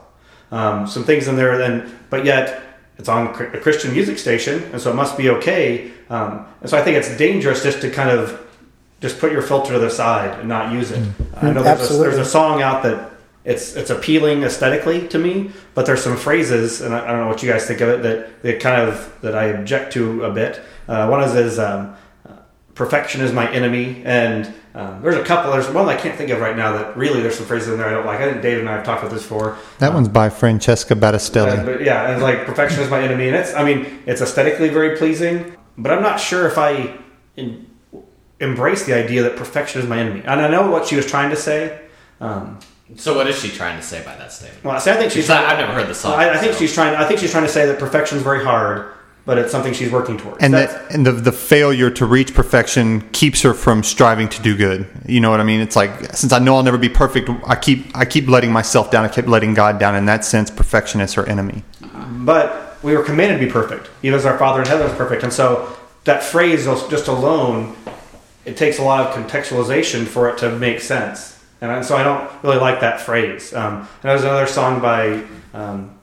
Um, 0.50 0.86
some 0.86 1.04
things 1.04 1.28
in 1.28 1.36
there, 1.36 1.58
then, 1.58 1.98
but 2.08 2.24
yet 2.24 2.62
it's 2.96 3.08
on 3.08 3.26
a 3.26 3.60
Christian 3.60 3.92
music 3.92 4.18
station, 4.18 4.62
and 4.72 4.80
so 4.80 4.90
it 4.90 4.94
must 4.94 5.18
be 5.18 5.28
okay. 5.30 5.92
Um, 6.08 6.46
and 6.60 6.70
so 6.70 6.78
I 6.78 6.82
think 6.82 6.96
it's 6.96 7.14
dangerous 7.16 7.62
just 7.62 7.82
to 7.82 7.90
kind 7.90 8.10
of 8.10 8.47
just 9.00 9.18
put 9.18 9.32
your 9.32 9.42
filter 9.42 9.72
to 9.74 9.78
the 9.78 9.90
side 9.90 10.38
and 10.40 10.48
not 10.48 10.72
use 10.72 10.90
it. 10.90 11.00
Mm-hmm. 11.00 11.46
I 11.46 11.50
know 11.52 11.62
there's 11.62 11.90
a, 11.90 11.94
there's 11.94 12.18
a, 12.18 12.24
song 12.24 12.62
out 12.62 12.82
that 12.82 13.12
it's 13.44 13.76
it's 13.76 13.90
appealing 13.90 14.42
aesthetically 14.42 15.06
to 15.08 15.18
me, 15.18 15.52
but 15.74 15.86
there's 15.86 16.02
some 16.02 16.16
phrases, 16.16 16.80
and 16.80 16.94
I, 16.94 17.04
I, 17.04 17.12
don't 17.12 17.20
know 17.20 17.28
what 17.28 17.42
you 17.42 17.50
guys 17.50 17.66
think 17.66 17.80
of 17.80 17.88
it 17.88 18.02
that 18.02 18.42
that 18.42 18.60
kind 18.60 18.88
of 18.88 19.14
that 19.22 19.34
I 19.34 19.44
object 19.46 19.92
to 19.94 20.24
a 20.24 20.32
bit. 20.32 20.60
Uh, 20.88 21.06
one 21.08 21.22
is, 21.22 21.34
is 21.34 21.58
um, 21.58 21.96
perfection 22.78 23.20
is 23.20 23.32
my 23.32 23.50
enemy, 23.52 24.02
and 24.04 24.52
um, 24.74 25.02
there's 25.02 25.16
a 25.16 25.24
couple. 25.24 25.50
There's 25.52 25.68
one 25.68 25.88
I 25.88 25.96
can't 25.96 26.16
think 26.16 26.30
of 26.30 26.40
right 26.40 26.56
now 26.56 26.72
that 26.72 26.96
really 26.96 27.20
there's 27.20 27.36
some 27.36 27.46
phrases 27.46 27.68
in 27.68 27.78
there 27.78 27.88
I 27.88 27.90
don't 27.90 28.06
like. 28.06 28.20
I 28.20 28.30
think 28.30 28.42
David 28.42 28.60
and 28.60 28.68
I 28.68 28.76
have 28.76 28.84
talked 28.84 29.02
about 29.02 29.12
this 29.12 29.22
before. 29.22 29.58
That 29.78 29.88
um, 29.88 29.94
one's 29.94 30.08
by 30.08 30.28
Francesca 30.28 30.94
Battistelli. 30.94 31.58
Uh, 31.58 31.64
but 31.64 31.82
yeah, 31.82 32.12
and 32.12 32.22
like 32.22 32.46
perfection 32.46 32.80
is 32.80 32.90
my 32.90 33.00
enemy, 33.00 33.28
and 33.28 33.36
it's 33.36 33.52
I 33.54 33.64
mean 33.64 34.02
it's 34.06 34.22
aesthetically 34.22 34.68
very 34.68 34.96
pleasing, 34.96 35.56
but 35.76 35.92
I'm 35.92 36.02
not 36.02 36.20
sure 36.20 36.46
if 36.46 36.56
I 36.56 36.96
in, 37.36 37.67
embrace 38.40 38.86
the 38.86 38.94
idea 38.94 39.22
that 39.22 39.36
perfection 39.36 39.80
is 39.80 39.88
my 39.88 39.98
enemy. 39.98 40.20
And 40.20 40.40
I 40.40 40.48
know 40.48 40.70
what 40.70 40.86
she 40.86 40.96
was 40.96 41.06
trying 41.06 41.30
to 41.30 41.36
say. 41.36 41.80
Um, 42.20 42.58
so 42.96 43.14
what 43.14 43.26
is 43.26 43.38
she 43.38 43.50
trying 43.50 43.76
to 43.76 43.82
say 43.82 44.02
by 44.04 44.16
that 44.16 44.32
statement? 44.32 44.64
Well, 44.64 44.80
see, 44.80 44.90
I 44.90 44.96
think 44.96 45.12
she's. 45.12 45.26
Trying, 45.26 45.44
I've 45.44 45.58
never 45.58 45.72
heard 45.72 45.88
the 45.88 45.94
song. 45.94 46.14
I, 46.14 46.30
I 46.30 46.36
think 46.38 46.52
so. 46.54 46.58
she's 46.58 46.72
trying. 46.72 46.94
I 46.94 47.04
think 47.06 47.20
she's 47.20 47.30
trying 47.30 47.44
to 47.44 47.50
say 47.50 47.66
that 47.66 47.78
perfection 47.78 48.16
is 48.16 48.24
very 48.24 48.42
hard 48.42 48.94
but 49.28 49.36
it's 49.36 49.52
something 49.52 49.74
she's 49.74 49.92
working 49.92 50.16
towards. 50.16 50.42
And 50.42 50.54
that, 50.54 50.90
and 50.90 51.06
the 51.06 51.12
the 51.12 51.32
failure 51.32 51.90
to 51.90 52.06
reach 52.06 52.32
perfection 52.32 53.02
keeps 53.10 53.42
her 53.42 53.52
from 53.52 53.82
striving 53.82 54.26
to 54.30 54.40
do 54.40 54.56
good. 54.56 54.88
You 55.04 55.20
know 55.20 55.30
what 55.30 55.38
I 55.38 55.42
mean? 55.44 55.60
It's 55.60 55.76
like 55.76 56.16
since 56.16 56.32
I 56.32 56.38
know 56.38 56.56
I'll 56.56 56.62
never 56.62 56.78
be 56.78 56.88
perfect, 56.88 57.28
I 57.46 57.54
keep 57.54 57.94
I 57.94 58.06
keep 58.06 58.26
letting 58.26 58.50
myself 58.50 58.90
down. 58.90 59.04
I 59.04 59.08
keep 59.08 59.26
letting 59.26 59.52
God 59.52 59.78
down. 59.78 59.96
In 59.96 60.06
that 60.06 60.24
sense, 60.24 60.50
perfection 60.50 61.02
is 61.02 61.12
her 61.12 61.26
enemy. 61.26 61.62
But 62.10 62.82
we 62.82 62.96
were 62.96 63.04
commanded 63.04 63.38
to 63.38 63.44
be 63.44 63.52
perfect, 63.52 63.90
even 64.02 64.18
as 64.18 64.24
our 64.24 64.38
Father 64.38 64.62
in 64.62 64.66
heaven 64.66 64.86
is 64.86 64.96
perfect. 64.96 65.22
And 65.22 65.32
so 65.32 65.76
that 66.04 66.22
phrase 66.22 66.64
just 66.64 67.08
alone, 67.08 67.76
it 68.48 68.56
takes 68.56 68.78
a 68.78 68.82
lot 68.82 69.06
of 69.06 69.14
contextualization 69.14 70.06
for 70.06 70.30
it 70.30 70.38
to 70.38 70.50
make 70.58 70.80
sense. 70.80 71.38
And 71.60 71.84
so 71.84 71.96
I 71.96 72.02
don't 72.02 72.30
really 72.42 72.58
like 72.58 72.80
that 72.80 73.00
phrase. 73.00 73.52
Um, 73.52 73.80
and 73.80 73.88
there's 74.02 74.22
another 74.22 74.46
song 74.46 74.80
by 74.80 75.22
um, 75.52 75.98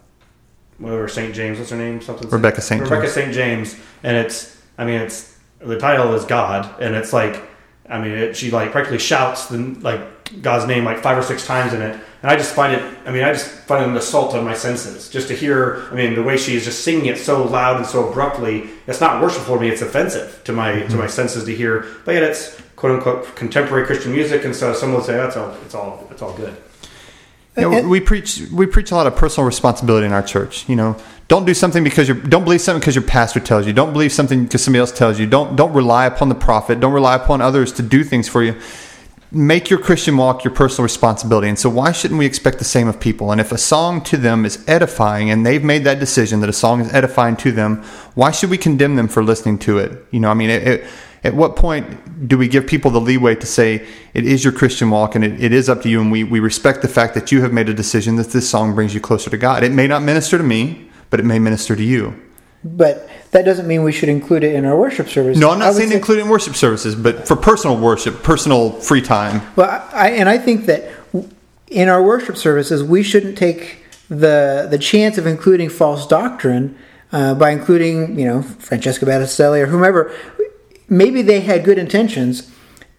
whatever 0.77 1.07
St. 1.07 1.33
James. 1.33 1.57
What's 1.57 1.71
her 1.71 1.77
name? 1.77 2.01
Something. 2.01 2.29
Rebecca 2.29 2.61
St. 2.61 2.81
Rebecca 2.81 3.09
St. 3.09 3.33
James, 3.33 3.75
and 4.03 4.15
it's. 4.17 4.61
I 4.77 4.85
mean, 4.85 5.01
it's 5.01 5.37
the 5.59 5.79
title 5.79 6.13
is 6.13 6.25
God, 6.25 6.81
and 6.81 6.93
it's 6.93 7.13
like, 7.13 7.41
I 7.89 7.99
mean, 7.99 8.11
it, 8.11 8.35
she 8.35 8.51
like 8.51 8.71
practically 8.71 8.99
shouts 8.99 9.47
the 9.47 9.57
like 9.57 10.01
God's 10.41 10.65
name 10.65 10.83
like 10.85 10.99
five 10.99 11.17
or 11.17 11.21
six 11.21 11.45
times 11.45 11.73
in 11.73 11.81
it, 11.81 11.93
and 11.93 12.31
I 12.31 12.35
just 12.35 12.53
find 12.53 12.73
it. 12.73 12.97
I 13.05 13.11
mean, 13.11 13.23
I 13.23 13.31
just 13.31 13.47
find 13.47 13.83
it 13.83 13.89
an 13.89 13.95
assault 13.95 14.33
on 14.33 14.43
my 14.43 14.55
senses 14.55 15.09
just 15.09 15.27
to 15.27 15.35
hear. 15.35 15.87
I 15.91 15.95
mean, 15.95 16.15
the 16.15 16.23
way 16.23 16.37
she 16.37 16.55
is 16.55 16.65
just 16.65 16.83
singing 16.83 17.05
it 17.05 17.17
so 17.17 17.43
loud 17.43 17.77
and 17.77 17.85
so 17.85 18.09
abruptly. 18.09 18.69
It's 18.87 19.01
not 19.01 19.21
worshipful 19.21 19.55
to 19.55 19.61
me. 19.61 19.69
It's 19.69 19.81
offensive 19.81 20.41
to 20.45 20.51
my 20.51 20.71
mm-hmm. 20.71 20.89
to 20.89 20.97
my 20.97 21.07
senses 21.07 21.45
to 21.45 21.55
hear. 21.55 21.85
But 22.05 22.13
yet, 22.13 22.23
it's 22.23 22.59
quote 22.75 22.93
unquote 22.93 23.35
contemporary 23.35 23.85
Christian 23.85 24.11
music, 24.11 24.45
and 24.45 24.55
so 24.55 24.73
some 24.73 24.93
would 24.93 25.03
say 25.03 25.13
that's 25.13 25.37
all. 25.37 25.51
It's 25.65 25.75
all. 25.75 26.07
It's 26.11 26.21
all 26.21 26.33
good. 26.33 26.55
You 27.57 27.69
know, 27.69 27.87
we 27.87 28.01
preach 28.01 28.41
we 28.51 28.65
preach 28.65 28.91
a 28.91 28.95
lot 28.95 29.07
of 29.07 29.15
personal 29.15 29.45
responsibility 29.45 30.05
in 30.05 30.11
our 30.11 30.23
church. 30.23 30.67
You 30.67 30.75
know, 30.75 30.97
don't 31.27 31.45
do 31.45 31.53
something 31.53 31.83
because 31.83 32.07
you 32.07 32.15
don't 32.15 32.43
believe 32.43 32.61
something 32.61 32.81
because 32.81 32.95
your 32.95 33.05
pastor 33.05 33.39
tells 33.39 33.65
you. 33.65 33.73
Don't 33.73 33.93
believe 33.93 34.11
something 34.11 34.43
because 34.43 34.63
somebody 34.63 34.81
else 34.81 34.91
tells 34.91 35.19
you. 35.19 35.25
Don't 35.25 35.55
don't 35.55 35.71
rely 35.73 36.05
upon 36.05 36.29
the 36.29 36.35
prophet. 36.35 36.79
Don't 36.79 36.93
rely 36.93 37.15
upon 37.15 37.41
others 37.41 37.71
to 37.73 37.81
do 37.81 38.03
things 38.03 38.27
for 38.27 38.43
you. 38.43 38.59
Make 39.31 39.69
your 39.69 39.79
Christian 39.79 40.15
walk 40.17 40.43
your 40.43 40.53
personal 40.53 40.83
responsibility. 40.83 41.49
And 41.49 41.57
so, 41.59 41.69
why 41.69 41.91
shouldn't 41.91 42.19
we 42.19 42.25
expect 42.25 42.59
the 42.59 42.63
same 42.63 42.87
of 42.87 42.99
people? 42.99 43.31
And 43.31 43.41
if 43.41 43.51
a 43.51 43.57
song 43.57 44.01
to 44.03 44.17
them 44.17 44.45
is 44.45 44.63
edifying, 44.67 45.29
and 45.29 45.45
they've 45.45 45.63
made 45.63 45.83
that 45.83 45.99
decision 45.99 46.39
that 46.41 46.49
a 46.49 46.53
song 46.53 46.79
is 46.81 46.93
edifying 46.93 47.35
to 47.37 47.51
them, 47.51 47.83
why 48.13 48.31
should 48.31 48.49
we 48.49 48.57
condemn 48.57 48.95
them 48.95 49.07
for 49.07 49.23
listening 49.23 49.57
to 49.59 49.77
it? 49.79 50.05
You 50.11 50.19
know, 50.19 50.29
I 50.29 50.35
mean, 50.35 50.49
it, 50.49 50.67
it 50.67 50.87
at 51.25 51.33
what 51.33 51.55
point 51.55 52.27
do 52.27 52.37
we 52.37 52.47
give 52.47 52.67
people 52.67 52.91
the 52.91 53.01
leeway 53.01 53.33
to 53.33 53.47
say 53.47 53.87
it 54.13 54.25
is 54.27 54.43
your 54.43 54.53
Christian 54.53 54.91
walk 54.91 55.15
and 55.15 55.25
it, 55.25 55.43
it 55.43 55.51
is 55.51 55.69
up 55.69 55.81
to 55.81 55.89
you 55.89 55.99
and 55.99 56.11
we, 56.11 56.23
we 56.23 56.39
respect 56.39 56.83
the 56.83 56.87
fact 56.87 57.15
that 57.15 57.31
you 57.31 57.41
have 57.41 57.51
made 57.51 57.67
a 57.67 57.73
decision 57.73 58.15
that 58.17 58.29
this 58.29 58.47
song 58.47 58.75
brings 58.75 58.93
you 58.93 59.01
closer 59.01 59.31
to 59.31 59.37
God? 59.37 59.63
It 59.63 59.71
may 59.71 59.87
not 59.87 60.03
minister 60.03 60.37
to 60.37 60.43
me, 60.43 60.91
but 61.09 61.19
it 61.19 61.23
may 61.23 61.39
minister 61.39 61.75
to 61.75 61.83
you. 61.83 62.13
But 62.65 63.07
that 63.29 63.45
doesn't 63.45 63.67
mean 63.67 63.83
we 63.83 63.91
should 63.91 64.09
include 64.09 64.43
it 64.43 64.55
in 64.55 64.65
our 64.65 64.75
worship 64.75 65.07
services. 65.07 65.39
No, 65.39 65.51
I'm 65.51 65.59
not 65.59 65.75
saying 65.75 65.89
say, 65.89 65.95
include 65.95 66.17
it 66.17 66.21
in 66.23 66.29
worship 66.29 66.55
services, 66.55 66.95
but 66.95 67.27
for 67.27 67.35
personal 67.35 67.77
worship, 67.77 68.23
personal 68.23 68.71
free 68.71 69.01
time. 69.01 69.41
Well, 69.55 69.87
I, 69.93 70.09
and 70.09 70.27
I 70.27 70.39
think 70.39 70.65
that 70.65 70.91
in 71.67 71.89
our 71.89 72.01
worship 72.01 72.37
services, 72.37 72.83
we 72.83 73.03
shouldn't 73.03 73.37
take 73.37 73.85
the 74.09 74.67
the 74.69 74.79
chance 74.79 75.19
of 75.19 75.27
including 75.27 75.69
false 75.69 76.07
doctrine 76.07 76.75
uh, 77.11 77.35
by 77.35 77.51
including, 77.51 78.17
you 78.17 78.25
know, 78.25 78.41
Francesca 78.41 79.05
Battistelli 79.05 79.61
or 79.61 79.67
whomever 79.67 80.11
maybe 80.89 81.21
they 81.21 81.41
had 81.41 81.63
good 81.63 81.77
intentions 81.77 82.51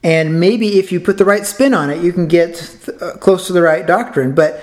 and 0.03 0.39
maybe 0.39 0.79
if 0.79 0.93
you 0.93 1.01
put 1.01 1.19
the 1.19 1.25
right 1.25 1.45
spin 1.45 1.75
on 1.75 1.91
it, 1.91 2.03
you 2.03 2.13
can 2.13 2.29
get 2.29 2.89
uh, 3.01 3.17
close 3.17 3.47
to 3.49 3.53
the 3.53 3.63
right 3.63 3.87
doctrine. 3.87 4.35
But 4.35 4.61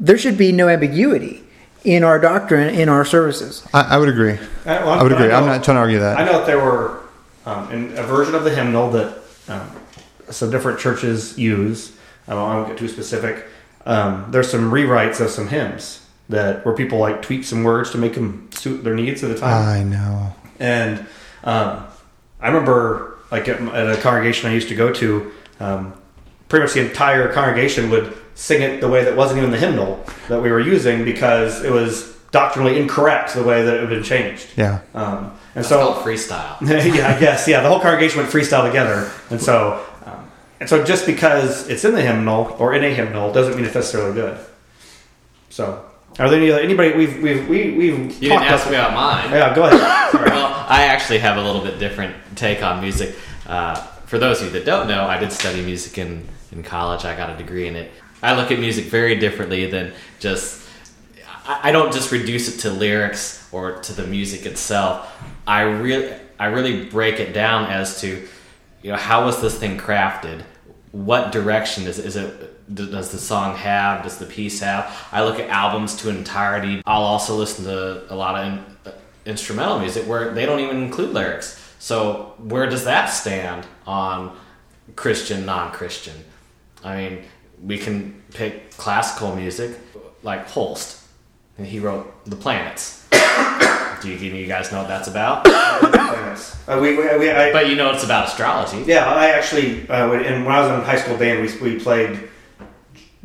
there 0.00 0.16
should 0.16 0.38
be 0.38 0.52
no 0.52 0.68
ambiguity 0.68 1.41
in 1.84 2.04
our 2.04 2.18
doctrine 2.18 2.74
in 2.74 2.88
our 2.88 3.04
services. 3.04 3.66
I, 3.74 3.94
I 3.94 3.98
would 3.98 4.08
agree. 4.08 4.38
I, 4.64 4.84
well, 4.84 4.90
I 4.90 5.02
would 5.02 5.12
agree. 5.12 5.30
I'm 5.30 5.46
not 5.46 5.64
trying 5.64 5.76
to 5.76 5.80
argue 5.80 5.98
that. 6.00 6.18
I 6.18 6.24
know 6.24 6.38
that 6.38 6.46
there 6.46 6.58
were 6.58 7.00
um, 7.46 7.70
in 7.72 7.98
a 7.98 8.02
version 8.02 8.34
of 8.34 8.44
the 8.44 8.54
hymnal 8.54 8.90
that 8.92 9.18
um, 9.48 9.70
some 10.30 10.50
different 10.50 10.78
churches 10.78 11.36
use. 11.38 11.96
I 12.28 12.34
don't, 12.34 12.50
I 12.50 12.56
won't 12.56 12.68
get 12.68 12.78
too 12.78 12.88
specific. 12.88 13.46
Um, 13.84 14.30
there's 14.30 14.50
some 14.50 14.70
rewrites 14.70 15.20
of 15.20 15.30
some 15.30 15.48
hymns 15.48 16.06
that 16.28 16.64
where 16.64 16.74
people 16.74 16.98
like 16.98 17.20
tweak 17.20 17.44
some 17.44 17.64
words 17.64 17.90
to 17.90 17.98
make 17.98 18.14
them 18.14 18.48
suit 18.52 18.84
their 18.84 18.94
needs 18.94 19.24
at 19.24 19.30
the 19.30 19.38
time. 19.38 19.68
I 19.68 19.82
know. 19.82 20.34
And 20.60 21.00
um, 21.42 21.84
I 22.40 22.48
remember, 22.48 23.18
like 23.30 23.48
at, 23.48 23.60
at 23.60 23.98
a 23.98 24.00
congregation 24.00 24.48
I 24.48 24.54
used 24.54 24.68
to 24.68 24.76
go 24.76 24.92
to, 24.92 25.32
um, 25.58 25.94
pretty 26.48 26.64
much 26.64 26.74
the 26.74 26.86
entire 26.86 27.32
congregation 27.32 27.90
would 27.90 28.16
sing 28.34 28.62
it 28.62 28.80
the 28.80 28.88
way 28.88 29.04
that 29.04 29.16
wasn't 29.16 29.38
even 29.38 29.50
the 29.50 29.58
hymnal 29.58 30.04
that 30.28 30.42
we 30.42 30.50
were 30.50 30.60
using 30.60 31.04
because 31.04 31.62
it 31.64 31.70
was 31.70 32.12
doctrinally 32.30 32.78
incorrect 32.78 33.34
the 33.34 33.42
way 33.42 33.62
that 33.62 33.74
it 33.74 33.80
had 33.80 33.88
been 33.90 34.02
changed. 34.02 34.48
Yeah. 34.56 34.80
Um, 34.94 35.32
and 35.54 35.60
It's 35.60 35.68
so, 35.68 35.78
called 35.78 36.04
freestyle. 36.04 36.56
yeah, 36.96 37.14
I 37.14 37.20
guess, 37.20 37.46
yeah, 37.46 37.60
the 37.62 37.68
whole 37.68 37.80
congregation 37.80 38.18
went 38.18 38.30
freestyle 38.30 38.66
together, 38.66 39.10
and 39.30 39.40
so, 39.40 39.84
um, 40.06 40.30
and 40.60 40.68
so 40.68 40.82
just 40.82 41.04
because 41.04 41.68
it's 41.68 41.84
in 41.84 41.92
the 41.94 42.00
hymnal 42.00 42.56
or 42.58 42.74
in 42.74 42.82
a 42.84 42.88
hymnal 42.94 43.32
doesn't 43.32 43.54
mean 43.54 43.66
it's 43.66 43.74
necessarily 43.74 44.14
good. 44.14 44.38
So, 45.50 45.84
are 46.18 46.30
there 46.30 46.38
any 46.38 46.50
other, 46.50 46.62
anybody 46.62 46.92
we've 46.96 47.22
we've 47.22 47.48
we, 47.48 47.70
we've 47.72 48.12
You 48.22 48.30
didn't 48.30 48.44
ask 48.44 48.66
me 48.70 48.76
about 48.76 48.94
mine. 48.94 49.30
Yeah, 49.30 49.54
go 49.54 49.64
ahead. 49.64 50.08
Well, 50.32 50.46
I 50.68 50.84
actually 50.84 51.18
have 51.18 51.36
a 51.36 51.42
little 51.42 51.62
bit 51.62 51.78
different 51.78 52.14
take 52.36 52.62
on 52.62 52.80
music. 52.80 53.14
Uh, 53.46 53.74
for 54.06 54.18
those 54.18 54.40
of 54.40 54.46
you 54.46 54.52
that 54.52 54.64
don't 54.64 54.88
know, 54.88 55.04
I 55.04 55.18
did 55.18 55.32
study 55.32 55.62
music 55.62 55.98
in, 55.98 56.26
in 56.52 56.62
college. 56.62 57.04
I 57.04 57.16
got 57.16 57.30
a 57.30 57.36
degree 57.36 57.66
in 57.66 57.76
it. 57.76 57.90
I 58.22 58.36
look 58.36 58.50
at 58.50 58.58
music 58.58 58.86
very 58.86 59.16
differently 59.16 59.70
than 59.70 59.92
just. 60.20 60.60
I, 61.44 61.72
don't 61.72 61.92
just 61.92 62.12
reduce 62.12 62.54
it 62.54 62.60
to 62.60 62.70
lyrics 62.70 63.48
or 63.50 63.72
to 63.72 63.92
the 63.92 64.06
music 64.06 64.46
itself. 64.46 65.12
I 65.44 65.62
really, 65.62 66.14
I 66.38 66.46
really 66.46 66.84
break 66.84 67.18
it 67.18 67.32
down 67.32 67.68
as 67.68 68.00
to, 68.02 68.28
you 68.82 68.92
know, 68.92 68.96
how 68.96 69.24
was 69.24 69.42
this 69.42 69.58
thing 69.58 69.76
crafted? 69.76 70.44
What 70.92 71.32
direction 71.32 71.88
is 71.88 71.98
is 71.98 72.14
it? 72.14 72.48
Does 72.72 73.10
the 73.10 73.18
song 73.18 73.56
have? 73.56 74.04
Does 74.04 74.18
the 74.18 74.26
piece 74.26 74.60
have? 74.60 75.08
I 75.10 75.24
look 75.24 75.40
at 75.40 75.50
albums 75.50 75.96
to 75.96 76.10
entirety. 76.10 76.80
I'll 76.86 77.02
also 77.02 77.34
listen 77.34 77.64
to 77.64 78.12
a 78.12 78.14
lot 78.14 78.36
of 78.36 78.46
in, 78.46 78.76
uh, 78.86 78.94
instrumental 79.26 79.80
music 79.80 80.06
where 80.06 80.32
they 80.32 80.46
don't 80.46 80.60
even 80.60 80.80
include 80.80 81.12
lyrics. 81.12 81.60
So 81.80 82.34
where 82.38 82.70
does 82.70 82.84
that 82.84 83.06
stand 83.06 83.66
on 83.84 84.36
Christian, 84.94 85.44
non-Christian? 85.44 86.14
I 86.84 86.96
mean, 86.96 87.24
we 87.64 87.78
can 87.78 88.20
pick 88.32 88.76
classical 88.76 89.34
music 89.34 89.78
like 90.22 90.46
Holst, 90.48 91.02
and 91.58 91.66
he 91.66 91.78
wrote 91.78 92.24
The 92.24 92.36
Planets. 92.36 93.08
Do 94.02 94.08
you, 94.08 94.16
you 94.16 94.46
guys 94.48 94.72
know 94.72 94.78
what 94.78 94.88
that's 94.88 95.08
about? 95.08 95.46
Uh, 96.68 96.78
we, 96.80 96.96
we, 96.96 97.02
we, 97.18 97.30
I, 97.30 97.52
But 97.52 97.68
you 97.68 97.74
know 97.74 97.90
it's 97.90 98.04
about 98.04 98.28
astrology. 98.28 98.84
yeah, 98.86 99.04
I 99.12 99.30
actually, 99.30 99.86
uh, 99.88 100.08
when, 100.08 100.24
and 100.24 100.46
when 100.46 100.54
I 100.54 100.60
was 100.60 100.70
in 100.78 100.84
high 100.84 100.96
school 100.96 101.16
band, 101.16 101.42
we, 101.42 101.58
we 101.74 101.78
played 101.80 102.28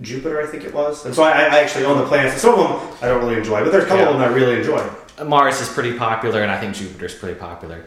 Jupiter, 0.01 0.41
I 0.41 0.47
think 0.47 0.63
it 0.63 0.73
was, 0.73 1.05
and 1.05 1.13
so 1.13 1.23
I, 1.23 1.29
I 1.31 1.59
actually 1.59 1.85
own 1.85 1.97
the 1.99 2.05
planets. 2.05 2.33
And 2.33 2.41
some 2.41 2.59
of 2.59 2.67
them 2.67 2.97
I 3.01 3.07
don't 3.07 3.21
really 3.23 3.37
enjoy, 3.37 3.63
but 3.63 3.71
there's 3.71 3.83
a 3.83 3.87
couple 3.87 4.03
Yeah. 4.05 4.09
of 4.11 4.19
them 4.19 4.23
I 4.29 4.33
really 4.33 4.57
enjoy. 4.57 4.87
Mars 5.23 5.61
is 5.61 5.69
pretty 5.69 5.97
popular, 5.97 6.41
and 6.41 6.51
I 6.51 6.59
think 6.59 6.75
Jupiter's 6.75 7.13
pretty 7.15 7.39
popular. 7.39 7.85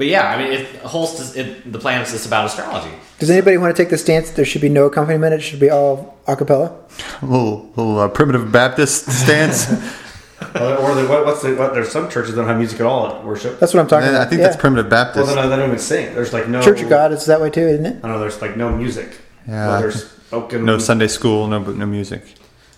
But 0.00 0.06
yeah, 0.06 0.30
I 0.30 0.38
mean, 0.42 0.50
it, 0.50 0.76
Holst 0.76 1.20
is 1.20 1.36
it, 1.36 1.70
the 1.70 1.78
planets 1.78 2.08
is 2.08 2.14
this 2.14 2.26
about 2.26 2.46
astrology. 2.46 2.90
Does 3.18 3.28
anybody 3.28 3.58
want 3.58 3.76
to 3.76 3.82
take 3.82 3.90
the 3.90 3.98
stance 3.98 4.30
that 4.30 4.36
there 4.36 4.46
should 4.46 4.62
be 4.62 4.70
no 4.70 4.86
accompaniment? 4.86 5.34
It 5.34 5.40
should 5.42 5.60
be 5.60 5.68
all 5.68 6.16
a 6.26 6.34
cappella? 6.34 6.74
A 7.20 7.26
little, 7.26 7.66
little 7.76 7.98
uh, 7.98 8.08
primitive 8.08 8.50
Baptist 8.50 9.10
stance. 9.12 9.66
Or 10.54 10.94
the, 10.94 11.06
what, 11.06 11.26
what's 11.26 11.42
the, 11.42 11.54
what, 11.54 11.74
there's 11.74 11.90
some 11.92 12.08
churches 12.08 12.34
that 12.34 12.40
don't 12.40 12.48
have 12.48 12.56
music 12.56 12.80
at 12.80 12.86
all 12.86 13.06
at 13.08 13.22
worship. 13.24 13.60
That's 13.60 13.74
what 13.74 13.80
I'm 13.80 13.86
talking 13.88 14.06
Man, 14.06 14.14
about. 14.14 14.26
I 14.26 14.30
think 14.30 14.40
Yeah. 14.40 14.46
that's 14.48 14.58
primitive 14.58 14.86
Well, 14.90 15.04
Baptist. 15.04 15.26
then 15.26 15.38
I 15.38 15.46
they 15.46 15.56
don't 15.56 15.66
even 15.66 15.78
sing. 15.78 16.14
There's 16.14 16.32
like 16.32 16.48
no 16.48 16.62
Church 16.62 16.80
of 16.80 16.88
God 16.88 17.12
is 17.12 17.26
that 17.26 17.42
way 17.42 17.50
too, 17.50 17.60
isn't 17.68 17.84
it? 17.84 17.96
I 17.98 18.08
don't 18.08 18.12
know. 18.12 18.18
There's 18.20 18.40
like 18.40 18.56
no 18.56 18.74
music. 18.74 19.20
Yeah, 19.46 19.68
Well, 19.68 19.80
there's 19.82 20.10
spoken. 20.10 20.64
no 20.64 20.78
Sunday 20.78 21.08
school, 21.08 21.46
no 21.46 21.58
no 21.58 21.84
music. 21.84 22.22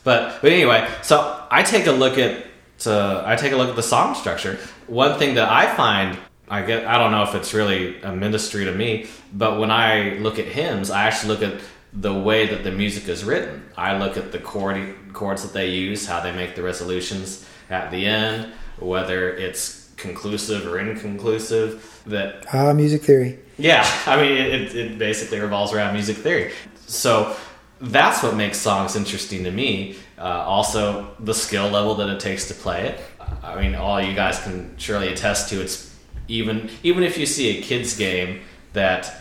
But 0.03 0.43
but 0.43 0.51
anyway, 0.51 0.91
so 1.03 1.41
I 1.53 1.63
take 1.63 1.87
a 1.87 1.93
look 1.93 2.19
at 2.19 2.45
uh, 2.85 3.23
I 3.25 3.37
take 3.37 3.53
a 3.53 3.57
look 3.57 3.69
at 3.69 3.77
the 3.77 3.83
song 3.83 4.17
structure. 4.17 4.59
One 4.89 5.17
thing 5.21 5.37
that 5.37 5.49
I 5.49 5.73
find 5.77 6.19
I 6.57 6.61
get 6.71 6.87
I 6.87 6.99
don't 6.99 7.13
know 7.13 7.23
if 7.29 7.35
it's 7.35 7.53
really 7.55 8.01
a 8.03 8.13
ministry 8.27 8.65
to 8.67 8.73
me, 8.73 9.07
but 9.33 9.59
when 9.61 9.71
I 9.71 10.19
look 10.25 10.39
at 10.39 10.47
hymns, 10.47 10.91
I 10.91 11.05
actually 11.09 11.31
look 11.35 11.43
at 11.51 11.61
the 12.07 12.13
way 12.29 12.47
that 12.53 12.63
the 12.65 12.73
music 12.83 13.09
is 13.09 13.25
written. 13.25 13.55
I 13.77 13.97
look 14.03 14.17
at 14.17 14.33
the 14.33 14.39
chord 14.39 14.77
chords 15.13 15.43
that 15.43 15.53
they 15.53 15.69
use, 15.71 16.07
how 16.07 16.21
they 16.21 16.33
make 16.33 16.55
the 16.55 16.63
resolutions 16.63 17.47
at 17.71 17.91
the 17.91 18.07
end, 18.07 18.53
whether 18.79 19.31
it's 19.47 19.91
conclusive 19.97 20.67
or 20.67 20.79
inconclusive. 20.79 22.03
That 22.07 22.45
Ah, 22.53 22.73
music 22.73 23.03
theory. 23.03 23.39
yeah, 23.59 23.85
I 24.07 24.17
mean, 24.21 24.33
it, 24.33 24.75
it 24.75 24.99
basically 24.99 25.39
revolves 25.41 25.73
around 25.73 25.93
music 25.95 26.17
theory. 26.17 26.53
So 26.87 27.37
that's 27.81 28.23
what 28.23 28.35
makes 28.35 28.59
songs 28.59 28.97
interesting 28.97 29.45
to 29.45 29.51
me. 29.51 29.97
Uh, 30.19 30.23
also, 30.57 31.15
the 31.21 31.35
skill 31.35 31.69
level 31.69 31.95
that 31.97 32.09
it 32.09 32.21
takes 32.21 32.49
to 32.49 32.55
play 32.55 32.81
it. 32.89 33.01
I 33.43 33.61
mean, 33.61 33.75
all 33.75 34.01
you 34.03 34.15
guys 34.15 34.39
can 34.41 34.75
surely 34.79 35.09
attest 35.13 35.49
to. 35.51 35.61
It's 35.61 35.92
even 36.33 36.71
even 36.83 37.03
if 37.03 37.19
you 37.19 37.27
see 37.27 37.59
a 37.59 37.63
kids 37.63 37.97
game 37.97 38.41
that 38.73 39.15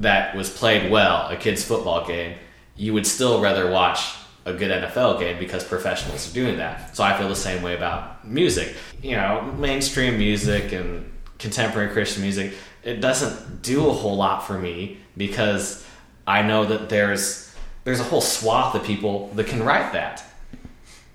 that 0.00 0.34
was 0.34 0.50
played 0.50 0.90
well, 0.90 1.28
a 1.28 1.36
kids 1.36 1.64
football 1.64 2.06
game, 2.06 2.36
you 2.76 2.92
would 2.92 3.06
still 3.06 3.40
rather 3.40 3.70
watch 3.70 4.16
a 4.44 4.52
good 4.52 4.70
NFL 4.70 5.20
game 5.20 5.38
because 5.38 5.62
professionals 5.62 6.30
are 6.30 6.34
doing 6.34 6.56
that. 6.56 6.96
So 6.96 7.04
I 7.04 7.16
feel 7.16 7.28
the 7.28 7.36
same 7.36 7.62
way 7.62 7.76
about 7.76 8.26
music. 8.26 8.74
You 9.02 9.12
know, 9.12 9.42
mainstream 9.58 10.18
music 10.18 10.72
and 10.72 11.10
contemporary 11.38 11.90
Christian 11.92 12.22
music, 12.22 12.54
it 12.82 13.00
doesn't 13.00 13.62
do 13.62 13.88
a 13.88 13.92
whole 13.92 14.16
lot 14.16 14.46
for 14.46 14.58
me 14.58 14.98
because 15.16 15.86
I 16.26 16.42
know 16.42 16.64
that 16.66 16.88
there's 16.88 17.54
there's 17.84 18.00
a 18.00 18.04
whole 18.04 18.20
swath 18.20 18.74
of 18.74 18.82
people 18.84 19.28
that 19.34 19.46
can 19.46 19.62
write 19.62 19.92
that. 19.92 20.24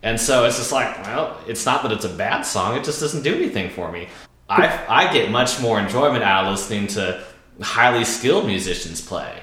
And 0.01 0.21
so 0.21 0.45
it's 0.45 0.57
just 0.57 0.71
like, 0.71 1.03
well, 1.03 1.37
it's 1.47 1.65
not 1.65 1.81
that 1.83 1.91
it's 1.91 2.05
a 2.05 2.09
bad 2.09 2.43
song, 2.43 2.77
it 2.77 2.83
just 2.83 2.99
doesn't 2.99 3.23
do 3.23 3.33
anything 3.35 3.69
for 3.69 3.91
me. 3.91 4.07
I 4.49 4.85
I 4.87 5.13
get 5.13 5.31
much 5.31 5.59
more 5.61 5.79
enjoyment 5.79 6.23
out 6.23 6.45
of 6.45 6.51
listening 6.51 6.87
to 6.87 7.23
highly 7.61 8.05
skilled 8.05 8.45
musicians 8.45 9.01
play. 9.01 9.41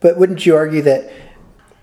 But 0.00 0.16
wouldn't 0.16 0.46
you 0.46 0.56
argue 0.56 0.82
that 0.82 1.12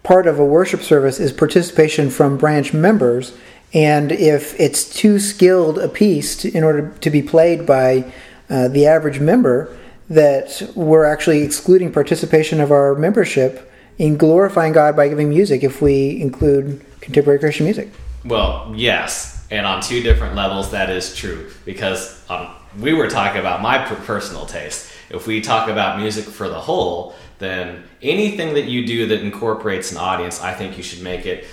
part 0.03 0.27
of 0.27 0.39
a 0.39 0.45
worship 0.45 0.81
service 0.81 1.19
is 1.19 1.31
participation 1.31 2.09
from 2.09 2.37
branch 2.37 2.73
members? 2.73 3.37
And 3.73 4.11
if 4.11 4.59
it's 4.59 4.89
too 4.89 5.19
skilled 5.19 5.77
a 5.77 5.89
piece 5.89 6.37
to, 6.37 6.51
in 6.51 6.63
order 6.63 6.89
to 7.01 7.09
be 7.09 7.21
played 7.21 7.65
by 7.65 8.11
uh, 8.49 8.69
the 8.69 8.87
average 8.87 9.19
member, 9.19 9.77
that 10.09 10.71
we're 10.73 11.03
actually 11.03 11.41
excluding 11.43 11.91
participation 11.91 12.61
of 12.61 12.71
our 12.71 12.95
membership 12.95 13.69
in 13.97 14.17
glorifying 14.17 14.73
God 14.73 14.95
by 14.95 15.09
giving 15.09 15.29
music 15.29 15.63
if 15.63 15.81
we 15.81 16.21
include 16.21 16.83
contemporary 17.01 17.39
Christian 17.39 17.65
music. 17.65 17.89
Well, 18.23 18.73
yes, 18.75 19.45
and 19.51 19.65
on 19.65 19.81
two 19.81 20.01
different 20.01 20.35
levels, 20.35 20.71
that 20.71 20.89
is 20.89 21.15
true 21.15 21.51
because 21.65 22.23
um, 22.29 22.49
we 22.79 22.93
were 22.93 23.09
talking 23.09 23.39
about 23.39 23.61
my 23.61 23.79
personal 23.79 24.45
taste. 24.45 24.91
If 25.09 25.25
we 25.25 25.41
talk 25.41 25.69
about 25.69 25.99
music 25.99 26.25
for 26.25 26.47
the 26.49 26.59
whole, 26.59 27.15
then 27.39 27.83
anything 28.01 28.53
that 28.55 28.65
you 28.65 28.85
do 28.85 29.07
that 29.07 29.21
incorporates 29.21 29.91
an 29.91 29.97
audience, 29.97 30.41
I 30.41 30.53
think 30.53 30.77
you 30.77 30.83
should 30.83 31.01
make 31.01 31.25
it 31.25 31.45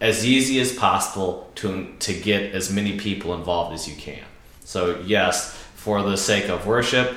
as 0.00 0.24
easy 0.24 0.60
as 0.60 0.72
possible 0.72 1.50
to 1.56 1.92
to 1.98 2.14
get 2.14 2.54
as 2.54 2.72
many 2.72 2.98
people 2.98 3.34
involved 3.34 3.74
as 3.74 3.88
you 3.88 3.96
can. 3.96 4.22
So 4.64 5.00
yes, 5.04 5.54
for 5.74 6.02
the 6.02 6.16
sake 6.16 6.48
of 6.48 6.66
worship, 6.66 7.16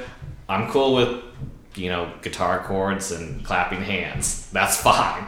I'm 0.49 0.69
cool 0.71 0.95
with 0.95 1.23
you 1.75 1.89
know 1.89 2.11
guitar 2.21 2.59
chords 2.59 3.11
and 3.11 3.45
clapping 3.45 3.81
hands. 3.81 4.49
That's 4.51 4.77
fine. 4.81 5.27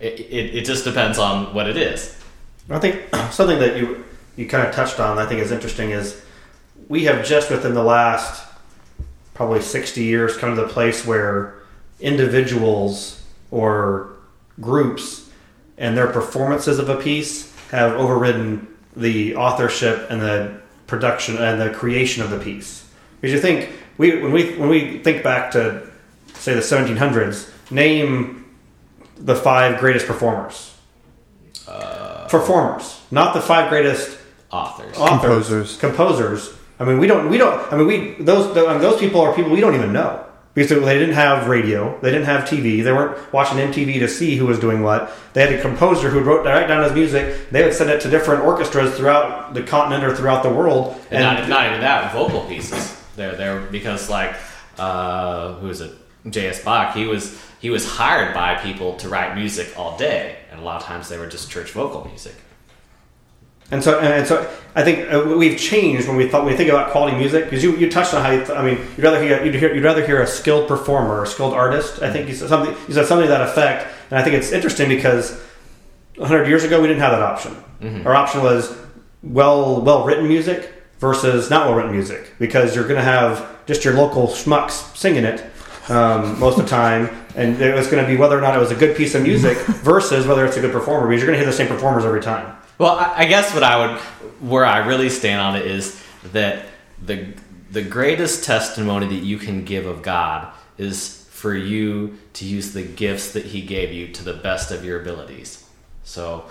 It, 0.00 0.20
it, 0.20 0.54
it 0.56 0.64
just 0.64 0.84
depends 0.84 1.18
on 1.18 1.52
what 1.54 1.68
it 1.68 1.76
is. 1.76 2.16
I 2.70 2.78
think 2.78 3.02
something 3.30 3.58
that 3.58 3.76
you 3.76 4.04
you 4.36 4.46
kind 4.46 4.66
of 4.66 4.74
touched 4.74 4.98
on. 5.00 5.18
I 5.18 5.26
think 5.26 5.40
is 5.40 5.52
interesting 5.52 5.90
is 5.90 6.22
we 6.88 7.04
have 7.04 7.24
just 7.26 7.50
within 7.50 7.74
the 7.74 7.82
last 7.82 8.44
probably 9.34 9.60
sixty 9.60 10.04
years 10.04 10.36
come 10.36 10.54
to 10.56 10.62
the 10.62 10.68
place 10.68 11.06
where 11.06 11.54
individuals 12.00 13.22
or 13.50 14.10
groups 14.60 15.28
and 15.76 15.96
their 15.96 16.06
performances 16.08 16.78
of 16.78 16.88
a 16.88 16.96
piece 16.96 17.54
have 17.70 17.92
overridden 17.92 18.66
the 18.96 19.36
authorship 19.36 20.06
and 20.10 20.20
the 20.20 20.60
production 20.86 21.36
and 21.36 21.60
the 21.60 21.70
creation 21.70 22.22
of 22.22 22.30
the 22.30 22.38
piece. 22.38 22.84
Because 23.20 23.32
you 23.34 23.40
think 23.40 23.70
we 23.98 24.20
when 24.22 24.32
we 24.32 24.56
when 24.56 24.68
we 24.68 24.98
think 24.98 25.22
back 25.22 25.50
to 25.52 25.88
say 26.34 26.54
the 26.54 26.60
1700s, 26.60 27.50
name 27.70 28.44
the 29.16 29.34
five 29.34 29.78
greatest 29.78 30.06
performers. 30.06 30.74
Uh, 31.66 32.26
performers, 32.28 33.00
not 33.10 33.34
the 33.34 33.40
five 33.40 33.68
greatest 33.68 34.16
Authors. 34.50 34.96
authors, 34.96 35.20
Composers. 35.20 35.76
composers. 35.76 36.54
I 36.80 36.84
mean, 36.84 36.98
we 36.98 37.06
don't, 37.06 37.28
we 37.28 37.38
don't. 37.38 37.72
I 37.72 37.76
mean, 37.76 37.86
we 37.86 38.14
those 38.22 38.56
I 38.56 38.72
mean, 38.72 38.80
those 38.80 39.00
people 39.00 39.20
are 39.20 39.34
people 39.34 39.50
we 39.50 39.60
don't 39.60 39.74
even 39.74 39.92
know. 39.92 40.24
because 40.54 40.70
they 40.70 40.98
didn't 40.98 41.14
have 41.14 41.46
radio, 41.48 41.98
they 42.00 42.10
didn't 42.10 42.26
have 42.26 42.44
TV, 42.44 42.82
they 42.82 42.92
weren't 42.92 43.32
watching 43.32 43.58
MTV 43.58 44.00
to 44.00 44.08
see 44.08 44.36
who 44.36 44.46
was 44.46 44.58
doing 44.58 44.82
what. 44.82 45.12
They 45.32 45.46
had 45.46 45.52
a 45.58 45.62
composer 45.62 46.10
who 46.10 46.20
wrote 46.20 46.44
write 46.44 46.66
down 46.66 46.82
his 46.84 46.92
music. 46.92 47.50
They 47.50 47.62
would 47.64 47.74
send 47.74 47.90
it 47.90 48.00
to 48.02 48.10
different 48.10 48.42
orchestras 48.42 48.96
throughout 48.96 49.54
the 49.54 49.62
continent 49.62 50.04
or 50.04 50.14
throughout 50.16 50.42
the 50.42 50.50
world. 50.50 51.00
And, 51.10 51.22
not, 51.22 51.48
not 51.48 51.66
even 51.66 51.80
that, 51.80 52.12
vocal 52.12 52.42
pieces. 52.46 52.96
They're 53.16 53.36
there 53.36 53.60
because 53.60 54.08
like 54.10 54.34
uh, 54.78 55.54
who 55.54 55.68
is 55.68 55.80
it? 55.80 55.92
J.S. 56.28 56.62
Bach. 56.64 56.94
He 56.94 57.06
was 57.06 57.40
he 57.60 57.70
was 57.70 57.88
hired 57.88 58.34
by 58.34 58.56
people 58.56 58.96
to 58.96 59.08
write 59.08 59.34
music 59.36 59.72
all 59.76 59.96
day, 59.96 60.36
and 60.50 60.60
a 60.60 60.62
lot 60.62 60.80
of 60.80 60.86
times 60.86 61.08
they 61.08 61.18
were 61.18 61.26
just 61.26 61.50
church 61.50 61.70
vocal 61.72 62.04
music. 62.06 62.34
And 63.70 63.84
so, 63.84 63.98
and 64.00 64.26
so, 64.26 64.50
I 64.74 64.82
think 64.82 65.12
uh, 65.12 65.34
we've 65.36 65.58
changed 65.58 66.08
when 66.08 66.16
we 66.16 66.28
thought 66.28 66.44
when 66.44 66.52
we 66.52 66.56
think 66.56 66.70
about 66.70 66.90
quality 66.90 67.16
music 67.16 67.44
because 67.44 67.62
you, 67.62 67.76
you 67.76 67.90
touched 67.90 68.14
on 68.14 68.22
how 68.24 68.30
you 68.30 68.38
th- 68.38 68.50
I 68.50 68.64
mean 68.64 68.78
you'd 68.96 69.04
rather 69.04 69.22
hear 69.22 69.44
you'd, 69.44 69.54
hear 69.54 69.74
you'd 69.74 69.84
rather 69.84 70.06
hear 70.06 70.22
a 70.22 70.26
skilled 70.26 70.68
performer 70.68 71.22
a 71.22 71.26
skilled 71.26 71.52
artist. 71.52 72.00
I 72.00 72.10
think 72.10 72.28
you 72.28 72.34
said 72.34 72.48
something 72.48 72.74
you 72.86 72.94
said 72.94 73.06
something 73.06 73.26
to 73.26 73.30
that 73.30 73.42
effect, 73.42 73.88
and 74.10 74.18
I 74.18 74.22
think 74.22 74.36
it's 74.36 74.52
interesting 74.52 74.88
because 74.88 75.32
100 76.16 76.48
years 76.48 76.64
ago 76.64 76.80
we 76.80 76.88
didn't 76.88 77.00
have 77.00 77.12
that 77.12 77.22
option. 77.22 77.56
Our 78.06 78.14
option 78.14 78.42
was 78.42 78.76
well 79.22 79.80
well 79.82 80.04
written 80.04 80.26
music 80.28 80.72
versus 80.98 81.50
not 81.50 81.66
well 81.66 81.76
written 81.76 81.92
music 81.92 82.32
because 82.38 82.74
you're 82.74 82.88
going 82.88 82.96
to 82.98 83.04
have 83.04 83.46
just 83.66 83.84
your 83.84 83.94
local 83.94 84.28
schmucks 84.28 84.96
singing 84.96 85.24
it 85.24 85.44
um, 85.90 86.38
most 86.38 86.58
of 86.58 86.64
the 86.64 86.70
time, 86.70 87.08
and 87.36 87.60
it 87.60 87.74
was 87.74 87.88
going 87.88 88.02
to 88.04 88.10
be 88.10 88.16
whether 88.16 88.38
or 88.38 88.40
not 88.40 88.54
it 88.54 88.58
was 88.58 88.70
a 88.70 88.74
good 88.76 88.96
piece 88.96 89.14
of 89.14 89.22
music 89.22 89.58
versus 89.82 90.26
whether 90.26 90.44
it's 90.46 90.56
a 90.56 90.60
good 90.60 90.72
performer 90.72 91.08
because 91.08 91.20
you're 91.22 91.26
going 91.26 91.38
to 91.38 91.44
hear 91.44 91.50
the 91.50 91.56
same 91.56 91.68
performers 91.68 92.04
every 92.04 92.20
time. 92.20 92.54
Well, 92.78 92.96
I, 92.96 93.26
guess 93.26 93.52
what 93.52 93.64
I 93.64 93.86
would, 93.86 94.00
where 94.40 94.64
I 94.64 94.86
really 94.86 95.10
stand 95.10 95.40
on 95.40 95.56
it 95.56 95.66
is 95.66 96.00
that 96.32 96.66
the 97.04 97.34
the 97.70 97.82
greatest 97.82 98.44
testimony 98.44 99.06
that 99.08 99.24
you 99.24 99.36
can 99.36 99.64
give 99.64 99.84
of 99.84 100.00
God 100.00 100.50
is 100.78 101.28
for 101.30 101.54
you 101.54 102.16
to 102.32 102.46
use 102.46 102.72
the 102.72 102.82
gifts 102.82 103.32
that 103.32 103.46
He 103.46 103.62
gave 103.62 103.92
you 103.92 104.08
to 104.12 104.24
the 104.24 104.32
best 104.32 104.70
of 104.70 104.84
your 104.84 105.00
abilities. 105.00 105.68
So, 106.04 106.46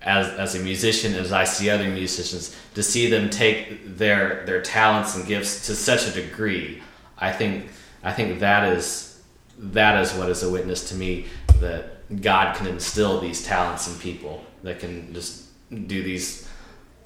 as 0.00 0.28
as 0.28 0.54
a 0.54 0.60
musician, 0.60 1.14
as 1.14 1.30
I 1.30 1.44
see 1.44 1.68
other 1.68 1.88
musicians, 1.88 2.56
to 2.74 2.82
see 2.82 3.10
them 3.10 3.28
take 3.28 3.96
their 3.98 4.44
their 4.46 4.62
talents 4.62 5.14
and 5.14 5.26
gifts 5.26 5.66
to 5.66 5.74
such 5.74 6.08
a 6.08 6.10
degree, 6.10 6.82
I 7.18 7.32
think 7.32 7.68
I 8.02 8.12
think 8.12 8.40
that 8.40 8.72
is 8.72 9.22
that 9.58 10.02
is 10.02 10.14
what 10.14 10.30
is 10.30 10.42
a 10.42 10.50
witness 10.50 10.88
to 10.88 10.94
me 10.94 11.26
that 11.60 12.20
God 12.22 12.56
can 12.56 12.66
instill 12.66 13.20
these 13.20 13.44
talents 13.44 13.88
in 13.88 13.98
people 14.00 14.44
that 14.62 14.80
can 14.80 15.12
just 15.14 15.45
do 15.70 16.02
these 16.02 16.48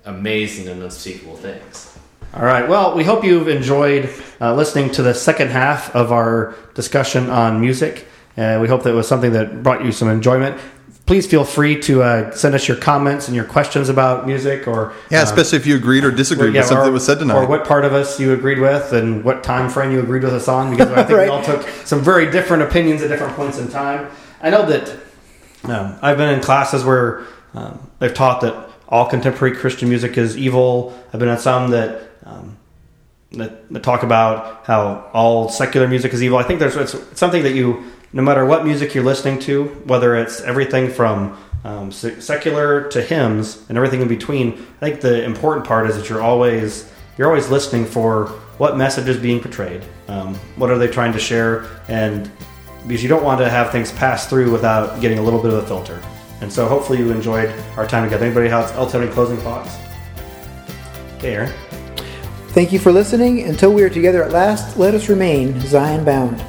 amazing 0.05 0.69
and 0.69 0.83
unspeakable 0.83 1.37
things. 1.37 1.97
All 2.35 2.45
right. 2.45 2.69
Well, 2.69 2.95
we 2.95 3.03
hope 3.05 3.25
you've 3.25 3.49
enjoyed 3.49 4.09
uh, 4.41 4.55
listening 4.55 4.91
to 4.93 5.03
the 5.03 5.15
second 5.15 5.49
half 5.51 5.95
of 5.97 6.13
our 6.13 6.55
discussion 6.75 7.29
on 7.29 7.61
music. 7.61 8.07
Uh, 8.37 8.59
we 8.63 8.69
hope 8.69 8.85
that 8.85 8.91
it 8.91 8.95
was 8.95 9.09
something 9.09 9.33
that 9.33 9.63
brought 9.63 9.85
you 9.85 9.91
some 9.93 10.09
enjoyment. 10.09 10.61
Please 11.07 11.27
feel 11.27 11.45
free 11.45 11.81
to 11.83 12.03
uh, 12.05 12.31
send 12.31 12.55
us 12.55 12.69
your 12.69 12.77
comments 12.77 13.27
and 13.27 13.35
your 13.35 13.45
questions 13.45 13.89
about 13.89 14.29
music, 14.29 14.69
or 14.69 14.93
Yeah, 15.11 15.19
um, 15.23 15.25
especially 15.25 15.59
if 15.59 15.67
you 15.67 15.75
agreed 15.75 16.05
or 16.05 16.13
disagreed 16.13 16.55
yeah, 16.55 16.61
with 16.61 16.69
something 16.69 16.83
or- 16.83 16.87
that 16.87 16.93
was 16.93 17.05
said 17.05 17.19
tonight. 17.19 17.35
or 17.35 17.47
what 17.49 17.65
part 17.67 17.85
of 17.85 17.93
us 17.93 18.21
you 18.21 18.33
agreed 18.33 18.61
with, 18.61 18.93
and 18.93 19.25
what 19.25 19.43
time 19.43 19.69
frame 19.69 19.91
you 19.91 19.99
agreed 19.99 20.23
with 20.23 20.33
us 20.35 20.47
on. 20.47 20.71
Because 20.71 20.89
I 20.93 21.03
think 21.03 21.11
Right. 21.19 21.25
we 21.25 21.31
all 21.31 21.43
took 21.43 21.67
some 21.85 22.01
very 22.01 22.31
different 22.31 22.63
opinions 22.63 23.03
at 23.03 23.09
different 23.09 23.35
points 23.35 23.59
in 23.59 23.67
time. 23.69 24.09
I 24.41 24.51
know 24.51 24.65
that 24.67 24.89
um, 25.65 25.99
I've 26.01 26.17
been 26.17 26.33
in 26.33 26.41
classes 26.41 26.85
where 26.85 27.25
um, 27.55 27.91
they've 27.99 28.15
taught 28.15 28.41
that 28.43 28.71
all 28.89 29.07
contemporary 29.07 29.57
Christian 29.57 29.89
music 29.89 30.19
is 30.19 30.37
evil. 30.37 30.99
I've 31.13 31.21
been 31.21 31.29
in 31.29 31.39
some 31.39 31.71
that 31.71 32.11
um, 32.25 32.57
that, 33.33 33.73
that 33.73 33.83
talk 33.83 34.03
about 34.03 34.67
how 34.67 35.09
all 35.13 35.49
secular 35.49 35.87
music 35.87 36.13
is 36.13 36.23
evil. 36.23 36.39
I 36.39 36.43
think 36.43 36.59
there's 36.59 36.77
it's 36.77 36.97
something 37.19 37.45
that 37.45 37.55
you, 37.55 37.85
no 38.13 38.23
matter 38.23 38.45
what 38.45 38.65
music 38.65 38.95
you're 38.95 39.05
listening 39.05 39.39
to, 39.41 39.67
whether 39.85 40.17
it's 40.17 40.41
everything 40.41 40.91
from 40.91 41.39
um, 41.65 41.93
secular 41.93 42.89
to 42.89 43.03
hymns 43.03 43.65
and 43.69 43.77
everything 43.77 44.01
in 44.01 44.09
between. 44.09 44.53
I 44.53 44.81
think 44.81 45.01
the 45.01 45.23
important 45.25 45.67
part 45.67 45.89
is 45.89 45.97
that 45.97 46.09
you're 46.09 46.23
always 46.23 46.91
you're 47.19 47.29
always 47.29 47.51
listening 47.51 47.85
for 47.85 48.29
what 48.59 48.77
message 48.77 49.09
is 49.09 49.19
being 49.19 49.41
portrayed, 49.41 49.85
um, 50.09 50.35
what 50.57 50.71
are 50.71 50.79
they 50.79 50.89
trying 50.89 51.13
to 51.13 51.19
share, 51.19 51.67
and 51.89 52.31
because 52.87 53.03
you 53.03 53.09
don't 53.09 53.25
want 53.25 53.41
to 53.41 53.49
have 53.49 53.71
things 53.71 53.93
pass 53.93 54.27
through 54.27 54.51
without 54.51 55.01
getting 55.01 55.19
a 55.19 55.23
little 55.23 55.43
bit 55.43 55.53
of 55.53 55.63
a 55.63 55.67
filter. 55.67 56.01
And 56.41 56.53
so 56.53 56.67
hopefully 56.67 56.99
you 56.99 57.11
enjoyed 57.11 57.51
our 57.77 57.87
time 57.87 58.05
together. 58.05 58.25
Anybody 58.25 58.49
else 58.49 58.71
have 58.71 59.03
any 59.03 59.13
closing 59.13 59.37
thoughts? 59.39 59.77
Okay, 61.17 61.35
Aaron. 61.35 61.53
Thank 62.49 62.73
you 62.73 62.79
for 62.79 62.93
listening. 62.93 63.43
Until 63.43 63.73
we 63.73 63.83
are 63.83 63.91
together 63.91 64.25
at 64.25 64.33
last, 64.33 64.77
let 64.77 64.95
us 64.95 65.09
remain 65.09 65.61
Zion 65.61 66.05
bound. 66.05 66.43